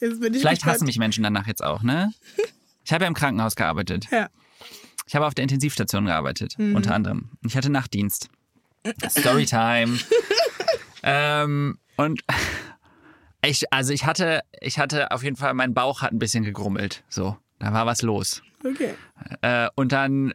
Jetzt 0.00 0.20
bin 0.20 0.34
ich 0.34 0.40
vielleicht 0.40 0.62
gespannt. 0.62 0.74
hassen 0.74 0.84
mich 0.86 0.98
Menschen 0.98 1.22
danach 1.22 1.46
jetzt 1.46 1.62
auch, 1.62 1.82
ne? 1.82 2.12
Ich 2.84 2.92
habe 2.92 3.04
ja 3.04 3.08
im 3.08 3.14
Krankenhaus 3.14 3.54
gearbeitet. 3.54 4.08
Ja. 4.10 4.28
Ich 5.06 5.14
habe 5.14 5.24
auf 5.24 5.34
der 5.34 5.44
Intensivstation 5.44 6.06
gearbeitet, 6.06 6.56
unter 6.58 6.96
anderem. 6.96 7.30
Ich 7.46 7.56
hatte 7.56 7.70
Nachtdienst. 7.70 8.28
Storytime. 9.08 9.98
ähm, 11.04 11.78
und 11.96 12.22
ich, 13.44 13.72
also 13.72 13.92
ich 13.92 14.04
hatte, 14.04 14.40
ich 14.60 14.78
hatte 14.78 15.10
auf 15.12 15.22
jeden 15.22 15.36
Fall, 15.36 15.54
mein 15.54 15.74
Bauch 15.74 16.02
hat 16.02 16.12
ein 16.12 16.18
bisschen 16.18 16.44
gegrummelt. 16.44 17.04
So, 17.08 17.36
da 17.58 17.72
war 17.72 17.86
was 17.86 18.02
los. 18.02 18.42
Okay. 18.64 18.94
Äh, 19.42 19.68
und 19.74 19.92
dann, 19.92 20.32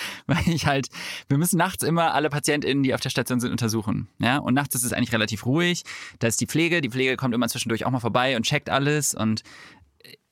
weil 0.26 0.48
ich 0.48 0.66
halt, 0.66 0.88
wir 1.28 1.38
müssen 1.38 1.56
nachts 1.56 1.82
immer 1.82 2.14
alle 2.14 2.30
PatientInnen, 2.30 2.82
die 2.82 2.94
auf 2.94 3.00
der 3.00 3.10
Station 3.10 3.40
sind, 3.40 3.50
untersuchen. 3.50 4.08
Ja, 4.18 4.38
und 4.38 4.54
nachts 4.54 4.74
ist 4.74 4.84
es 4.84 4.92
eigentlich 4.92 5.12
relativ 5.12 5.46
ruhig. 5.46 5.82
Da 6.18 6.26
ist 6.26 6.40
die 6.40 6.46
Pflege, 6.46 6.80
die 6.80 6.90
Pflege 6.90 7.16
kommt 7.16 7.34
immer 7.34 7.48
zwischendurch 7.48 7.84
auch 7.84 7.90
mal 7.90 8.00
vorbei 8.00 8.36
und 8.36 8.44
checkt 8.44 8.70
alles. 8.70 9.14
Und 9.14 9.42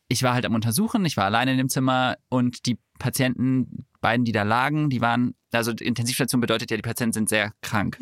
ich 0.09 0.23
war 0.23 0.35
halt 0.35 0.45
am 0.45 0.55
Untersuchen, 0.55 1.05
ich 1.05 1.17
war 1.17 1.25
alleine 1.25 1.53
in 1.53 1.59
dem 1.59 1.69
Zimmer 1.69 2.17
und 2.29 2.67
die 2.67 2.79
Patienten, 2.99 3.87
beiden, 4.01 4.25
die 4.25 4.33
da 4.33 4.43
lagen, 4.43 4.91
die 4.91 5.01
waren, 5.01 5.35
also 5.53 5.73
Intensivstation 5.73 6.41
bedeutet 6.41 6.71
ja, 6.71 6.77
die 6.77 6.83
Patienten 6.83 7.13
sind 7.13 7.29
sehr 7.29 7.53
krank. 7.63 7.97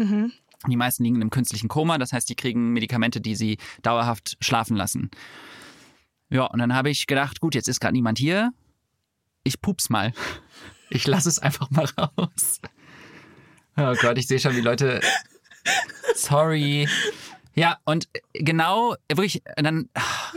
Die 0.66 0.76
meisten 0.76 1.04
liegen 1.04 1.22
im 1.22 1.30
künstlichen 1.30 1.68
Koma, 1.68 1.98
das 1.98 2.12
heißt, 2.12 2.28
die 2.28 2.34
kriegen 2.34 2.72
Medikamente, 2.72 3.20
die 3.20 3.36
sie 3.36 3.58
dauerhaft 3.82 4.36
schlafen 4.40 4.76
lassen. 4.76 5.10
Ja, 6.30 6.44
und 6.44 6.58
dann 6.58 6.74
habe 6.74 6.90
ich 6.90 7.06
gedacht, 7.06 7.40
gut, 7.40 7.54
jetzt 7.54 7.68
ist 7.68 7.80
gerade 7.80 7.94
niemand 7.94 8.18
hier. 8.18 8.52
Ich 9.44 9.60
pups 9.60 9.88
mal. 9.88 10.12
Ich 10.90 11.06
lasse 11.06 11.28
es 11.28 11.38
einfach 11.38 11.70
mal 11.70 11.86
raus. 11.98 12.60
Oh 13.76 13.94
Gott, 14.00 14.18
ich 14.18 14.26
sehe 14.26 14.38
schon, 14.40 14.56
wie 14.56 14.60
Leute. 14.60 15.00
Sorry. 16.14 16.88
Ja, 17.54 17.78
und 17.84 18.08
genau, 18.34 18.94
wirklich, 19.12 19.42
dann, 19.56 19.88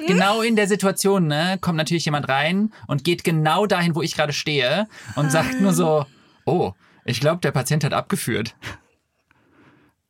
genau 0.08 0.42
in 0.42 0.56
der 0.56 0.68
Situation, 0.68 1.28
ne, 1.28 1.58
kommt 1.62 1.78
natürlich 1.78 2.06
jemand 2.06 2.28
rein 2.30 2.74
und 2.88 3.04
geht 3.04 3.24
genau 3.24 3.68
dahin, 3.68 3.96
wo 3.96 4.02
ich 4.02 4.16
gerade 4.16 4.34
stehe 4.34 4.88
und 5.16 5.32
sagt 5.32 5.62
nur 5.62 5.74
so, 5.74 6.06
oh, 6.46 6.74
ich 7.06 7.20
glaube, 7.20 7.42
der 7.42 7.52
Patient 7.52 7.84
hat 7.84 7.94
abgeführt. 7.94 8.56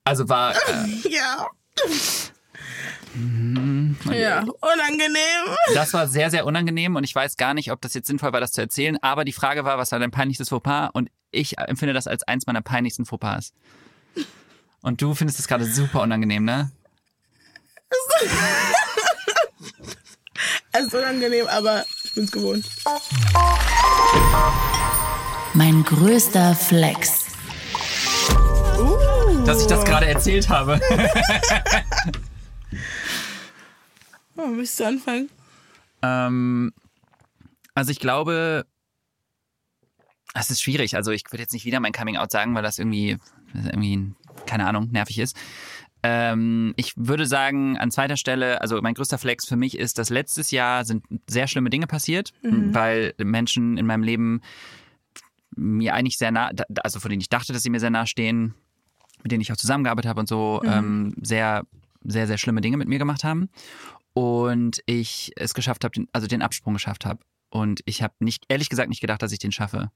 Also 0.03 0.29
war, 0.29 0.53
äh, 0.55 1.09
Ja. 1.09 1.47
Mhm. 3.13 3.97
ja, 4.11 4.39
unangenehm. 4.39 5.55
Das 5.73 5.93
war 5.93 6.07
sehr, 6.07 6.29
sehr 6.31 6.45
unangenehm 6.45 6.95
und 6.95 7.03
ich 7.03 7.13
weiß 7.13 7.37
gar 7.37 7.53
nicht, 7.53 7.71
ob 7.71 7.81
das 7.81 7.93
jetzt 7.93 8.07
sinnvoll 8.07 8.31
war, 8.33 8.39
das 8.39 8.51
zu 8.51 8.61
erzählen. 8.61 8.97
Aber 9.01 9.25
die 9.25 9.33
Frage 9.33 9.65
war, 9.65 9.77
was 9.77 9.91
war 9.91 9.99
dein 9.99 10.11
peinlichstes 10.11 10.49
Fauxpas? 10.49 10.89
Und 10.93 11.09
ich 11.31 11.57
empfinde 11.57 11.93
das 11.93 12.07
als 12.07 12.23
eins 12.23 12.47
meiner 12.47 12.61
peinlichsten 12.61 13.05
Fauxpas. 13.05 13.53
Und 14.81 15.01
du 15.01 15.13
findest 15.13 15.39
es 15.39 15.47
gerade 15.47 15.65
super 15.65 16.01
unangenehm, 16.01 16.43
ne? 16.45 16.71
Es 20.71 20.85
ist 20.87 20.95
unangenehm, 20.95 21.47
aber 21.47 21.85
ich 22.03 22.13
bin's 22.13 22.31
gewohnt. 22.31 22.65
Mein 25.53 25.83
größter 25.83 26.55
Flex. 26.55 27.25
Dass 29.45 29.61
ich 29.61 29.67
das 29.67 29.83
gerade 29.83 30.07
erzählt 30.07 30.47
habe. 30.49 30.79
Oh, 34.37 34.49
willst 34.55 34.79
du 34.79 34.85
anfangen? 34.85 35.29
ähm, 36.01 36.71
also 37.73 37.91
ich 37.91 37.99
glaube, 37.99 38.65
es 40.33 40.49
ist 40.49 40.61
schwierig. 40.61 40.95
Also 40.95 41.11
ich 41.11 41.23
würde 41.31 41.43
jetzt 41.43 41.53
nicht 41.53 41.65
wieder 41.65 41.79
mein 41.79 41.93
Coming 41.93 42.17
Out 42.17 42.31
sagen, 42.31 42.55
weil 42.55 42.63
das 42.63 42.79
irgendwie, 42.79 43.17
das 43.53 43.65
irgendwie 43.65 44.13
keine 44.45 44.67
Ahnung, 44.67 44.89
nervig 44.91 45.19
ist. 45.19 45.37
Ähm, 46.03 46.73
ich 46.77 46.93
würde 46.95 47.27
sagen, 47.27 47.77
an 47.77 47.91
zweiter 47.91 48.17
Stelle, 48.17 48.59
also 48.61 48.81
mein 48.81 48.95
größter 48.95 49.17
Flex 49.17 49.45
für 49.47 49.55
mich 49.55 49.77
ist, 49.77 49.99
dass 49.99 50.09
letztes 50.09 50.51
Jahr 50.51 50.83
sind 50.83 51.05
sehr 51.27 51.47
schlimme 51.47 51.69
Dinge 51.69 51.85
passiert, 51.87 52.33
weil 52.73 53.13
Menschen 53.19 53.77
in 53.77 53.85
meinem 53.85 54.03
Leben 54.03 54.41
mir 55.55 55.93
eigentlich 55.93 56.17
sehr 56.17 56.31
nah, 56.31 56.49
also 56.83 56.99
von 56.99 57.09
denen 57.09 57.21
ich 57.21 57.29
dachte, 57.29 57.53
dass 57.53 57.61
sie 57.61 57.69
mir 57.69 57.79
sehr 57.79 57.91
nah 57.91 58.07
stehen, 58.07 58.55
mit 59.21 59.31
denen 59.31 59.41
ich 59.41 59.51
auch 59.51 59.57
zusammengearbeitet 59.57 60.09
habe 60.09 60.21
und 60.21 60.27
so, 60.27 60.61
ähm, 60.65 61.13
sehr, 61.21 61.65
sehr, 62.03 62.25
sehr 62.25 62.39
schlimme 62.39 62.61
Dinge 62.61 62.77
mit 62.77 62.87
mir 62.87 62.97
gemacht 62.97 63.23
haben. 63.23 63.49
Und 64.13 64.81
ich 64.85 65.31
es 65.35 65.53
geschafft 65.53 65.83
habe, 65.83 66.05
also 66.11 66.27
den 66.27 66.41
Absprung 66.41 66.73
geschafft 66.73 67.05
habe. 67.05 67.19
Und 67.49 67.81
ich 67.85 68.01
habe 68.01 68.13
nicht, 68.19 68.45
ehrlich 68.49 68.69
gesagt, 68.69 68.89
nicht 68.89 69.01
gedacht, 69.01 69.21
dass 69.21 69.31
ich 69.31 69.39
den 69.39 69.51
schaffe. 69.51 69.91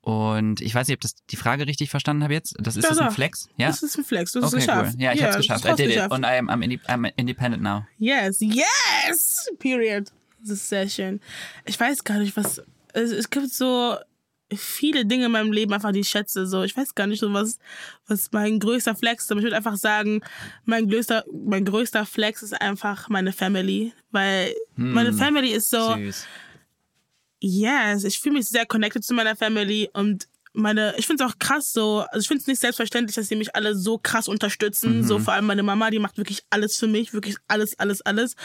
Und 0.00 0.60
ich 0.60 0.74
weiß 0.74 0.86
nicht, 0.88 0.96
ob 0.96 1.00
das 1.00 1.14
die 1.30 1.36
Frage 1.36 1.66
richtig 1.66 1.88
verstanden 1.88 2.22
habe 2.24 2.34
jetzt. 2.34 2.54
Das 2.58 2.76
ist 2.76 2.84
Ja, 2.84 2.90
das 2.90 2.98
ein. 2.98 3.10
Flex? 3.10 3.48
Ja. 3.56 3.68
Das 3.68 3.82
ist 3.82 3.96
ein 3.96 4.04
Flex, 4.04 4.32
du 4.32 4.42
hast 4.42 4.52
Okay, 4.52 4.62
es 4.62 4.68
cool. 4.68 4.74
geschafft. 4.76 5.00
Ja, 5.00 5.12
ich 5.12 5.22
habe 5.22 5.30
es 5.30 5.46
das 5.46 5.62
geschafft. 5.62 5.80
I 5.80 5.82
did 5.82 5.96
it. 5.96 6.10
Und 6.10 6.26
I'm, 6.26 6.48
I'm, 6.50 6.62
inde 6.62 6.76
I'm 6.86 7.10
independent 7.16 7.62
now. 7.62 7.84
Yes, 7.98 8.38
yes! 8.40 9.48
Period. 9.58 10.12
Das 10.40 10.50
ist 10.50 10.68
sehr 10.68 10.88
schön. 10.90 11.20
Ich 11.64 11.80
weiß 11.80 12.04
gar 12.04 12.18
nicht, 12.18 12.36
was. 12.36 12.60
Es 12.92 13.30
gibt 13.30 13.50
so 13.50 13.96
viele 14.56 15.06
Dinge 15.06 15.26
in 15.26 15.32
meinem 15.32 15.52
Leben, 15.52 15.72
einfach 15.72 15.92
die 15.92 16.00
ich 16.00 16.08
schätze. 16.08 16.46
So, 16.46 16.62
ich 16.62 16.76
weiß 16.76 16.94
gar 16.94 17.06
nicht 17.06 17.20
so, 17.20 17.32
was, 17.32 17.58
was 18.06 18.30
mein 18.32 18.58
größter 18.58 18.94
Flex 18.94 19.24
ist. 19.24 19.30
Aber 19.30 19.40
ich 19.40 19.44
würde 19.44 19.56
einfach 19.56 19.76
sagen, 19.76 20.22
mein 20.64 20.88
größter, 20.88 21.24
mein 21.32 21.64
größter 21.64 22.06
Flex 22.06 22.42
ist 22.42 22.60
einfach 22.60 23.08
meine 23.08 23.32
Family. 23.32 23.92
Weil 24.10 24.54
meine 24.76 25.12
Family 25.12 25.50
ist 25.50 25.70
so. 25.70 25.94
Süß. 25.94 26.26
Yes, 27.40 28.04
ich 28.04 28.18
fühle 28.18 28.36
mich 28.36 28.46
sehr 28.46 28.64
connected 28.64 29.04
zu 29.04 29.12
meiner 29.12 29.36
Family 29.36 29.90
und 29.92 30.28
meine, 30.54 30.94
ich 30.96 31.06
finde 31.06 31.24
es 31.24 31.30
auch 31.30 31.38
krass 31.38 31.72
so, 31.72 32.04
also 32.10 32.20
ich 32.20 32.28
finde 32.28 32.40
es 32.40 32.46
nicht 32.46 32.60
selbstverständlich, 32.60 33.16
dass 33.16 33.28
sie 33.28 33.36
mich 33.36 33.54
alle 33.54 33.74
so 33.74 33.98
krass 33.98 34.28
unterstützen. 34.28 35.02
So 35.04 35.18
vor 35.18 35.34
allem 35.34 35.46
meine 35.46 35.64
Mama, 35.64 35.90
die 35.90 35.98
macht 35.98 36.16
wirklich 36.16 36.44
alles 36.48 36.78
für 36.78 36.86
mich, 36.86 37.12
wirklich 37.12 37.36
alles, 37.48 37.78
alles, 37.78 38.00
alles. 38.02 38.36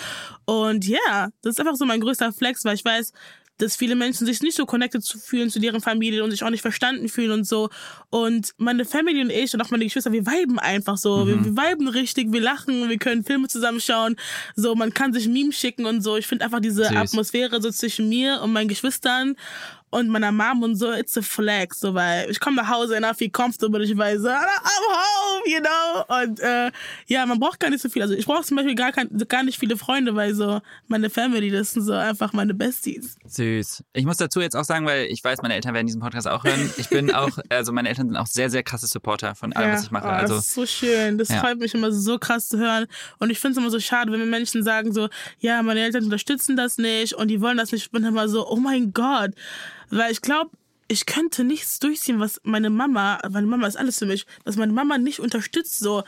Und 0.46 0.86
ja, 0.86 1.30
das 1.42 1.52
ist 1.52 1.60
einfach 1.60 1.76
so 1.76 1.86
mein 1.86 2.02
größter 2.02 2.34
Flex, 2.34 2.66
weil 2.66 2.76
ich 2.76 2.84
weiß, 2.84 3.14
dass 3.60 3.76
viele 3.76 3.96
Menschen 3.96 4.26
sich 4.26 4.42
nicht 4.42 4.56
so 4.56 4.66
connected 4.66 5.04
zu 5.04 5.20
fühlen 5.20 5.50
zu 5.50 5.60
deren 5.60 5.82
Familie 5.82 6.24
und 6.24 6.32
sich 6.32 6.44
auch 6.44 6.50
nicht 6.50 6.62
verstanden 6.62 7.10
fühlen 7.10 7.32
und 7.32 7.48
so. 7.48 7.70
Und 8.10 8.54
meine 8.58 8.86
Family 8.86 9.22
und 9.22 9.30
ich 9.30 9.54
und 9.54 9.62
auch 9.62 9.70
meine 9.70 9.84
Geschwister, 9.84 10.12
wir 10.12 10.26
viben 10.26 10.58
einfach 10.60 10.98
so. 10.98 11.28
Wir, 11.28 11.44
wir 11.44 11.56
viben 11.56 11.88
richtig, 11.88 12.32
wir 12.32 12.42
lachen, 12.42 12.90
wir 12.90 12.98
können 12.98 13.24
Filme 13.24 13.48
zusammenschauen. 13.48 14.16
So, 14.56 14.76
man 14.76 14.94
kann 14.94 15.14
sich 15.14 15.28
Memes 15.28 15.58
schicken 15.58 15.86
und 15.86 16.02
so. 16.02 16.18
Ich 16.18 16.26
finde 16.26 16.46
einfach 16.46 16.62
diese 16.62 16.86
Süß. 16.86 16.96
Atmosphäre 16.96 17.62
so 17.62 17.70
zwischen 17.70 18.10
mir 18.10 18.42
und 18.42 18.54
meinen 18.54 18.70
Geschwistern 18.70 19.36
und 19.92 20.08
meiner 20.10 20.32
Mom 20.32 20.64
und 20.64 20.76
so, 20.76 20.92
it's 20.92 21.18
a 21.18 21.22
flex, 21.22 21.80
so, 21.80 21.94
weil 21.94 22.30
ich 22.30 22.40
komme 22.40 22.58
nach 22.58 22.70
Hause 22.70 22.96
und 22.98 23.04
I 23.04 23.14
feel 23.14 23.30
comfortable, 23.30 23.84
ich 23.84 23.96
weiß, 23.98 24.22
so, 24.22 24.28
I'm 24.30 24.38
home, 24.38 25.42
you 25.46 25.60
know, 25.60 26.22
und 26.24 26.40
äh, 26.40 26.72
ja, 27.08 27.26
man 27.26 27.40
braucht 27.40 27.60
gar 27.60 27.70
nicht 27.70 27.82
so 27.82 27.90
viel, 27.90 28.02
also 28.02 28.14
ich 28.14 28.26
brauche 28.26 28.44
zum 28.44 28.58
Beispiel 28.58 28.76
gar, 28.76 28.92
kein, 28.92 29.10
gar 29.28 29.44
nicht 29.44 29.60
viele 29.60 29.78
Freunde, 29.78 30.16
weil 30.16 30.34
so 30.36 30.62
meine 30.88 31.10
Family, 31.10 31.50
das 31.50 31.72
sind 31.72 31.84
so 31.84 31.94
einfach 31.94 32.34
meine 32.34 32.54
Besties. 32.54 33.18
Süß. 33.26 33.84
Ich 33.94 34.06
muss 34.06 34.18
dazu 34.18 34.42
jetzt 34.42 34.56
auch 34.56 34.64
sagen, 34.64 34.86
weil 34.86 35.06
ich 35.06 35.24
weiß, 35.24 35.42
meine 35.42 35.56
Eltern 35.56 35.74
werden 35.74 35.88
diesen 35.88 36.02
Podcast 36.02 36.28
auch 36.28 36.44
hören. 36.44 36.72
Ich 36.78 36.90
bin 36.90 37.12
auch, 37.14 37.38
also 37.50 37.72
meine 37.72 37.90
Eltern 37.90 38.08
sind 38.10 38.18
auch 38.18 38.28
sehr, 38.28 38.50
sehr 38.50 38.64
krasse 38.64 38.88
Supporter 38.88 39.36
von 39.36 39.54
allem, 39.54 39.72
was 39.74 39.84
ich 39.84 39.92
mache. 39.92 40.08
oh, 40.08 40.12
Also 40.12 40.36
das 40.36 40.46
ist 40.48 40.54
so 40.54 40.66
schön. 40.66 41.18
Das 41.18 41.30
Ja. 41.30 41.38
freut 41.40 41.60
mich 41.60 41.74
immer 41.74 41.92
so 41.92 42.18
krass 42.20 42.48
zu 42.50 42.58
hören. 42.58 42.86
Und 43.20 43.30
ich 43.30 43.40
finde 43.40 43.54
es 43.54 43.58
immer 43.58 43.72
so 43.72 43.80
schade, 43.80 44.12
wenn 44.12 44.20
mir 44.20 44.26
Menschen 44.26 44.64
sagen 44.64 44.94
so, 44.94 45.10
ja, 45.40 45.62
meine 45.64 45.82
Eltern 45.82 46.04
unterstützen 46.04 46.56
das 46.56 46.78
nicht 46.78 47.14
und 47.14 47.28
die 47.30 47.42
wollen 47.42 47.58
das 47.58 47.72
nicht. 47.72 47.84
Ich 47.86 47.92
bin 47.92 48.04
immer 48.04 48.28
so, 48.30 48.48
oh 48.50 48.58
mein 48.58 48.94
Gott. 48.94 49.32
Weil 49.90 50.12
ich 50.12 50.22
glaube, 50.22 50.52
ich 50.92 51.06
könnte 51.06 51.44
nichts 51.44 51.78
durchziehen, 51.80 52.20
was 52.20 52.42
meine 52.44 52.72
Mama, 52.72 53.20
meine 53.30 53.46
Mama 53.46 53.68
ist 53.68 53.78
alles 53.78 54.00
für 54.00 54.08
mich, 54.08 54.26
was 54.44 54.56
meine 54.56 54.74
Mama 54.74 54.98
nicht 54.98 55.20
unterstützt, 55.20 55.80
so, 55.80 56.04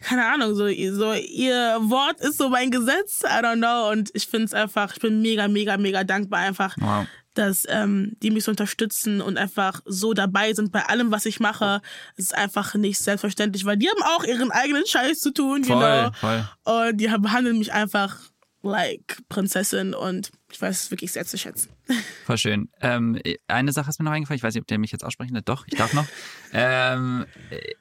keine 0.00 0.24
Ahnung, 0.26 0.54
so, 0.54 0.64
so 0.64 1.12
ihr 1.12 1.78
Wort 1.82 2.18
ist 2.20 2.38
so 2.38 2.48
mein 2.48 2.70
Gesetz, 2.70 3.22
I 3.24 3.44
don't 3.44 3.58
know. 3.58 3.90
Und 3.90 4.10
ich 4.14 4.26
finde 4.26 4.46
es 4.46 4.54
einfach, 4.54 4.94
ich 4.94 5.00
bin 5.00 5.20
mega, 5.20 5.48
mega, 5.48 5.76
mega 5.76 6.02
dankbar 6.02 6.40
einfach, 6.40 6.74
Wow. 6.80 7.06
dass 7.34 7.64
ähm, 7.68 8.16
die 8.22 8.30
mich 8.30 8.44
so 8.44 8.52
unterstützen 8.52 9.20
und 9.20 9.36
einfach 9.36 9.82
so 9.84 10.14
dabei 10.14 10.54
sind 10.54 10.72
bei 10.72 10.86
allem, 10.86 11.10
was 11.10 11.26
ich 11.26 11.38
mache. 11.38 11.82
Es 12.16 12.24
ist 12.26 12.34
einfach 12.34 12.74
nicht 12.74 13.00
selbstverständlich, 13.00 13.66
weil 13.66 13.76
die 13.76 13.90
haben 13.90 14.02
auch 14.02 14.24
ihren 14.24 14.50
eigenen 14.50 14.86
Scheiß 14.86 15.20
zu 15.20 15.32
tun, 15.32 15.62
voll, 15.64 15.76
genau. 15.76 16.10
voll. 16.12 16.48
Und 16.64 16.96
die 16.96 17.08
behandeln 17.08 17.58
mich 17.58 17.72
einfach 17.74 18.16
like 18.62 19.18
Prinzessin 19.28 19.92
und 19.92 20.30
ich 20.52 20.60
weiß 20.60 20.84
es 20.84 20.90
wirklich 20.90 21.12
sehr 21.12 21.24
zu 21.24 21.38
schätzen. 21.38 21.70
Voll 22.26 22.36
schön. 22.36 22.68
Ähm, 22.80 23.18
eine 23.48 23.72
Sache 23.72 23.88
ist 23.88 23.98
mir 23.98 24.04
noch 24.04 24.12
eingefallen, 24.12 24.36
ich 24.36 24.42
weiß 24.42 24.54
nicht, 24.54 24.62
ob 24.62 24.66
der 24.66 24.78
mich 24.78 24.92
jetzt 24.92 25.04
aussprechen 25.04 25.34
wird. 25.34 25.48
Doch, 25.48 25.66
ich 25.66 25.74
darf 25.74 25.94
noch. 25.94 26.06
ähm, 26.52 27.24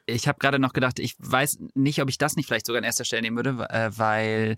ich 0.06 0.28
habe 0.28 0.40
gerade 0.40 0.58
noch 0.58 0.74
gedacht, 0.74 1.00
ich 1.00 1.16
weiß 1.20 1.60
nicht, 1.76 2.02
ob 2.02 2.10
ich 2.10 2.18
das 2.18 2.36
nicht 2.36 2.48
vielleicht 2.48 2.66
sogar 2.66 2.80
an 2.80 2.86
erster 2.86 3.04
Stelle 3.04 3.24
nehmen 3.24 3.36
würde, 3.36 3.68
äh, 3.70 3.92
weil 3.96 4.56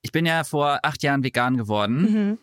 ich 0.00 0.12
bin 0.12 0.24
ja 0.24 0.44
vor 0.44 0.80
acht 0.82 1.02
Jahren 1.02 1.22
vegan 1.22 1.56
geworden. 1.56 2.38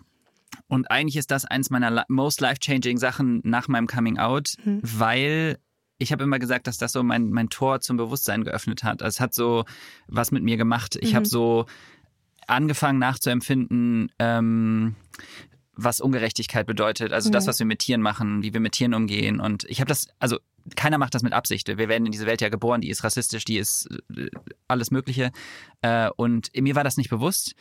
Und 0.67 0.91
eigentlich 0.91 1.17
ist 1.17 1.31
das 1.31 1.45
eins 1.45 1.71
meiner 1.71 2.05
most 2.07 2.39
life-changing 2.41 2.97
Sachen 2.97 3.41
nach 3.43 3.67
meinem 3.67 3.87
Coming 3.87 4.19
Out, 4.19 4.55
weil 4.63 5.57
ich 5.97 6.11
habe 6.11 6.23
immer 6.23 6.37
gesagt, 6.37 6.67
dass 6.67 6.77
das 6.77 6.91
so 6.91 7.01
mein, 7.01 7.31
mein 7.31 7.49
Tor 7.49 7.79
zum 7.79 7.97
Bewusstsein 7.97 8.43
geöffnet 8.43 8.83
hat. 8.83 9.01
Also 9.01 9.15
es 9.15 9.19
hat 9.19 9.33
so 9.33 9.63
was 10.07 10.31
mit 10.31 10.43
mir 10.43 10.57
gemacht. 10.57 10.97
Ich 10.99 11.15
habe 11.15 11.25
so 11.25 11.65
angefangen 12.47 12.99
nachzuempfinden, 12.99 14.11
ähm, 14.19 14.95
was 15.75 16.01
Ungerechtigkeit 16.01 16.67
bedeutet. 16.67 17.13
Also 17.13 17.29
das, 17.29 17.47
was 17.47 17.59
wir 17.59 17.65
mit 17.65 17.79
Tieren 17.79 18.01
machen, 18.01 18.43
wie 18.43 18.53
wir 18.53 18.59
mit 18.59 18.73
Tieren 18.73 18.93
umgehen. 18.93 19.39
Und 19.39 19.63
ich 19.65 19.79
habe 19.79 19.87
das, 19.87 20.07
also 20.19 20.37
keiner 20.75 20.97
macht 20.97 21.15
das 21.15 21.23
mit 21.23 21.33
Absicht. 21.33 21.67
Wir 21.67 21.89
werden 21.89 22.05
in 22.05 22.11
diese 22.11 22.25
Welt 22.25 22.41
ja 22.41 22.49
geboren, 22.49 22.81
die 22.81 22.89
ist 22.89 23.03
rassistisch, 23.03 23.43
die 23.45 23.57
ist 23.57 23.89
äh, 24.15 24.29
alles 24.67 24.91
Mögliche. 24.91 25.31
Äh, 25.81 26.09
und 26.15 26.51
mir 26.55 26.75
war 26.75 26.83
das 26.83 26.97
nicht 26.97 27.09
bewusst. 27.09 27.55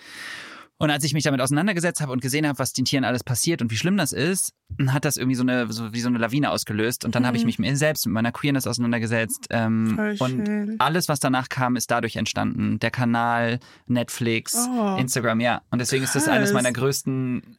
Und 0.82 0.90
als 0.90 1.04
ich 1.04 1.14
mich 1.14 1.22
damit 1.22 1.40
auseinandergesetzt 1.40 2.00
habe 2.00 2.10
und 2.10 2.20
gesehen 2.20 2.44
habe, 2.44 2.58
was 2.58 2.72
den 2.72 2.84
Tieren 2.84 3.04
alles 3.04 3.22
passiert 3.22 3.62
und 3.62 3.70
wie 3.70 3.76
schlimm 3.76 3.96
das 3.96 4.12
ist, 4.12 4.52
hat 4.88 5.04
das 5.04 5.16
irgendwie 5.16 5.36
so 5.36 5.42
eine, 5.44 5.72
so 5.72 5.92
wie 5.92 6.00
so 6.00 6.08
eine 6.08 6.18
Lawine 6.18 6.50
ausgelöst. 6.50 7.04
Und 7.04 7.14
dann 7.14 7.24
habe 7.24 7.36
ich 7.36 7.44
mich 7.44 7.60
mit 7.60 7.70
mir 7.70 7.76
selbst, 7.76 8.04
mit 8.04 8.12
meiner 8.14 8.32
Queerness 8.32 8.66
auseinandergesetzt. 8.66 9.46
Ähm, 9.50 10.16
und 10.18 10.44
schön. 10.44 10.76
alles, 10.80 11.08
was 11.08 11.20
danach 11.20 11.48
kam, 11.48 11.76
ist 11.76 11.88
dadurch 11.92 12.16
entstanden. 12.16 12.80
Der 12.80 12.90
Kanal, 12.90 13.60
Netflix, 13.86 14.56
Oh. 14.68 14.96
Instagram, 14.96 15.38
ja. 15.38 15.62
Und 15.70 15.78
deswegen 15.78 16.02
ist 16.02 16.16
das 16.16 16.26
eines 16.26 16.50
Krass. 16.50 16.54
meiner 16.62 16.72
größten. 16.72 17.58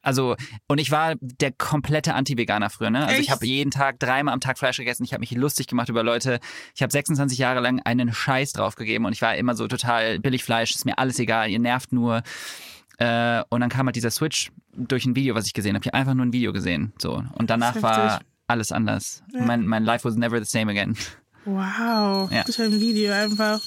Also, 0.00 0.36
und 0.68 0.78
ich 0.78 0.90
war 0.90 1.16
der 1.20 1.52
komplette 1.52 2.14
Anti-Veganer 2.14 2.70
früher, 2.70 2.90
ne? 2.90 3.06
Also 3.06 3.20
ich 3.20 3.30
habe 3.30 3.44
jeden 3.44 3.70
Tag 3.70 3.98
dreimal 3.98 4.32
am 4.32 4.40
Tag 4.40 4.58
Fleisch 4.58 4.76
gegessen. 4.76 5.04
Ich 5.04 5.12
habe 5.12 5.20
mich 5.20 5.32
lustig 5.32 5.66
gemacht 5.66 5.88
über 5.88 6.02
Leute. 6.02 6.38
Ich 6.74 6.82
habe 6.82 6.92
26 6.92 7.38
Jahre 7.38 7.60
lang 7.60 7.80
einen 7.80 8.12
Scheiß 8.12 8.52
draufgegeben 8.52 9.06
und 9.06 9.12
ich 9.12 9.22
war 9.22 9.36
immer 9.36 9.54
so 9.54 9.66
total 9.66 10.18
billig 10.20 10.44
Fleisch, 10.44 10.74
ist 10.74 10.84
mir 10.84 10.98
alles 10.98 11.18
egal, 11.18 11.50
ihr 11.50 11.58
nervt 11.58 11.92
nur. 11.92 12.22
Äh, 12.98 13.42
und 13.48 13.60
dann 13.60 13.70
kam 13.70 13.86
halt 13.86 13.96
dieser 13.96 14.10
Switch 14.10 14.50
durch 14.72 15.04
ein 15.04 15.16
Video, 15.16 15.34
was 15.34 15.46
ich 15.46 15.52
gesehen 15.52 15.74
habe. 15.74 15.82
Ich 15.84 15.88
habe 15.88 15.98
einfach 15.98 16.14
nur 16.14 16.26
ein 16.26 16.32
Video 16.32 16.52
gesehen. 16.52 16.92
So. 16.98 17.22
Und 17.34 17.50
danach 17.50 17.80
war 17.82 18.20
alles 18.46 18.72
anders. 18.72 19.22
Mein, 19.32 19.66
mein 19.66 19.84
Life 19.84 20.04
was 20.04 20.16
never 20.16 20.38
the 20.38 20.44
same 20.44 20.70
again. 20.70 20.96
Wow. 21.44 22.30
Ja. 22.30 22.44
Das 22.44 22.50
ist 22.50 22.60
ein 22.60 22.80
Video 22.80 23.12
einfach. 23.12 23.60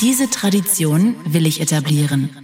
Diese 0.00 0.28
Tradition 0.28 1.14
will 1.24 1.46
ich 1.46 1.60
etablieren. 1.60 2.41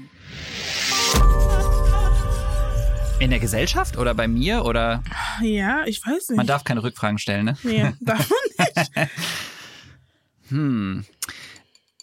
In 3.21 3.31
der 3.31 3.41
Gesellschaft 3.41 3.99
oder 3.99 4.15
bei 4.15 4.29
mir 4.29 4.65
oder 4.65 5.03
Ja, 5.43 5.85
ich 5.87 6.05
weiß 6.07 6.29
nicht. 6.31 6.37
man 6.37 6.47
darf 6.47 6.63
keine 6.65 6.83
Rückfragen 6.83 7.19
stellen, 7.19 7.47
ne? 7.47 7.57
Nee, 7.63 7.93
darf 8.01 8.31
man 8.31 8.67
nicht. 8.67 9.11
Hm. 10.51 11.05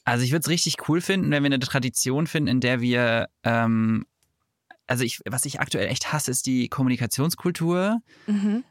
Also 0.04 0.24
ich 0.24 0.32
würde 0.32 0.42
es 0.42 0.50
richtig 0.50 0.88
cool 0.88 1.02
finden, 1.02 1.32
wenn 1.32 1.42
wir 1.42 1.48
eine 1.48 1.58
Tradition 1.58 2.28
finden, 2.28 2.48
in 2.48 2.60
der 2.60 2.80
wir, 2.80 3.28
ähm, 3.44 4.06
also 4.86 5.04
ich, 5.04 5.20
was 5.28 5.46
ich 5.46 5.60
aktuell 5.60 5.88
echt 5.88 6.14
hasse, 6.14 6.30
ist 6.30 6.46
die 6.46 6.68
Kommunikationskultur. 6.70 8.02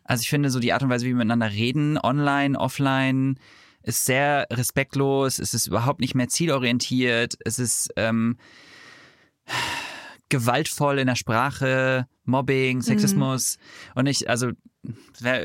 Also 0.05 0.21
ich 0.21 0.29
finde 0.31 0.51
so 0.51 0.61
die 0.61 0.73
Art 0.73 0.85
und 0.85 0.91
Weise, 0.91 1.07
wie 1.07 1.09
wir 1.09 1.17
miteinander 1.17 1.51
reden, 1.51 1.99
online, 1.99 2.57
offline, 2.57 3.41
ist 3.83 4.05
sehr 4.05 4.47
respektlos. 4.53 5.41
Es 5.41 5.55
ist 5.55 5.67
überhaupt 5.67 5.99
nicht 5.99 6.15
mehr 6.15 6.29
zielorientiert. 6.29 7.35
Es 7.45 7.59
ist 7.59 7.91
ähm, 7.97 8.37
gewaltvoll 10.39 10.99
in 10.99 11.07
der 11.07 11.17
Sprache, 11.17 12.07
Mobbing, 12.25 12.83
Sexismus. 12.83 13.59
Und 13.95 14.07
ich, 14.07 14.29
also, 14.29 14.51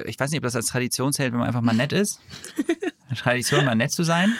ich 0.05 0.19
weiß 0.19 0.31
nicht, 0.31 0.39
ob 0.39 0.43
das 0.43 0.55
als 0.55 0.67
Tradition 0.67 1.13
zählt, 1.13 1.31
wenn 1.31 1.39
man 1.39 1.47
einfach 1.47 1.61
mal 1.61 1.75
nett 1.75 1.93
ist. 1.93 2.19
Tradition, 3.15 3.65
mal 3.65 3.75
nett 3.75 3.91
zu 3.91 4.03
sein. 4.03 4.33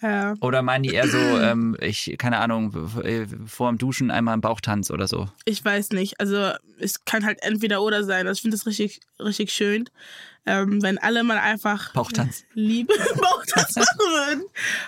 Ja. 0.00 0.34
Oder 0.40 0.62
meinen 0.62 0.82
die 0.82 0.92
eher 0.94 1.06
so, 1.06 1.16
ähm, 1.16 1.76
ich, 1.80 2.16
keine 2.18 2.38
Ahnung, 2.38 2.72
w- 2.74 3.26
vor 3.46 3.68
dem 3.70 3.78
Duschen 3.78 4.10
einmal 4.10 4.34
im 4.34 4.40
Bauchtanz 4.40 4.90
oder 4.90 5.06
so? 5.06 5.28
Ich 5.44 5.64
weiß 5.64 5.90
nicht. 5.90 6.18
Also 6.18 6.50
es 6.80 7.04
kann 7.04 7.24
halt 7.24 7.38
entweder 7.42 7.82
oder 7.82 8.02
sein. 8.02 8.26
Also 8.26 8.38
ich 8.38 8.42
finde 8.42 8.56
das 8.56 8.66
richtig, 8.66 9.00
richtig 9.20 9.52
schön, 9.52 9.88
ähm, 10.44 10.82
wenn 10.82 10.98
alle 10.98 11.22
mal 11.22 11.38
einfach 11.38 11.92
Bauchtanz. 11.92 12.44
lieb 12.54 12.88
Bauchtanz 13.20 13.76
machen 13.76 13.98
würden 14.00 14.44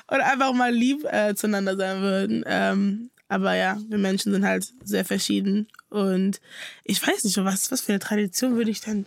und 0.09 0.21
einfach 0.21 0.53
mal 0.53 0.73
lieb 0.75 1.05
äh, 1.05 1.35
zueinander 1.37 1.77
sein 1.77 2.01
würden. 2.01 2.43
Ähm, 2.47 3.11
aber 3.29 3.55
ja, 3.55 3.79
wir 3.89 3.99
Menschen 3.99 4.33
sind 4.33 4.45
halt 4.45 4.73
sehr 4.83 5.05
verschieden 5.05 5.69
und 5.89 6.41
ich 6.85 7.07
weiß 7.07 7.25
nicht, 7.25 7.37
was, 7.39 7.71
was 7.71 7.81
für 7.83 7.93
eine 7.93 7.99
Tradition 7.99 8.57
würde 8.57 8.71
ich 8.71 8.81
denn 8.81 9.07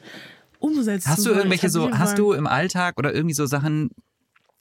umsetzen? 0.59 1.09
Hast 1.09 1.25
du 1.25 1.31
irgendwelche 1.31 1.69
so, 1.69 1.91
hast 1.91 2.17
du 2.17 2.33
im 2.33 2.47
Alltag 2.47 2.97
oder 2.97 3.13
irgendwie 3.13 3.35
so 3.35 3.45
Sachen, 3.45 3.91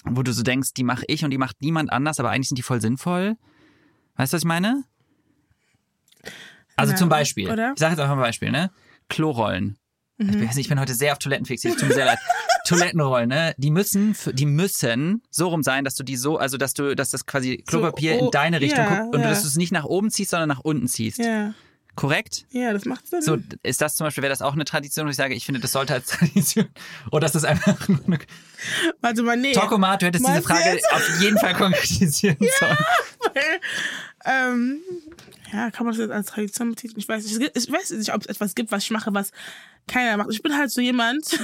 wo 0.04 0.22
du 0.22 0.32
so 0.32 0.42
denkst, 0.42 0.74
die 0.74 0.84
mache 0.84 1.04
ich 1.08 1.24
und 1.24 1.30
die 1.30 1.38
macht 1.38 1.60
niemand 1.60 1.92
anders, 1.92 2.20
aber 2.20 2.30
eigentlich 2.30 2.48
sind 2.48 2.58
die 2.58 2.62
voll 2.62 2.80
sinnvoll? 2.80 3.36
Weißt 4.16 4.32
du, 4.32 4.36
was 4.36 4.42
ich 4.42 4.46
meine? 4.46 4.84
Also 6.76 6.92
Ja, 6.92 6.98
zum 6.98 7.08
Beispiel, 7.08 7.50
oder? 7.50 7.72
ich 7.74 7.80
sage 7.80 7.92
jetzt 7.92 8.00
einfach 8.00 8.16
ein 8.16 8.20
Beispiel, 8.20 8.50
ne? 8.50 8.70
Klorollen. 9.08 9.78
Mhm. 10.18 10.28
Ich, 10.28 10.48
weiß 10.48 10.56
nicht, 10.56 10.66
ich 10.66 10.68
bin 10.68 10.80
heute 10.80 10.94
sehr 10.94 11.12
auf 11.12 11.18
Toiletten 11.18 11.46
fixiert, 11.46 11.78
tut 11.78 11.88
mir 11.88 11.94
sehr 11.94 12.06
leid. 12.06 12.18
Toilettenrollen, 12.66 13.28
ne? 13.28 13.54
Die 13.58 13.70
müssen, 13.70 14.16
die 14.32 14.46
müssen 14.46 15.22
so 15.30 15.48
rum 15.48 15.62
sein, 15.62 15.84
dass 15.84 15.94
du 15.94 16.02
die 16.02 16.16
so, 16.16 16.36
also 16.36 16.56
dass 16.56 16.74
du, 16.74 16.96
dass 16.96 17.10
das 17.10 17.26
quasi 17.26 17.58
Klopapier 17.58 18.18
oh, 18.20 18.24
in 18.26 18.30
deine 18.32 18.60
Richtung 18.60 18.84
ja, 18.84 19.02
guckt 19.02 19.14
und 19.14 19.20
ja. 19.20 19.28
dass 19.28 19.42
du 19.42 19.48
es 19.48 19.56
nicht 19.56 19.72
nach 19.72 19.84
oben 19.84 20.10
ziehst, 20.10 20.30
sondern 20.30 20.48
nach 20.48 20.60
unten 20.60 20.88
ziehst. 20.88 21.18
Ja, 21.18 21.54
Korrekt? 21.96 22.44
ja, 22.50 22.74
das 22.74 22.84
macht 22.84 23.08
Sinn. 23.08 23.22
So, 23.22 23.38
ist 23.62 23.80
das 23.80 23.96
zum 23.96 24.06
Beispiel, 24.06 24.22
wäre 24.22 24.30
das 24.30 24.42
auch 24.42 24.52
eine 24.52 24.66
Tradition, 24.66 25.06
wo 25.06 25.10
ich 25.10 25.16
sage, 25.16 25.34
ich 25.34 25.46
finde, 25.46 25.60
das 25.60 25.72
sollte 25.72 25.94
als 25.94 26.06
Tradition. 26.10 26.68
Oder 27.10 27.26
ist 27.26 27.34
das 27.34 27.44
einfach 27.44 27.88
nur 27.88 28.00
eine. 28.06 28.18
Warte 29.00 29.22
mal, 29.22 29.36
nee. 29.36 29.52
Tokomat, 29.52 30.02
du 30.02 30.06
hättest 30.06 30.24
diese 30.24 30.32
Meinst 30.32 30.48
Frage 30.48 30.80
auf 30.92 31.20
jeden 31.20 31.38
Fall 31.38 31.54
konkretisieren 31.58 32.36
sollen. 32.58 32.76
ähm, 34.26 34.80
ja, 35.56 35.70
kann 35.70 35.86
man 35.86 35.94
das 35.94 36.00
jetzt 36.02 36.10
als 36.12 36.26
Tradition 36.28 36.70
betiteln? 36.70 36.98
Ich 36.98 37.08
weiß 37.08 37.24
nicht. 37.24 37.50
Ich 37.56 37.72
weiß 37.72 37.90
nicht, 37.90 38.12
ob 38.12 38.20
es 38.22 38.26
etwas 38.28 38.54
gibt, 38.54 38.70
was 38.70 38.84
ich 38.84 38.90
mache, 38.90 39.12
was 39.14 39.30
keiner 39.88 40.16
macht. 40.16 40.30
Ich 40.30 40.42
bin 40.42 40.56
halt 40.56 40.70
so 40.70 40.80
jemand. 40.80 41.26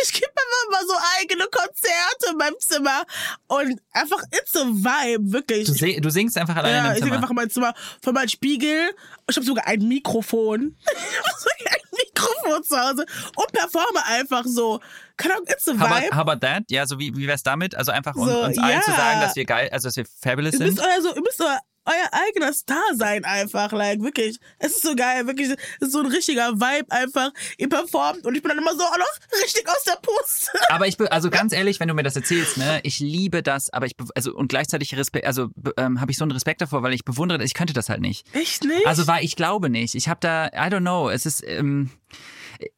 Ich 0.00 0.12
gebe 0.12 0.26
einfach 0.28 0.70
mal 0.70 0.86
so 0.86 0.94
eigene 1.20 1.44
Konzerte 1.50 2.30
in 2.30 2.36
meinem 2.36 2.54
Zimmer 2.60 3.02
und 3.48 3.80
einfach 3.90 4.22
it's 4.30 4.54
a 4.54 4.60
vibe, 4.66 5.32
wirklich. 5.32 5.66
Du, 5.66 5.72
sing- 5.72 6.00
du 6.00 6.10
singst 6.10 6.38
einfach 6.38 6.54
alleine 6.54 6.76
ja, 6.76 6.84
im 6.84 6.90
ich 6.92 6.98
Zimmer. 6.98 7.04
singe 7.06 7.16
einfach 7.16 7.30
in 7.30 7.36
meinem 7.36 7.50
Zimmer 7.50 7.74
vor 8.00 8.12
meinem 8.12 8.28
Spiegel. 8.28 8.90
Ich 9.28 9.34
habe 9.36 9.44
sogar 9.44 9.66
ein 9.66 9.80
Mikrofon. 9.88 10.76
Ich 10.86 11.18
habe 11.18 11.38
sogar 11.40 11.72
ein 11.74 11.80
Mikrofon 12.18 12.62
zu 12.64 12.76
Hause 12.78 13.06
und 13.36 13.52
performe 13.52 14.04
einfach 14.06 14.44
so. 14.44 14.80
Keine 15.16 15.34
Ahnung, 15.34 15.46
it's 15.48 15.68
a 15.68 15.72
How 15.72 15.78
vibe. 15.80 16.06
about, 16.08 16.16
how 16.16 16.20
about 16.20 16.40
that? 16.46 16.62
Ja, 16.70 16.86
so 16.86 16.98
wie, 16.98 17.14
wie 17.16 17.26
wär's 17.26 17.42
damit? 17.42 17.74
Also 17.74 17.92
einfach 17.92 18.14
So, 18.14 18.20
uns 18.22 18.58
allen 18.58 18.72
ja. 18.78 18.80
zu 18.82 18.90
sagen, 18.92 19.20
dass 19.20 19.34
wir 19.36 19.44
geil, 19.44 19.68
also 19.72 19.88
dass 19.88 19.96
wir 19.96 20.04
fabulous 20.06 20.54
Ihr 20.54 20.58
sind. 20.58 20.80
euer, 20.80 21.02
so, 21.02 21.14
ihr 21.14 21.22
müsst 21.22 21.40
euer, 21.40 21.58
euer 21.88 22.08
eigener 22.28 22.52
Star 22.52 22.82
sein 22.94 23.24
einfach, 23.24 23.72
like, 23.72 24.02
wirklich. 24.02 24.38
Es 24.58 24.72
ist 24.76 24.82
so 24.82 24.94
geil, 24.94 25.26
wirklich. 25.26 25.48
Es 25.80 25.88
ist 25.88 25.92
so 25.92 26.00
ein 26.00 26.06
richtiger 26.06 26.52
Vibe 26.52 26.90
einfach. 26.90 27.30
Ihr 27.56 27.68
performt 27.68 28.24
und 28.26 28.34
ich 28.34 28.42
bin 28.42 28.50
dann 28.50 28.58
immer 28.58 28.74
so 28.74 28.82
auch 28.84 28.98
noch 28.98 29.42
richtig 29.42 29.66
aus 29.68 29.82
der 29.84 29.96
Puste. 30.02 30.50
Aber 30.70 30.86
ich, 30.86 30.96
be- 30.96 31.10
also 31.10 31.30
ganz 31.30 31.52
ehrlich, 31.52 31.80
wenn 31.80 31.88
du 31.88 31.94
mir 31.94 32.02
das 32.02 32.16
erzählst, 32.16 32.56
ne, 32.58 32.80
ich 32.82 33.00
liebe 33.00 33.42
das, 33.42 33.72
aber 33.72 33.86
ich, 33.86 33.92
also 34.14 34.34
und 34.34 34.48
gleichzeitig 34.48 34.96
Respekt, 34.96 35.26
also 35.26 35.48
ähm, 35.76 36.00
habe 36.00 36.10
ich 36.10 36.18
so 36.18 36.24
einen 36.24 36.32
Respekt 36.32 36.60
davor, 36.60 36.82
weil 36.82 36.92
ich 36.92 37.04
bewundere, 37.04 37.42
ich 37.44 37.54
könnte 37.54 37.72
das 37.72 37.88
halt 37.88 38.00
nicht. 38.00 38.26
Echt 38.34 38.64
nicht? 38.64 38.86
Also 38.86 39.06
weil 39.06 39.24
ich 39.24 39.34
glaube 39.36 39.70
nicht. 39.70 39.94
Ich 39.94 40.08
habe 40.08 40.20
da, 40.20 40.46
I 40.48 40.70
don't 40.70 40.80
know, 40.80 41.08
es 41.08 41.24
ist, 41.26 41.42
ähm, 41.46 41.90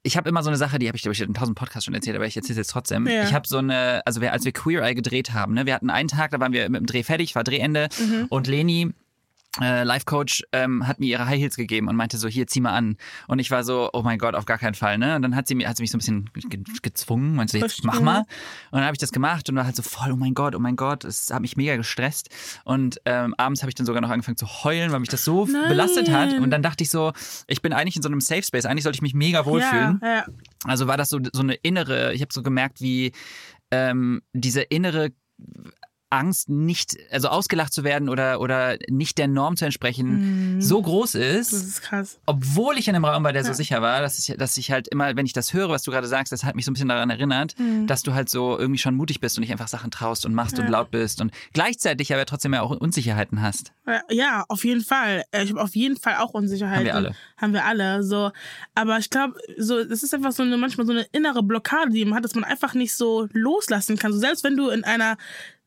ich 0.02 0.16
habe 0.16 0.28
immer 0.28 0.42
so 0.42 0.50
eine 0.50 0.58
Sache, 0.58 0.78
die 0.78 0.86
habe 0.88 0.96
ich 0.96 1.02
glaube 1.02 1.14
ich 1.14 1.20
in 1.20 1.32
tausend 1.34 1.56
Podcasts 1.58 1.84
schon 1.86 1.94
erzählt, 1.94 2.14
aber 2.16 2.26
ich 2.26 2.36
erzähle 2.36 2.52
es 2.52 2.58
jetzt 2.66 2.70
trotzdem. 2.70 3.06
Ja. 3.06 3.22
Ich 3.24 3.32
habe 3.32 3.48
so 3.48 3.58
eine, 3.58 4.02
also 4.04 4.20
wir, 4.20 4.32
als 4.32 4.44
wir 4.44 4.52
Queer 4.52 4.82
Eye 4.82 4.94
gedreht 4.94 5.32
haben, 5.32 5.54
ne, 5.54 5.64
wir 5.66 5.74
hatten 5.74 5.88
einen 5.90 6.08
Tag, 6.08 6.30
da 6.32 6.40
waren 6.40 6.52
wir 6.52 6.68
mit 6.68 6.80
dem 6.80 6.86
Dreh 6.86 7.02
fertig, 7.02 7.34
war 7.34 7.44
Drehende 7.44 7.88
Mhm. 7.98 8.26
und 8.28 8.46
Leni 8.46 8.92
äh, 9.60 9.82
Life 9.82 10.04
Coach 10.04 10.44
ähm, 10.52 10.86
hat 10.86 11.00
mir 11.00 11.06
ihre 11.06 11.26
High 11.26 11.40
Heels 11.40 11.56
gegeben 11.56 11.88
und 11.88 11.96
meinte 11.96 12.18
so 12.18 12.28
hier 12.28 12.46
zieh 12.46 12.60
mal 12.60 12.72
an 12.72 12.96
und 13.26 13.40
ich 13.40 13.50
war 13.50 13.64
so 13.64 13.90
oh 13.92 14.02
mein 14.02 14.18
Gott 14.18 14.34
auf 14.34 14.44
gar 14.44 14.58
keinen 14.58 14.74
Fall 14.74 14.96
ne 14.98 15.16
und 15.16 15.22
dann 15.22 15.34
hat 15.34 15.48
sie 15.48 15.56
mir 15.56 15.68
hat 15.68 15.76
sie 15.76 15.82
mich 15.82 15.90
so 15.90 15.98
ein 15.98 16.00
bisschen 16.00 16.30
ge 16.50 16.62
gezwungen 16.82 17.34
meinte 17.34 17.58
so, 17.58 17.58
jetzt 17.58 17.84
mach 17.84 17.94
Verstehe. 17.94 18.04
mal 18.04 18.18
und 18.20 18.78
dann 18.78 18.84
habe 18.84 18.94
ich 18.94 19.00
das 19.00 19.10
gemacht 19.10 19.48
und 19.48 19.56
war 19.56 19.64
halt 19.64 19.74
so 19.74 19.82
voll 19.82 20.12
oh 20.12 20.16
mein 20.16 20.34
Gott 20.34 20.54
oh 20.54 20.60
mein 20.60 20.76
Gott 20.76 21.04
es 21.04 21.30
hat 21.32 21.40
mich 21.40 21.56
mega 21.56 21.76
gestresst 21.76 22.28
und 22.64 23.00
ähm, 23.06 23.34
abends 23.38 23.62
habe 23.62 23.70
ich 23.70 23.74
dann 23.74 23.86
sogar 23.86 24.00
noch 24.00 24.10
angefangen 24.10 24.36
zu 24.36 24.46
heulen 24.46 24.92
weil 24.92 25.00
mich 25.00 25.08
das 25.08 25.24
so 25.24 25.46
Nein. 25.46 25.68
belastet 25.68 26.10
hat 26.10 26.32
und 26.34 26.50
dann 26.50 26.62
dachte 26.62 26.84
ich 26.84 26.90
so 26.90 27.12
ich 27.48 27.60
bin 27.60 27.72
eigentlich 27.72 27.96
in 27.96 28.02
so 28.02 28.08
einem 28.08 28.20
Safe 28.20 28.42
Space 28.42 28.66
eigentlich 28.66 28.84
sollte 28.84 28.96
ich 28.96 29.02
mich 29.02 29.14
mega 29.14 29.44
wohlfühlen 29.46 30.00
Ja, 30.02 30.14
ja. 30.14 30.24
also 30.64 30.86
war 30.86 30.96
das 30.96 31.08
so, 31.08 31.18
so 31.32 31.42
eine 31.42 31.54
innere, 31.54 32.12
ich 32.14 32.20
habe 32.20 32.32
so 32.32 32.42
gemerkt, 32.42 32.80
wie 32.80 33.12
ähm, 33.70 34.22
diese 34.32 34.62
innere 34.62 35.10
Angst, 36.10 36.48
nicht, 36.48 36.96
also 37.10 37.28
ausgelacht 37.28 37.72
zu 37.72 37.84
werden 37.84 38.08
oder, 38.08 38.40
oder 38.40 38.76
nicht 38.88 39.16
der 39.18 39.28
Norm 39.28 39.56
zu 39.56 39.64
entsprechen, 39.64 40.60
so 40.60 40.82
groß 40.82 41.14
Mhm. 41.14 41.20
Das 41.20 41.52
ist, 41.52 41.52
ist 41.52 41.82
krass. 41.82 42.18
obwohl 42.26 42.76
ich 42.78 42.88
in 42.88 42.94
einem 42.94 43.04
Raum 43.04 43.24
war, 43.24 43.32
der 43.32 43.44
so 43.44 43.52
sicher 43.52 43.80
war, 43.80 44.00
dass 44.00 44.18
ich, 44.18 44.36
dass 44.36 44.56
ich 44.56 44.70
halt 44.70 44.88
immer, 44.88 45.14
wenn 45.16 45.24
ich 45.26 45.32
das 45.32 45.52
höre, 45.52 45.68
was 45.70 45.82
du 45.82 45.90
gerade 45.90 46.06
sagst, 46.06 46.32
das 46.32 46.44
hat 46.44 46.56
mich 46.56 46.64
so 46.64 46.70
ein 46.70 46.74
bisschen 46.74 46.88
daran 46.88 47.10
erinnert, 47.10 47.54
dass 47.86 48.02
du 48.02 48.12
halt 48.14 48.28
so 48.28 48.58
irgendwie 48.58 48.78
schon 48.78 48.94
mutig 48.96 49.20
bist 49.20 49.38
und 49.38 49.42
nicht 49.42 49.52
einfach 49.52 49.68
Sachen 49.68 49.90
traust 49.90 50.26
und 50.26 50.34
machst 50.34 50.58
und 50.58 50.68
laut 50.68 50.90
bist 50.90 51.20
und 51.20 51.32
gleichzeitig 51.52 52.12
aber 52.12 52.26
trotzdem 52.26 52.52
ja 52.54 52.62
auch 52.62 52.70
Unsicherheiten 52.70 53.40
hast. 53.42 53.72
Ja, 53.86 54.02
Ja, 54.10 54.44
auf 54.48 54.64
jeden 54.64 54.82
Fall. 54.82 55.24
Äh, 55.32 55.44
Ich 55.44 55.50
habe 55.50 55.62
auf 55.62 55.74
jeden 55.74 55.96
Fall 55.96 56.16
auch 56.16 56.30
Unsicherheiten. 56.30 56.78
Haben 56.78 56.84
wir 56.86 56.94
alle. 56.94 57.14
Haben 57.36 57.52
wir 57.52 57.64
alle. 57.64 58.02
So. 58.02 58.30
Aber 58.74 58.98
ich 58.98 59.10
glaube, 59.10 59.34
so, 59.58 59.78
es 59.78 60.02
ist 60.02 60.14
einfach 60.14 60.32
so 60.32 60.42
eine, 60.42 60.56
manchmal 60.56 60.86
so 60.86 60.92
eine 60.92 61.06
innere 61.12 61.42
Blockade, 61.42 61.90
die 61.90 62.04
man 62.04 62.14
hat, 62.16 62.24
dass 62.24 62.34
man 62.34 62.44
einfach 62.44 62.74
nicht 62.74 62.94
so 62.94 63.28
loslassen 63.32 63.96
kann. 63.96 64.12
So, 64.12 64.18
selbst 64.18 64.44
wenn 64.44 64.56
du 64.56 64.68
in 64.68 64.84
einer 64.84 65.16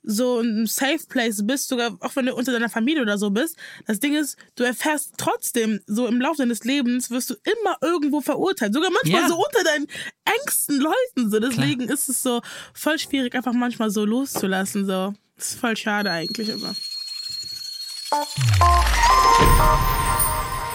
so 0.03 0.39
einem 0.39 0.67
Safe 0.67 0.99
Place 1.07 1.45
bist, 1.45 1.69
sogar 1.69 1.97
auch 2.01 2.15
wenn 2.15 2.25
du 2.25 2.35
unter 2.35 2.51
deiner 2.51 2.69
Familie 2.69 3.01
oder 3.01 3.17
so 3.17 3.29
bist, 3.29 3.57
das 3.87 3.99
Ding 3.99 4.15
ist, 4.15 4.37
du 4.55 4.63
erfährst 4.63 5.13
trotzdem, 5.17 5.79
so 5.87 6.07
im 6.07 6.19
Laufe 6.19 6.37
deines 6.37 6.63
Lebens 6.63 7.09
wirst 7.09 7.29
du 7.29 7.35
immer 7.43 7.77
irgendwo 7.81 8.21
verurteilt. 8.21 8.73
Sogar 8.73 8.91
manchmal 8.91 9.21
Ja. 9.21 9.27
so 9.27 9.35
unter 9.35 9.63
deinen 9.63 9.87
engsten 10.25 10.79
Leuten. 10.79 11.31
So. 11.31 11.39
Deswegen 11.39 11.83
ist 11.89 12.09
es 12.09 12.21
so 12.21 12.41
voll 12.73 12.99
schwierig, 12.99 13.33
einfach 13.35 13.53
manchmal 13.53 13.89
so 13.89 14.05
loszulassen. 14.05 14.85
So. 14.85 15.13
Das 15.37 15.49
ist 15.51 15.59
voll 15.59 15.77
schade 15.77 16.11
eigentlich 16.11 16.49
immer. 16.49 16.75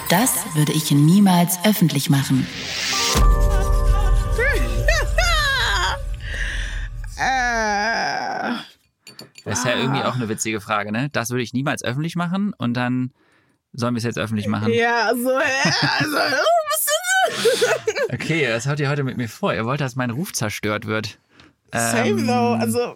Das 0.09 0.31
würde 0.55 0.73
ich 0.73 0.91
niemals 0.91 1.57
öffentlich 1.63 2.09
machen. 2.09 2.45
Das 9.45 9.59
ist 9.59 9.65
ja 9.65 9.75
irgendwie 9.77 10.01
auch 10.03 10.15
eine 10.15 10.29
witzige 10.29 10.61
Frage, 10.61 10.91
ne? 10.91 11.09
Das 11.11 11.29
würde 11.29 11.43
ich 11.43 11.53
niemals 11.53 11.83
öffentlich 11.83 12.15
machen 12.15 12.53
und 12.57 12.73
dann 12.75 13.11
sollen 13.73 13.93
wir 13.93 13.99
es 13.99 14.03
jetzt 14.03 14.17
öffentlich 14.19 14.47
machen. 14.47 14.73
ja, 14.73 15.11
so, 15.15 15.39
hä? 15.39 15.71
also, 15.99 16.17
oh, 16.17 16.55
Okay, 18.13 18.47
was 18.51 18.65
habt 18.67 18.79
ihr 18.79 18.89
heute 18.89 19.03
mit 19.03 19.17
mir 19.17 19.29
vor? 19.29 19.53
Ihr 19.53 19.65
wollt, 19.65 19.81
dass 19.81 19.95
mein 19.95 20.09
Ruf 20.09 20.33
zerstört 20.33 20.85
wird. 20.85 21.19
Same 21.71 22.09
Ähm, 22.09 22.27
though, 22.27 22.53
also, 22.59 22.95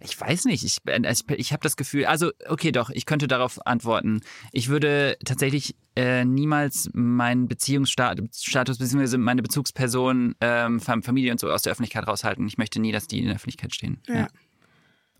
Ich 0.00 0.18
weiß 0.18 0.46
nicht. 0.46 0.64
Ich, 0.64 0.78
ich, 0.86 1.28
ich 1.38 1.52
habe 1.52 1.62
das 1.62 1.76
Gefühl, 1.76 2.06
also 2.06 2.30
okay, 2.48 2.72
doch, 2.72 2.88
ich 2.90 3.04
könnte 3.06 3.28
darauf 3.28 3.64
antworten. 3.66 4.20
Ich 4.52 4.68
würde 4.68 5.18
tatsächlich 5.24 5.76
äh, 5.94 6.24
niemals 6.24 6.88
meinen 6.94 7.48
Beziehungsstatus 7.48 8.78
bzw. 8.78 9.18
meine 9.18 9.42
Bezugsperson, 9.42 10.34
ähm, 10.40 10.80
Fam- 10.80 11.02
Familie 11.02 11.32
und 11.32 11.38
so 11.40 11.50
aus 11.50 11.62
der 11.62 11.72
Öffentlichkeit 11.72 12.06
raushalten. 12.08 12.46
Ich 12.48 12.56
möchte 12.56 12.80
nie, 12.80 12.92
dass 12.92 13.06
die 13.06 13.18
in 13.18 13.26
der 13.26 13.34
Öffentlichkeit 13.36 13.74
stehen. 13.74 14.00
Ja. 14.08 14.28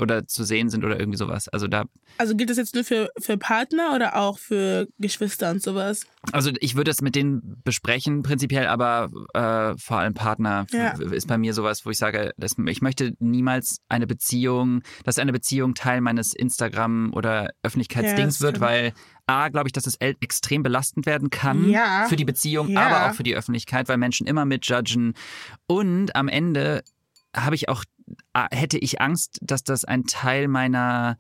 Oder 0.01 0.27
zu 0.27 0.43
sehen 0.43 0.69
sind 0.69 0.85
oder 0.85 0.99
irgendwie 0.99 1.19
sowas. 1.19 1.49
Also 1.49 1.69
da, 1.69 1.85
also 2.19 2.35
gilt 2.35 2.51
das 2.51 2.57
jetzt 2.57 2.75
nur 2.75 2.83
für, 2.83 3.11
für 3.21 3.37
Partner 3.37 3.93
oder 3.95 4.17
auch 4.17 4.39
für 4.39 4.89
Geschwister 4.99 5.51
und 5.51 5.63
sowas? 5.63 6.07
also 6.33 6.51
ich 6.61 6.77
würde 6.77 6.91
es 6.91 7.03
mit 7.03 7.15
denen 7.15 7.61
besprechen, 7.65 8.23
prinzipiell, 8.23 8.67
aber 8.67 9.11
äh, 9.35 9.79
vor 9.79 9.99
allem 9.99 10.15
Partner 10.15 10.67
Ja. 10.73 10.93
ist 10.93 11.27
bei 11.29 11.37
mir 11.39 11.53
sowas, 11.55 11.85
wo 11.85 11.91
ich 11.91 11.99
sage, 11.99 12.33
dass, 12.37 12.57
ich 12.67 12.81
möchte 12.81 13.13
niemals 13.21 13.79
eine 13.89 14.07
Beziehung, 14.07 14.83
dass 15.05 15.19
eine 15.19 15.33
Beziehung 15.33 15.75
Teil 15.75 16.01
meines 16.01 16.33
Instagram 16.35 17.13
oder 17.13 17.43
Ja, 17.45 17.49
Öffentlichkeitsdings 17.63 18.39
das 18.39 18.41
wird, 18.43 18.61
weil 18.61 18.93
A, 19.27 19.49
glaube 19.51 19.69
ich, 19.69 19.73
dass 19.73 19.87
es 19.87 19.97
extrem 20.01 20.63
belastend 20.63 21.07
werden 21.07 21.31
kann 21.31 21.69
Ja. 21.69 22.07
für 22.09 22.17
die 22.17 22.25
Beziehung, 22.25 22.69
Ja. 22.71 22.87
aber 22.87 23.11
auch 23.11 23.15
für 23.15 23.23
die 23.25 23.37
Öffentlichkeit, 23.37 23.89
weil 23.89 23.99
Menschen 23.99 24.27
immer 24.27 24.45
mitjudgen. 24.45 25.15
Und 25.67 26.17
am 26.17 26.29
Ende 26.29 26.83
habe 27.35 27.55
ich 27.55 27.69
auch, 27.69 27.85
hätte 28.51 28.79
ich 28.79 29.01
Angst, 29.01 29.39
dass 29.43 29.65
das 29.65 29.85
ein 29.85 30.05
Teil 30.05 30.49
meiner, 30.49 31.19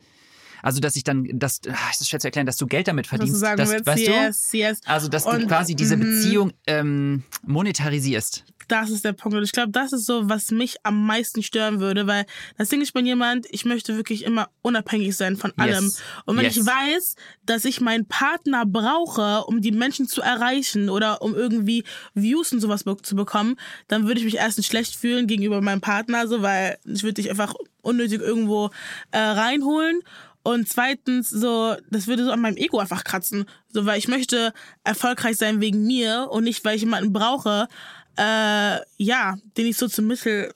also 0.62 0.80
dass 0.80 0.96
ich 0.96 1.04
dann, 1.04 1.28
das, 1.32 1.60
ah, 1.68 1.74
es 1.90 2.00
ist 2.00 2.08
schwer 2.08 2.20
zu 2.20 2.28
erklären, 2.28 2.46
dass 2.46 2.56
du 2.56 2.66
Geld 2.66 2.88
damit 2.88 3.06
verdienst. 3.06 3.34
du 3.34 3.38
sagen 3.38 3.56
dass, 3.58 3.70
willst, 3.70 3.86
weißt 3.86 4.06
du? 4.06 4.10
yes, 4.10 4.52
yes. 4.52 4.80
Also, 4.84 5.08
dass 5.08 5.24
du 5.24 5.30
Und, 5.30 5.48
quasi 5.48 5.74
diese 5.74 5.96
mhm. 5.96 6.00
Beziehung 6.00 6.52
ähm, 6.66 7.24
monetarisierst. 7.46 8.44
Das 8.68 8.90
ist 8.90 9.04
der 9.04 9.12
Punkt. 9.12 9.36
Und 9.36 9.44
ich 9.44 9.52
glaube, 9.52 9.72
das 9.72 9.92
ist 9.92 10.06
so, 10.06 10.28
was 10.28 10.50
mich 10.50 10.76
am 10.82 11.06
meisten 11.06 11.42
stören 11.42 11.80
würde, 11.80 12.06
weil 12.06 12.26
das 12.58 12.68
Ding 12.68 12.80
ist, 12.80 12.88
ich 12.88 12.94
bin 12.94 13.06
jemand, 13.06 13.46
ich 13.50 13.64
möchte 13.64 13.96
wirklich 13.96 14.24
immer 14.24 14.48
unabhängig 14.62 15.16
sein 15.16 15.36
von 15.36 15.52
allem. 15.56 15.84
Yes. 15.84 16.02
Und 16.26 16.36
wenn 16.36 16.44
Yes. 16.44 16.56
ich 16.56 16.66
weiß, 16.66 17.16
dass 17.46 17.64
ich 17.64 17.80
meinen 17.80 18.06
Partner 18.06 18.64
brauche, 18.66 19.44
um 19.46 19.60
die 19.60 19.72
Menschen 19.72 20.06
zu 20.06 20.20
erreichen 20.22 20.88
oder 20.88 21.22
um 21.22 21.34
irgendwie 21.34 21.84
Views 22.14 22.52
und 22.52 22.60
sowas 22.60 22.84
be 22.84 22.96
zu 23.02 23.16
bekommen, 23.16 23.56
dann 23.88 24.06
würde 24.06 24.20
ich 24.20 24.24
mich 24.24 24.36
erstens 24.36 24.66
schlecht 24.66 24.96
fühlen 24.96 25.26
gegenüber 25.26 25.60
meinem 25.60 25.80
Partner, 25.80 26.28
so, 26.28 26.42
weil 26.42 26.78
ich 26.84 27.02
würde 27.02 27.14
dich 27.14 27.30
einfach 27.30 27.54
unnötig 27.80 28.20
irgendwo 28.20 28.70
äh, 29.10 29.18
reinholen. 29.18 30.00
Und 30.44 30.68
zweitens, 30.68 31.30
so, 31.30 31.76
das 31.90 32.08
würde 32.08 32.24
so 32.24 32.32
an 32.32 32.40
meinem 32.40 32.56
Ego 32.56 32.78
einfach 32.80 33.04
kratzen. 33.04 33.44
So, 33.68 33.86
weil 33.86 33.98
ich 33.98 34.08
möchte 34.08 34.52
erfolgreich 34.82 35.36
sein 35.36 35.60
wegen 35.60 35.86
mir 35.86 36.28
und 36.30 36.42
nicht, 36.44 36.64
weil 36.64 36.74
ich 36.74 36.82
jemanden 36.82 37.12
brauche, 37.12 37.68
äh, 38.16 38.78
ja, 38.96 39.36
den 39.56 39.66
ich 39.66 39.76
so 39.76 39.88
zum 39.88 40.06
Mittel, 40.06 40.52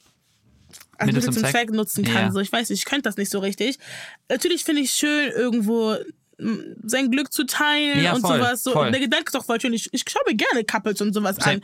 als 0.98 1.06
Mittel 1.06 1.14
Mittel 1.20 1.32
zum 1.32 1.42
Zweck? 1.42 1.50
Zweck 1.50 1.70
nutzen 1.72 2.04
kann. 2.04 2.26
Ja. 2.26 2.32
So, 2.32 2.40
ich 2.40 2.52
weiß 2.52 2.70
nicht, 2.70 2.80
ich 2.80 2.84
könnte 2.84 3.02
das 3.02 3.16
nicht 3.16 3.30
so 3.30 3.38
richtig. 3.38 3.78
Natürlich 4.28 4.64
finde 4.64 4.82
ich 4.82 4.92
schön, 4.92 5.30
irgendwo 5.30 5.96
sein 6.84 7.10
Glück 7.10 7.32
zu 7.32 7.46
teilen 7.46 8.02
Ja, 8.02 8.12
und 8.12 8.20
voll, 8.20 8.36
sowas. 8.36 8.62
So, 8.62 8.72
voll. 8.72 8.90
Der 8.90 9.00
Gedanke 9.00 9.24
ist 9.26 9.34
doch 9.34 9.44
voll 9.46 9.58
schön. 9.58 9.72
Ich, 9.72 9.88
ich 9.92 10.04
schaue 10.06 10.22
mir 10.26 10.34
gerne 10.34 10.64
Couples 10.64 11.00
und 11.00 11.14
sowas 11.14 11.36
Same. 11.36 11.54
an. 11.56 11.62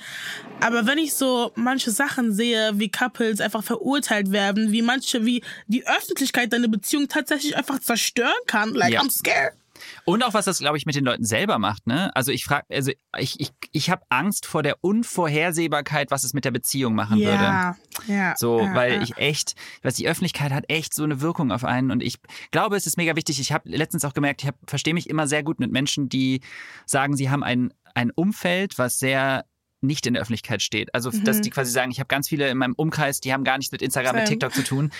Aber 0.60 0.86
wenn 0.86 0.96
ich 0.96 1.12
so 1.12 1.52
manche 1.56 1.90
Sachen 1.90 2.32
sehe, 2.32 2.70
wie 2.76 2.90
Couples 2.90 3.40
einfach 3.42 3.62
verurteilt 3.62 4.32
werden, 4.32 4.72
wie 4.72 4.80
manche, 4.80 5.26
wie 5.26 5.44
die 5.66 5.86
Öffentlichkeit 5.86 6.54
deine 6.54 6.70
Beziehung 6.70 7.06
tatsächlich 7.08 7.54
einfach 7.54 7.80
zerstören 7.80 8.32
kann, 8.46 8.72
like 8.72 8.94
Ja. 8.94 9.02
I'm 9.02 9.10
scared. 9.10 9.52
Und 10.04 10.22
auch 10.22 10.34
was 10.34 10.44
das, 10.44 10.58
glaube 10.58 10.76
ich, 10.76 10.86
mit 10.86 10.94
den 10.94 11.04
Leuten 11.04 11.24
selber 11.24 11.58
macht, 11.58 11.86
ne? 11.86 12.14
Also 12.14 12.32
ich 12.32 12.44
frage, 12.44 12.66
also 12.70 12.92
ich, 13.18 13.40
ich, 13.40 13.52
ich 13.72 13.90
habe 13.90 14.02
Angst 14.08 14.46
vor 14.46 14.62
der 14.62 14.76
Unvorhersehbarkeit, 14.80 16.10
was 16.10 16.24
es 16.24 16.34
mit 16.34 16.44
der 16.44 16.50
Beziehung 16.50 16.94
machen 16.94 17.18
würde. 17.18 17.32
Ja, 17.32 17.76
ja. 18.06 18.34
So, 18.36 18.60
ja, 18.60 18.74
weil 18.74 18.94
ja. 18.94 19.02
ich 19.02 19.16
echt, 19.16 19.54
was 19.82 19.94
die 19.94 20.08
Öffentlichkeit 20.08 20.52
hat 20.52 20.64
echt 20.68 20.94
so 20.94 21.04
eine 21.04 21.20
Wirkung 21.20 21.52
auf 21.52 21.64
einen 21.64 21.90
und 21.90 22.02
ich 22.02 22.18
glaube, 22.50 22.76
es 22.76 22.86
ist 22.86 22.96
mega 22.96 23.16
wichtig. 23.16 23.40
Ich 23.40 23.52
habe 23.52 23.68
letztens 23.68 24.04
auch 24.04 24.14
gemerkt, 24.14 24.44
ich 24.44 24.50
verstehe 24.66 24.94
mich 24.94 25.08
immer 25.08 25.26
sehr 25.26 25.42
gut 25.42 25.60
mit 25.60 25.72
Menschen, 25.72 26.08
die 26.08 26.40
sagen, 26.86 27.16
sie 27.16 27.30
haben 27.30 27.42
ein, 27.42 27.72
ein 27.94 28.10
Umfeld, 28.10 28.78
was 28.78 28.98
sehr 28.98 29.44
nicht 29.82 30.06
in 30.06 30.14
der 30.14 30.22
Öffentlichkeit 30.22 30.62
steht. 30.62 30.94
Also, 30.94 31.10
dass 31.10 31.40
die 31.40 31.50
quasi 31.50 31.72
sagen, 31.72 31.90
ich 31.90 31.98
habe 31.98 32.06
ganz 32.06 32.28
viele 32.28 32.48
in 32.48 32.56
meinem 32.56 32.74
Umkreis, 32.74 33.20
die 33.20 33.32
haben 33.32 33.44
gar 33.44 33.58
nichts 33.58 33.72
mit 33.72 33.82
Instagram, 33.82 34.14
mit 34.14 34.26
Same. 34.26 34.38
TikTok 34.38 34.54
zu 34.54 34.62
tun. 34.62 34.92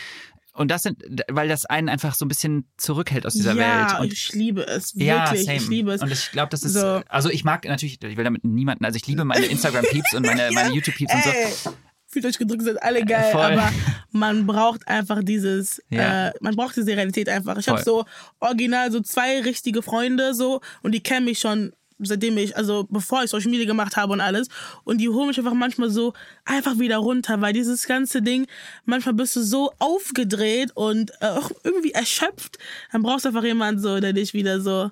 Und 0.55 0.71
das 0.71 0.83
sind, 0.83 1.03
weil 1.31 1.49
das 1.49 1.65
einen 1.65 1.89
einfach 1.89 2.15
so 2.15 2.25
ein 2.27 2.29
bisschen 2.29 2.67
zurückhält 2.77 3.25
aus 3.25 3.33
dieser 3.33 3.55
ja, 3.55 3.89
Welt. 3.91 4.01
Und 4.01 4.13
ich 4.13 4.33
liebe 4.35 4.67
es. 4.67 4.93
ja, 4.95 5.25
Wirklich, 5.25 5.47
same. 5.47 5.57
ich 5.57 5.69
liebe 5.69 5.93
es. 5.93 6.03
Und 6.03 6.13
ich 6.13 6.31
glaube, 6.31 6.51
das 6.51 6.63
ist, 6.63 6.75
So. 6.75 7.01
also 7.09 7.31
ich 7.31 7.43
mag 7.45 7.65
natürlich, 7.65 8.03
ich 8.03 8.17
will 8.17 8.25
damit 8.25 8.45
niemanden, 8.45 8.85
also 8.85 8.97
ich 8.97 9.07
liebe 9.07 9.25
meine 9.25 9.47
Instagram-Peeps 9.47 10.15
und 10.15 10.27
meine, 10.27 10.51
meine 10.55 10.75
YouTube-Peeps 10.75 11.15
und 11.15 11.23
so. 11.65 11.75
Fühlt 12.07 12.27
euch 12.27 12.37
gedrückt, 12.37 12.63
sind 12.65 12.83
alle 12.83 13.03
geil, 13.07 13.33
Voll. 13.33 13.41
aber 13.41 13.73
man 14.11 14.47
braucht 14.47 14.87
einfach 14.87 15.21
dieses, 15.23 15.83
Ja. 15.89 16.29
äh, 16.29 16.33
man 16.43 16.55
braucht 16.55 16.77
diese 16.77 16.89
Realität 16.95 17.31
einfach. 17.31 17.57
Ich 17.57 17.69
habe 17.71 17.83
so 17.83 18.05
original 18.39 18.93
so 18.93 19.01
zwei 19.01 19.41
richtige 19.41 19.81
Freunde 19.81 20.35
so 20.35 20.61
und 20.83 20.93
die 20.93 21.03
kennen 21.03 21.25
mich 21.25 21.39
schon 21.39 21.73
seitdem 22.05 22.37
ich, 22.39 22.57
also 22.57 22.87
bevor 22.91 23.23
ich 23.23 23.31
Social 23.31 23.51
Media 23.51 23.67
gemacht 23.67 23.97
habe 23.97 24.13
und 24.13 24.21
alles. 24.21 24.49
Und 24.85 24.99
die 24.99 25.09
holen 25.09 25.29
mich 25.29 25.39
einfach 25.39 25.55
manchmal 25.55 25.91
so 25.91 26.13
einfach 26.45 26.79
wieder 26.79 26.99
runter, 26.99 27.41
weil 27.41 27.53
dieses 27.53 27.87
ganze 27.87 28.23
Ding, 28.23 28.47
manchmal 28.85 29.15
bist 29.15 29.37
du 29.37 29.43
so 29.43 29.73
aufgedreht 29.79 30.73
und 30.75 31.11
äh, 31.21 31.41
irgendwie 31.65 31.93
erschöpft, 31.93 32.59
dann 32.93 33.03
brauchst 33.03 33.25
du 33.25 33.29
einfach 33.29 33.45
jemanden 33.45 33.81
so, 33.81 34.01
der 34.01 34.13
dich 34.13 34.35
wieder 34.35 34.61
so 34.61 34.91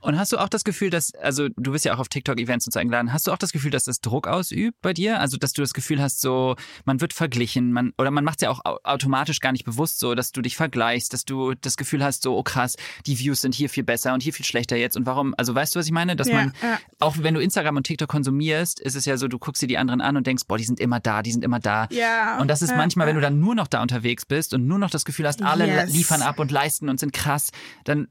Und 0.00 0.18
hast 0.18 0.32
du 0.32 0.38
auch 0.38 0.48
das 0.48 0.64
Gefühl, 0.64 0.90
dass, 0.90 1.14
also 1.16 1.48
du 1.56 1.72
bist 1.72 1.84
ja 1.84 1.94
auch 1.94 1.98
auf 1.98 2.08
TikTok-Events 2.08 2.66
und 2.66 2.72
so 2.72 2.78
eingeladen, 2.78 3.12
hast 3.12 3.26
du 3.26 3.32
auch 3.32 3.38
das 3.38 3.52
Gefühl, 3.52 3.70
dass 3.70 3.84
das 3.84 4.00
Druck 4.00 4.28
ausübt 4.28 4.76
bei 4.80 4.92
dir? 4.92 5.20
Also, 5.20 5.36
dass 5.36 5.52
du 5.52 5.60
das 5.62 5.74
Gefühl 5.74 6.00
hast, 6.00 6.20
so, 6.20 6.54
man 6.84 7.00
wird 7.00 7.12
verglichen, 7.12 7.72
man, 7.72 7.92
oder 7.98 8.10
man 8.10 8.24
macht 8.24 8.38
es 8.38 8.42
ja 8.42 8.50
auch 8.50 8.60
au- 8.64 8.78
automatisch 8.84 9.40
gar 9.40 9.52
nicht 9.52 9.64
bewusst 9.64 9.98
so, 9.98 10.14
dass 10.14 10.32
du 10.32 10.40
dich 10.42 10.56
vergleichst, 10.56 11.12
dass 11.12 11.24
du 11.24 11.54
das 11.54 11.76
Gefühl 11.76 12.04
hast, 12.04 12.22
so, 12.22 12.36
oh 12.36 12.42
krass, 12.42 12.76
die 13.06 13.18
Views 13.18 13.40
sind 13.40 13.54
hier 13.54 13.68
viel 13.68 13.84
besser 13.84 14.14
und 14.14 14.22
hier 14.22 14.32
viel 14.32 14.46
schlechter 14.46 14.76
jetzt 14.76 14.96
und 14.96 15.06
warum, 15.06 15.34
also 15.36 15.54
weißt 15.54 15.74
du, 15.74 15.78
was 15.80 15.86
ich 15.86 15.92
meine? 15.92 16.14
Dass 16.16 16.28
Ja, 16.28 16.34
man, 16.34 16.52
ja. 16.62 16.78
auch 17.00 17.16
wenn 17.18 17.34
du 17.34 17.40
Instagram 17.40 17.76
und 17.76 17.84
TikTok 17.84 18.08
konsumierst, 18.08 18.80
ist 18.80 18.94
es 18.94 19.04
ja 19.04 19.16
so, 19.16 19.28
du 19.28 19.38
guckst 19.38 19.62
dir 19.62 19.66
die 19.68 19.78
anderen 19.78 20.00
an 20.00 20.16
und 20.16 20.26
denkst, 20.26 20.44
boah, 20.46 20.58
die 20.58 20.64
sind 20.64 20.78
immer 20.80 21.00
da, 21.00 21.22
die 21.22 21.32
sind 21.32 21.44
immer 21.44 21.58
da. 21.60 21.88
Ja, 21.90 22.38
Und 22.40 22.48
das 22.48 22.62
ist 22.62 22.70
ja, 22.70 22.76
manchmal, 22.76 23.06
wenn 23.06 23.16
du 23.16 23.20
dann 23.20 23.40
nur 23.40 23.54
noch 23.54 23.66
da 23.66 23.82
unterwegs 23.82 24.26
bist 24.26 24.54
und 24.54 24.66
nur 24.66 24.78
noch 24.78 24.90
das 24.90 25.04
Gefühl 25.04 25.26
hast, 25.26 25.42
alle 25.42 25.66
Yes. 25.66 25.92
liefern 25.92 26.22
ab 26.22 26.38
und 26.38 26.50
leisten 26.50 26.88
und 26.88 26.98
sind 27.00 27.12
krass, 27.12 27.50
dann 27.84 28.08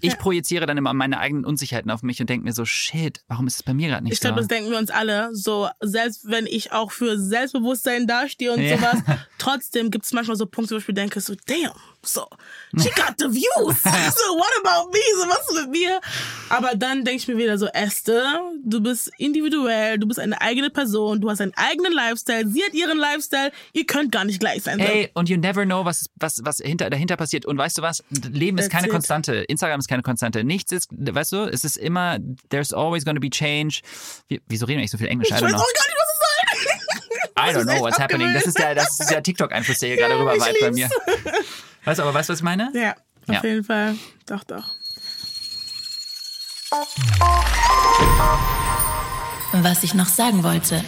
ich 0.00 0.18
projiziere 0.18 0.66
dann 0.66 0.76
immer 0.78 0.92
meine 0.94 1.18
eigenen 1.18 1.44
Unsicherheiten 1.44 1.90
auf 1.90 2.02
mich 2.02 2.20
und 2.20 2.30
denke 2.30 2.44
mir 2.44 2.52
so, 2.52 2.64
shit, 2.64 3.22
warum 3.28 3.46
ist 3.46 3.56
es 3.56 3.62
bei 3.62 3.74
mir 3.74 3.88
gerade 3.88 4.04
nicht 4.04 4.12
Ich 4.14 4.20
glaube, 4.20 4.34
so? 4.36 4.40
das 4.40 4.48
denken 4.48 4.70
wir 4.70 4.78
uns 4.78 4.90
alle. 4.90 5.34
So, 5.34 5.68
selbst 5.80 6.28
wenn 6.30 6.46
ich 6.46 6.72
auch 6.72 6.92
für 6.92 7.18
Selbstbewusstsein 7.18 8.06
dastehe 8.06 8.52
und 8.52 8.60
Ja. 8.62 8.76
sowas, 8.76 9.02
trotzdem 9.38 9.90
gibt 9.90 10.04
es 10.04 10.12
manchmal 10.12 10.36
so 10.36 10.46
Punkte, 10.46 10.74
wo 10.74 10.78
ich 10.78 10.86
mir 10.88 10.94
denke, 10.94 11.20
so, 11.20 11.34
damn, 11.46 11.72
so, 12.08 12.26
she 12.76 12.90
got 12.90 13.18
the 13.18 13.28
views. 13.28 13.82
so, 13.82 14.34
what 14.34 14.52
about 14.60 14.92
me? 14.92 15.00
So, 15.16 15.28
was 15.28 15.48
ist 15.48 15.62
mit 15.62 15.70
mir? 15.70 16.00
Aber 16.48 16.74
dann 16.74 17.04
denke 17.04 17.22
ich 17.22 17.28
mir 17.28 17.36
wieder 17.36 17.58
so, 17.58 17.66
Esther, 17.66 18.40
du 18.64 18.80
bist 18.80 19.10
individuell, 19.18 19.98
du 19.98 20.06
bist 20.06 20.18
eine 20.18 20.40
eigene 20.40 20.70
Person, 20.70 21.20
du 21.20 21.30
hast 21.30 21.40
einen 21.40 21.52
eigenen 21.56 21.92
Lifestyle, 21.92 22.48
sie 22.48 22.64
hat 22.64 22.74
ihren 22.74 22.98
Lifestyle, 22.98 23.52
ihr 23.72 23.86
könnt 23.86 24.12
gar 24.12 24.24
nicht 24.24 24.40
gleich 24.40 24.62
sein. 24.62 24.78
So. 24.78 24.84
Ey, 24.84 25.10
und 25.14 25.28
you 25.28 25.36
never 25.36 25.64
know, 25.64 25.84
was, 25.84 26.08
was, 26.16 26.40
was 26.44 26.58
hinter, 26.58 26.90
dahinter 26.90 27.16
passiert. 27.16 27.46
Und 27.46 27.58
weißt 27.58 27.78
du 27.78 27.82
was? 27.82 28.02
Leben 28.10 28.58
ist 28.58 28.64
That's 28.64 28.72
keine 28.72 28.86
it. 28.86 28.92
Konstante. 28.92 29.34
Instagram 29.48 29.80
ist 29.80 29.88
keine 29.88 30.02
Konstante. 30.02 30.44
Nichts 30.44 30.72
ist, 30.72 30.88
weißt 30.90 31.32
du, 31.32 31.44
es 31.44 31.64
ist 31.64 31.76
immer, 31.76 32.18
there's 32.50 32.72
always 32.72 33.04
gonna 33.04 33.20
be 33.20 33.30
change. 33.30 33.82
Wie, 34.28 34.40
wieso 34.48 34.66
reden 34.66 34.78
wir 34.78 34.80
eigentlich 34.80 34.90
so 34.90 34.98
viel 34.98 35.08
Englisch? 35.08 35.28
Ich 35.28 35.34
weiß 35.34 35.42
auch 35.42 35.50
gar 35.50 35.56
nicht, 35.56 35.96
was 35.98 36.12
es. 36.12 36.18
I 37.38 37.52
don't 37.52 37.66
know 37.66 37.80
what's 37.80 37.98
happening. 37.98 38.32
Das 38.34 38.46
ist 38.46 38.58
der, 38.58 38.74
das 38.74 38.98
ist 38.98 39.10
der 39.10 39.22
TikTok-Einfluss, 39.22 39.78
der 39.78 39.88
hier 39.90 39.98
gerade 39.98 40.14
Ja, 40.14 40.20
rüber 40.20 40.34
ich 40.34 40.40
weilt 40.40 40.60
bei 40.60 40.70
mir. 40.72 40.88
Weißt 41.84 41.98
du, 41.98 42.02
aber 42.02 42.14
weißt 42.14 42.28
du, 42.28 42.32
was 42.32 42.40
ich 42.40 42.44
meine? 42.44 42.70
Ja, 42.74 42.92
auf 43.28 43.34
Ja. 43.36 43.44
jeden 43.44 43.64
Fall. 43.64 43.94
Doch, 44.26 44.44
doch. 44.44 44.74
Was 49.52 49.82
ich 49.82 49.94
noch 49.94 50.06
sagen 50.06 50.42
wollte. 50.42 50.84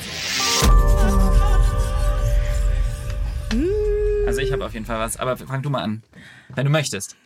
Also 4.27 4.41
ich 4.41 4.53
habe 4.53 4.65
auf 4.65 4.75
jeden 4.75 4.87
Fall 4.87 5.01
was, 5.01 5.17
aber 5.17 5.37
fang 5.37 5.63
du 5.63 5.71
mal 5.71 5.83
an. 5.83 6.03
Wenn 6.51 6.67
du 6.67 6.71
möchtest. 6.71 7.17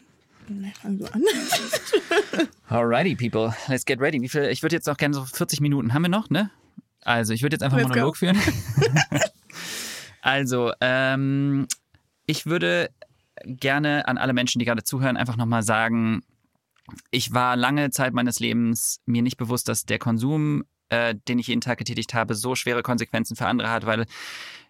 Nee, 0.48 0.72
fang 0.80 0.98
du 0.98 1.06
an. 1.06 1.22
Alrighty, 2.68 3.14
people, 3.16 3.54
let's 3.68 3.84
get 3.84 4.00
ready. 4.00 4.20
Wie 4.20 4.28
viel? 4.28 4.44
Ich 4.44 4.62
würde 4.62 4.76
jetzt 4.76 4.86
noch 4.86 4.96
gerne 4.96 5.14
so 5.14 5.24
40 5.24 5.60
Minuten 5.60 5.92
haben 5.92 6.02
wir 6.02 6.08
noch, 6.08 6.30
ne? 6.30 6.50
Also 7.02 7.32
ich 7.34 7.42
würde 7.42 7.54
jetzt 7.54 7.62
einfach 7.62 7.76
einen 7.78 7.88
Let's 7.88 7.94
go. 7.94 8.00
Monolog 8.00 8.16
führen. 8.16 8.38
also 10.22 10.72
ähm, 10.80 11.66
ich 12.26 12.46
würde 12.46 12.90
gerne 13.44 14.06
an 14.06 14.18
alle 14.18 14.32
Menschen, 14.32 14.58
die 14.58 14.64
gerade 14.64 14.84
zuhören, 14.84 15.16
einfach 15.16 15.36
nochmal 15.36 15.62
sagen: 15.62 16.22
Ich 17.10 17.32
war 17.32 17.56
lange 17.56 17.90
Zeit 17.90 18.12
meines 18.14 18.40
Lebens 18.40 19.00
mir 19.06 19.22
nicht 19.22 19.36
bewusst, 19.36 19.68
dass 19.68 19.86
der 19.86 19.98
Konsum, 19.98 20.64
äh, 20.88 21.14
den 21.28 21.38
ich 21.38 21.48
jeden 21.48 21.60
Tag 21.60 21.78
getätigt 21.78 22.14
habe, 22.14 22.34
so 22.34 22.54
schwere 22.54 22.82
Konsequenzen 22.82 23.36
für 23.36 23.46
andere 23.46 23.70
hat, 23.70 23.86
weil 23.86 24.06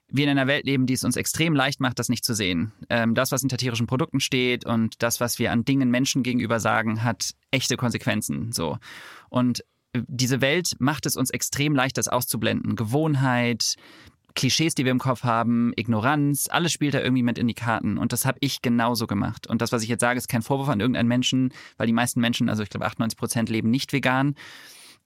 wir 0.09 0.25
in 0.25 0.31
einer 0.31 0.47
Welt 0.47 0.67
leben, 0.67 0.87
die 0.87 0.95
es 0.95 1.05
uns 1.05 1.17
extrem 1.17 1.55
leicht 1.55 1.81
macht, 1.81 1.99
das 1.99 2.09
nicht 2.09 2.25
zu 2.25 2.35
sehen. 2.35 2.73
Ähm, 2.91 3.15
das, 3.15 3.33
was 3.33 3.41
hinter 3.41 3.57
tierischen 3.57 3.87
Produkten 3.87 4.21
steht 4.21 4.65
und 4.65 5.03
das, 5.03 5.19
was 5.19 5.39
wir 5.39 5.51
an 5.51 5.65
Dingen 5.65 5.91
Menschen 5.91 6.23
gegenüber 6.23 6.61
sagen, 6.61 7.03
hat 7.03 7.33
echte 7.51 7.77
Konsequenzen. 7.77 8.53
So. 8.53 8.79
Und 9.31 9.65
diese 9.95 10.41
Welt 10.41 10.73
macht 10.79 11.07
es 11.07 11.17
uns 11.17 11.31
extrem 11.31 11.75
leicht, 11.75 11.97
das 11.97 12.09
auszublenden. 12.09 12.77
Gewohnheit, 12.77 13.77
Klischees, 14.35 14.75
die 14.75 14.85
wir 14.85 14.91
im 14.91 14.99
Kopf 14.99 15.23
haben, 15.23 15.73
Ignoranz, 15.77 16.49
alles 16.51 16.73
spielt 16.73 16.95
da 16.95 17.01
irgendwie 17.01 17.23
mit 17.23 17.39
in 17.39 17.47
die 17.47 17.55
Karten. 17.55 17.99
Und 17.99 18.13
das 18.13 18.27
habe 18.27 18.39
ich 18.41 18.63
genauso 18.63 19.07
gemacht. 19.07 19.47
Und 19.47 19.63
das, 19.63 19.71
was 19.71 19.83
ich 19.83 19.89
jetzt 19.89 20.01
sage, 20.01 20.19
ist 20.19 20.29
kein 20.29 20.43
Vorwurf 20.43 20.69
an 20.69 20.81
irgendeinen 20.81 21.09
Menschen, 21.09 21.53
weil 21.77 21.87
die 21.87 21.93
meisten 21.93 22.21
Menschen, 22.21 22.49
also 22.49 22.63
ich 22.63 22.71
glaube 22.71 22.87
98 22.87 23.17
Prozent, 23.17 23.49
leben 23.49 23.71
nicht 23.71 23.93
vegan. 23.93 24.35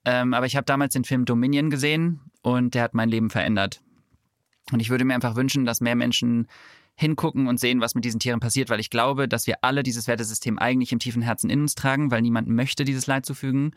Ähm, 0.04 0.32
aber 0.32 0.46
ich 0.46 0.56
habe 0.56 0.64
damals 0.64 0.94
den 0.94 1.04
Film 1.04 1.24
Dominion 1.24 1.68
gesehen 1.68 2.20
und 2.42 2.74
der 2.74 2.82
hat 2.82 2.94
mein 2.94 3.10
Leben 3.10 3.28
verändert. 3.28 3.82
Und 4.72 4.80
ich 4.80 4.90
würde 4.90 5.04
mir 5.04 5.14
einfach 5.14 5.36
wünschen, 5.36 5.66
dass 5.66 5.80
mehr 5.80 5.96
Menschen 5.96 6.46
hingucken 6.94 7.46
und 7.46 7.60
sehen, 7.60 7.80
was 7.80 7.94
mit 7.94 8.04
diesen 8.04 8.20
Tieren 8.20 8.40
passiert, 8.40 8.70
weil 8.70 8.80
ich 8.80 8.90
glaube, 8.90 9.28
dass 9.28 9.46
wir 9.46 9.62
alle 9.62 9.82
dieses 9.82 10.08
Wertesystem 10.08 10.58
eigentlich 10.58 10.92
im 10.92 10.98
tiefen 10.98 11.22
Herzen 11.22 11.48
in 11.48 11.60
uns 11.60 11.74
tragen, 11.74 12.10
weil 12.10 12.22
niemand 12.22 12.48
möchte 12.48 12.84
dieses 12.84 13.06
Leid 13.06 13.24
zufügen. 13.24 13.72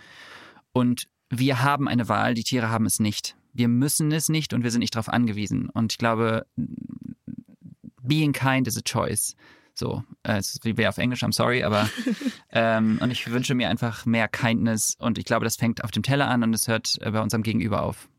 Und 0.71 1.07
wir 1.29 1.61
haben 1.61 1.87
eine 1.87 2.09
Wahl, 2.09 2.33
die 2.33 2.43
Tiere 2.43 2.69
haben 2.69 2.85
es 2.85 2.99
nicht. 2.99 3.35
Wir 3.53 3.67
müssen 3.67 4.11
es 4.11 4.29
nicht 4.29 4.53
und 4.53 4.63
wir 4.63 4.71
sind 4.71 4.79
nicht 4.79 4.95
darauf 4.95 5.09
angewiesen. 5.09 5.69
Und 5.69 5.93
ich 5.93 5.97
glaube, 5.97 6.45
being 8.01 8.33
kind 8.33 8.67
is 8.67 8.77
a 8.77 8.81
choice. 8.81 9.35
So, 9.73 10.03
äh, 10.23 10.37
es 10.37 10.53
ist 10.53 10.65
wie 10.65 10.77
wäre 10.77 10.89
auf 10.89 10.97
Englisch, 10.97 11.23
I'm 11.23 11.33
sorry, 11.33 11.63
aber 11.63 11.89
ähm, 12.51 12.99
und 13.01 13.09
ich 13.11 13.31
wünsche 13.31 13.55
mir 13.55 13.69
einfach 13.69 14.05
mehr 14.05 14.27
Kindness 14.27 14.95
und 14.99 15.17
ich 15.17 15.25
glaube, 15.25 15.45
das 15.45 15.55
fängt 15.55 15.83
auf 15.83 15.91
dem 15.91 16.03
Teller 16.03 16.27
an 16.27 16.43
und 16.43 16.53
es 16.53 16.67
hört 16.67 16.97
äh, 17.01 17.11
bei 17.11 17.21
unserem 17.21 17.43
Gegenüber 17.43 17.83
auf. 17.83 18.09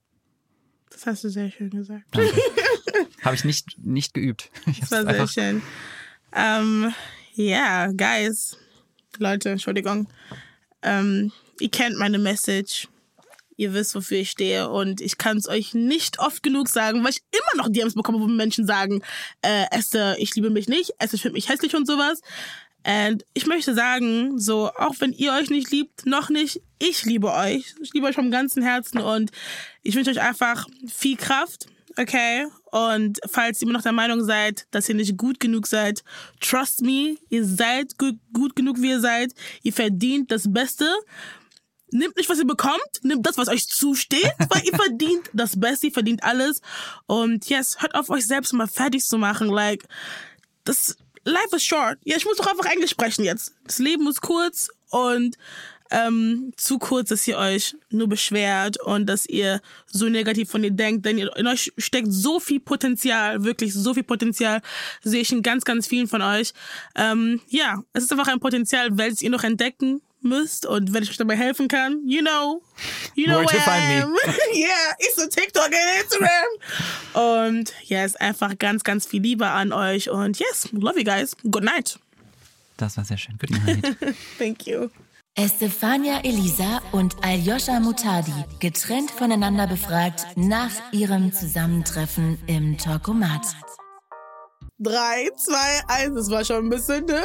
Das 0.91 1.07
hast 1.07 1.24
du 1.24 1.30
sehr 1.30 1.51
schön 1.51 1.70
gesagt. 1.70 2.05
Habe 3.22 3.35
ich 3.35 3.45
nicht, 3.45 3.78
nicht 3.78 4.14
geübt. 4.14 4.51
Ich 4.66 4.80
Das 4.80 4.91
war 4.91 5.14
sehr 5.14 5.28
schön. 5.28 5.62
Ähm, 6.35 6.93
ja, 7.35 7.89
guys, 7.93 8.57
Leute, 9.18 9.51
Entschuldigung. 9.51 10.09
Ähm, 10.83 11.33
ihr 11.61 11.70
kennt 11.70 11.99
meine 11.99 12.18
Message. 12.18 12.89
Ihr 13.62 13.74
wisst, 13.74 13.94
wofür 13.94 14.18
ich 14.18 14.30
stehe. 14.30 14.68
Und 14.68 15.00
ich 15.00 15.18
kann 15.18 15.36
es 15.36 15.48
euch 15.48 15.72
nicht 15.72 16.18
oft 16.18 16.42
genug 16.42 16.68
sagen, 16.68 17.04
weil 17.04 17.10
ich 17.10 17.22
immer 17.30 17.62
noch 17.62 17.70
DMs 17.70 17.94
bekomme, 17.94 18.18
wo 18.18 18.26
Menschen 18.26 18.66
sagen, 18.66 19.02
äh, 19.42 19.66
Esther, 19.70 20.18
ich 20.18 20.34
liebe 20.34 20.50
mich 20.50 20.68
nicht, 20.68 20.94
Esther, 20.98 21.14
ich 21.14 21.22
finde 21.22 21.34
mich 21.34 21.48
hässlich 21.48 21.76
und 21.76 21.86
sowas. 21.86 22.22
Und 22.84 23.24
ich 23.34 23.46
möchte 23.46 23.72
sagen, 23.72 24.36
so, 24.36 24.72
auch 24.76 24.96
wenn 24.98 25.12
ihr 25.12 25.32
euch 25.34 25.48
nicht 25.48 25.70
liebt, 25.70 26.06
noch 26.06 26.28
nicht, 26.28 26.60
ich 26.80 27.04
liebe 27.04 27.32
euch. 27.32 27.76
Ich 27.80 27.92
liebe 27.94 28.08
euch 28.08 28.16
vom 28.16 28.32
ganzen 28.32 28.64
Herzen 28.64 28.98
und 28.98 29.30
ich 29.84 29.94
wünsche 29.94 30.10
euch 30.10 30.20
einfach 30.20 30.66
viel 30.92 31.16
Kraft, 31.16 31.66
okay? 31.96 32.46
Und 32.72 33.20
falls 33.30 33.62
ihr 33.62 33.68
immer 33.68 33.74
noch 33.74 33.84
der 33.84 33.92
Meinung 33.92 34.24
seid, 34.24 34.66
dass 34.72 34.88
ihr 34.88 34.96
nicht 34.96 35.16
gut 35.16 35.38
genug 35.38 35.68
seid, 35.68 36.02
trust 36.40 36.82
me, 36.82 37.16
ihr 37.28 37.44
seid 37.44 37.96
gut, 37.96 38.16
gut 38.32 38.56
genug, 38.56 38.82
wie 38.82 38.90
ihr 38.90 39.00
seid. 39.00 39.32
Ihr 39.62 39.72
verdient 39.72 40.32
das 40.32 40.52
Beste. 40.52 40.92
Nehmt 41.93 42.16
nicht, 42.16 42.28
was 42.28 42.38
ihr 42.38 42.47
bekommt, 42.47 42.80
nehmt 43.03 43.26
das, 43.26 43.36
was 43.38 43.49
euch 43.49 43.68
zusteht, 43.68 44.32
weil 44.49 44.64
ihr 44.64 44.74
verdient 44.74 45.30
das 45.32 45.59
Beste, 45.59 45.88
ihr 45.88 45.93
verdient 45.93 46.24
alles. 46.24 46.61
Und 47.07 47.49
yes, 47.49 47.76
hört 47.80 47.95
auf, 47.95 48.11
euch 48.11 48.26
selbst 48.26 48.53
mal 48.53 48.66
fertig 48.66 49.05
zu 49.05 49.18
machen. 49.18 49.49
Like, 49.49 49.84
das 50.64 50.97
Life 51.24 51.55
is 51.55 51.64
short. 51.64 51.99
Ja, 52.05 52.16
ich 52.16 52.24
muss 52.24 52.36
doch 52.38 52.47
einfach 52.47 52.64
Englisch 52.64 52.90
sprechen 52.90 53.24
jetzt. 53.24 53.55
Das 53.64 53.78
Leben 53.78 54.07
ist 54.09 54.22
kurz 54.22 54.68
und 54.90 55.36
ähm, 55.93 56.53
zu 56.57 56.78
kurz, 56.78 57.11
dass 57.11 57.28
ihr 57.28 57.36
euch 57.36 57.76
nur 57.90 58.09
beschwert 58.09 58.80
und 58.80 59.07
dass 59.07 59.26
ihr 59.26 59.61
so 59.86 60.09
negativ 60.09 60.51
von 60.51 60.64
ihr 60.64 60.70
denkt, 60.70 61.05
denn 61.05 61.18
in 61.18 61.47
euch 61.47 61.72
steckt 61.76 62.11
so 62.11 62.40
viel 62.40 62.61
Potenzial, 62.61 63.45
wirklich 63.45 63.74
so 63.74 63.93
viel 63.93 64.03
Potenzial, 64.03 64.62
sehe 65.03 65.20
ich 65.20 65.30
in 65.32 65.43
ganz, 65.43 65.64
ganz 65.64 65.86
vielen 65.86 66.09
von 66.09 66.22
euch. 66.22 66.55
Ähm, 66.97 67.40
ja, 67.49 67.82
es 67.93 68.05
ist 68.05 68.12
einfach 68.12 68.28
ein 68.28 68.40
Potenzial, 68.40 68.97
welches 68.97 69.20
ihr 69.20 69.30
noch 69.30 69.45
entdecken 69.45 70.01
müsst 70.25 70.66
und 70.66 70.93
wenn 70.93 71.03
ich 71.03 71.11
euch 71.11 71.16
dabei 71.16 71.37
helfen 71.37 71.68
kann, 71.68 72.01
you 72.07 72.20
know, 72.20 72.62
you 73.14 73.25
know 73.27 73.39
Where 73.41 73.47
to 73.47 73.53
where 73.53 73.62
find 73.62 73.83
I 73.85 73.97
me. 73.97 74.03
am. 74.05 74.14
yeah, 74.55 74.95
ich 74.99 75.14
so 75.16 75.27
TikTok 75.27 75.66
und 75.68 76.03
Instagram. 76.03 77.55
und 77.59 77.73
yes, 77.85 78.16
einfach 78.16 78.57
ganz, 78.59 78.85
ganz 78.85 79.07
viel 79.07 79.23
Liebe 79.23 79.49
an 79.49 79.73
euch 79.73 80.11
und 80.11 80.39
yes, 80.39 80.68
love 80.73 80.99
you 80.99 81.05
guys. 81.05 81.37
Good 81.51 81.64
night. 81.64 81.99
Das 82.77 82.97
war 82.97 83.05
sehr 83.05 83.18
schön. 83.18 83.37
Good 83.39 83.51
night. 83.51 83.97
Thank 84.39 84.66
you. 84.66 84.89
Estefania 85.35 86.20
Elisa 86.25 86.83
und 86.93 87.16
Aljoscha 87.25 87.81
Mutadi, 87.81 88.33
getrennt 88.61 89.11
voneinander 89.11 89.66
befragt 89.66 90.27
nach 90.37 90.73
ihrem 90.93 91.33
Zusammentreffen 91.33 92.39
im 92.47 92.77
Talkomat. 92.77 93.41
Drei, 94.83 95.28
zwei, 95.37 95.80
eins. 95.87 96.16
Das 96.16 96.30
war 96.30 96.45
schon 96.45 96.66
ein 96.66 96.70
bisschen, 96.70 97.07
ne? 97.07 97.22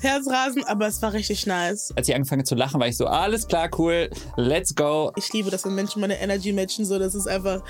Herzrasen, 0.00 0.62
aber 0.64 0.86
es 0.86 1.02
war 1.02 1.12
richtig 1.12 1.46
nice. 1.46 1.92
Als 1.96 2.08
ich 2.08 2.14
angefangen 2.14 2.44
zu 2.44 2.54
lachen, 2.54 2.78
war 2.78 2.86
ich 2.86 2.96
so, 2.96 3.06
alles 3.06 3.48
klar, 3.48 3.68
cool, 3.78 4.08
let's 4.36 4.74
go. 4.74 5.10
Ich 5.16 5.32
liebe 5.32 5.50
das, 5.50 5.64
wenn 5.64 5.74
Menschen 5.74 6.00
meine 6.00 6.20
Energy 6.20 6.52
matchen, 6.52 6.84
so. 6.84 6.98
Das 6.98 7.14
ist 7.14 7.26
einfach 7.26 7.62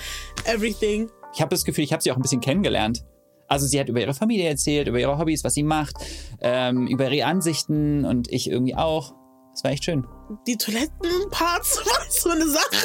everything. 0.45 1.09
Ich 1.33 1.41
habe 1.41 1.49
das 1.49 1.64
Gefühl, 1.64 1.85
ich 1.85 1.93
habe 1.93 2.03
sie 2.03 2.12
auch 2.12 2.17
ein 2.17 2.23
bisschen 2.23 2.41
kennengelernt. 2.41 3.05
Also 3.49 3.67
sie 3.67 3.79
hat 3.81 3.89
über 3.89 4.01
ihre 4.01 4.12
Familie 4.12 4.49
erzählt, 4.49 4.89
über 4.89 4.99
ihre 4.99 5.19
Hobbys, 5.19 5.45
was 5.45 5.55
sie 5.55 5.62
macht, 5.62 5.97
ähm, 6.41 6.87
über 6.87 7.11
ihre 7.11 7.27
Ansichten 7.27 8.05
und 8.05 8.31
ich 8.31 8.51
irgendwie 8.51 8.75
auch. 8.75 9.14
Das 9.57 9.65
war 9.65 9.71
echt 9.71 9.85
schön. 9.85 10.07
Die 10.47 10.59
Toilettenparts 10.59 11.79
waren 11.87 12.11
so 12.11 12.29
eine 12.29 12.47
Sache. 12.47 12.77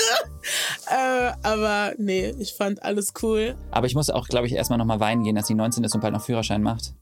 Äh, 0.90 1.34
aber 1.44 1.92
nee, 1.98 2.30
ich 2.40 2.54
fand 2.54 2.82
alles 2.82 3.12
cool. 3.22 3.58
Aber 3.72 3.88
ich 3.88 3.94
musste 3.94 4.16
auch, 4.16 4.26
glaube 4.30 4.48
ich, 4.48 4.54
erstmal 4.54 4.80
nochmal 4.80 5.02
weinen 5.02 5.24
gehen, 5.26 5.36
dass 5.36 5.48
sie 5.48 5.54
19 5.54 5.84
ist 5.84 5.94
und 5.96 6.00
bald 6.00 6.14
noch 6.14 6.24
Führerschein 6.24 6.64
macht. 6.64 6.94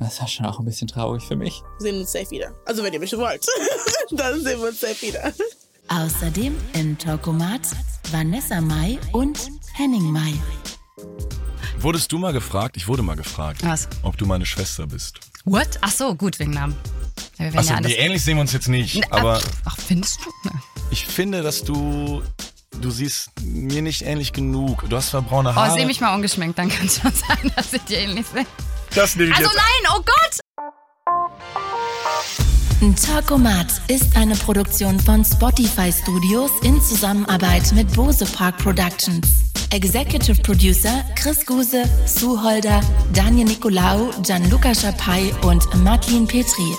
Das 0.00 0.20
war 0.20 0.26
schon 0.26 0.46
auch 0.46 0.58
ein 0.58 0.64
bisschen 0.64 0.88
traurig 0.88 1.22
für 1.22 1.36
mich. 1.36 1.62
Wir 1.78 1.92
sehen 1.92 2.00
uns 2.00 2.10
safe 2.10 2.28
wieder. 2.32 2.56
Also 2.66 2.82
wenn 2.82 2.92
ihr 2.92 2.98
mich 2.98 3.16
wollt, 3.16 3.46
dann 4.10 4.40
sehen 4.40 4.60
wir 4.60 4.70
uns 4.70 4.80
safe 4.80 5.00
wieder. 5.00 5.32
Außerdem 5.86 6.56
im 6.72 6.98
Talkomat 6.98 7.60
Vanessa 8.10 8.60
Mai 8.60 8.98
und 9.12 9.48
Henning 9.74 10.10
Mai. 10.10 10.34
Wurdest 11.78 12.10
du 12.10 12.18
mal 12.18 12.32
gefragt, 12.32 12.76
ich 12.76 12.88
wurde 12.88 13.02
mal 13.02 13.14
gefragt, 13.14 13.64
Was? 13.64 13.88
ob 14.02 14.18
du 14.18 14.26
meine 14.26 14.44
Schwester 14.44 14.88
bist. 14.88 15.20
What? 15.44 15.68
Ach 15.82 15.90
so, 15.90 16.14
gut, 16.14 16.38
wegen 16.38 16.52
Namen. 16.52 16.74
Ja, 17.38 17.46
wir 17.46 17.52
werden 17.52 17.58
Achso, 17.58 17.74
ja 17.74 17.80
nee, 17.80 17.94
ähnlich 17.94 18.22
sehen 18.22 18.36
wir 18.36 18.40
uns 18.42 18.52
jetzt 18.52 18.68
nicht. 18.68 19.00
Na, 19.10 19.18
Aber 19.18 19.40
Ach, 19.64 19.76
findest 19.76 20.18
du? 20.24 20.30
Na. 20.44 20.52
ich 20.90 21.06
finde, 21.06 21.42
dass 21.42 21.64
du, 21.64 22.22
du 22.80 22.90
siehst 22.90 23.30
mir 23.42 23.82
nicht 23.82 24.02
ähnlich 24.02 24.32
genug. 24.32 24.84
Du 24.88 24.96
hast 24.96 25.10
zwar 25.10 25.22
braune 25.22 25.50
Oh, 25.50 25.54
Haare. 25.54 25.74
seh 25.78 25.84
mich 25.84 26.00
mal 26.00 26.14
ungeschminkt, 26.14 26.58
dann 26.58 26.68
kann 26.70 26.86
es 26.86 27.00
schon 27.00 27.12
sein, 27.28 27.52
dass 27.56 27.72
ich 27.72 27.82
dir 27.82 27.98
ähnlich 27.98 28.26
sehe. 28.32 28.46
das 28.94 29.16
nehme 29.16 29.30
ich 29.30 29.36
Also 29.36 29.50
jetzt. 29.50 29.56
nein, 29.58 29.92
oh 29.96 30.02
Gott! 30.02 30.40
Talkomat 33.02 33.66
ist 33.88 34.14
eine 34.16 34.36
Produktion 34.36 35.00
von 35.00 35.24
Spotify 35.24 35.90
Studios 35.92 36.50
in 36.62 36.80
Zusammenarbeit 36.82 37.72
mit 37.72 37.90
Bose 37.94 38.26
Park 38.26 38.58
Productions. 38.58 39.26
Executive 39.74 40.40
Producer 40.44 41.04
Chris 41.16 41.44
Guse, 41.44 41.84
Sue 42.06 42.36
Holder, 42.40 42.80
Daniel 43.12 43.48
Nicolaou, 43.48 44.12
Gianluca 44.22 44.72
Schapai 44.72 45.32
und 45.42 45.62
Martin 45.82 46.28
Petri. 46.28 46.76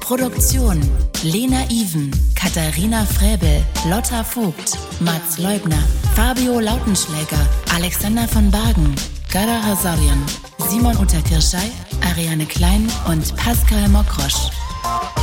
Produktion 0.00 0.78
Lena 1.22 1.64
Even, 1.70 2.10
Katharina 2.34 3.06
Fräbel, 3.06 3.64
Lotta 3.88 4.22
Vogt, 4.22 4.76
Mats 5.00 5.38
Leubner, 5.38 5.82
Fabio 6.14 6.60
Lautenschläger, 6.60 7.40
Alexander 7.74 8.28
von 8.28 8.50
Bargen, 8.50 8.94
Gara 9.32 9.62
Hasarian, 9.62 10.22
Simon 10.68 10.98
Unterkirschei, 10.98 11.70
Ariane 12.02 12.44
Klein 12.44 12.86
und 13.06 13.34
Pascal 13.36 13.88
Mokrosch. 13.88 14.50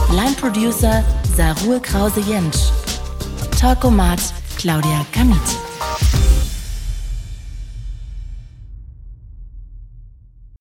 Line 0.10 0.36
Producer 0.42 1.04
Sarul 1.36 1.80
Krause-Jentsch. 1.80 2.72
Talkomat 3.60 4.20
Claudia 4.58 5.06
Kamit. 5.12 5.38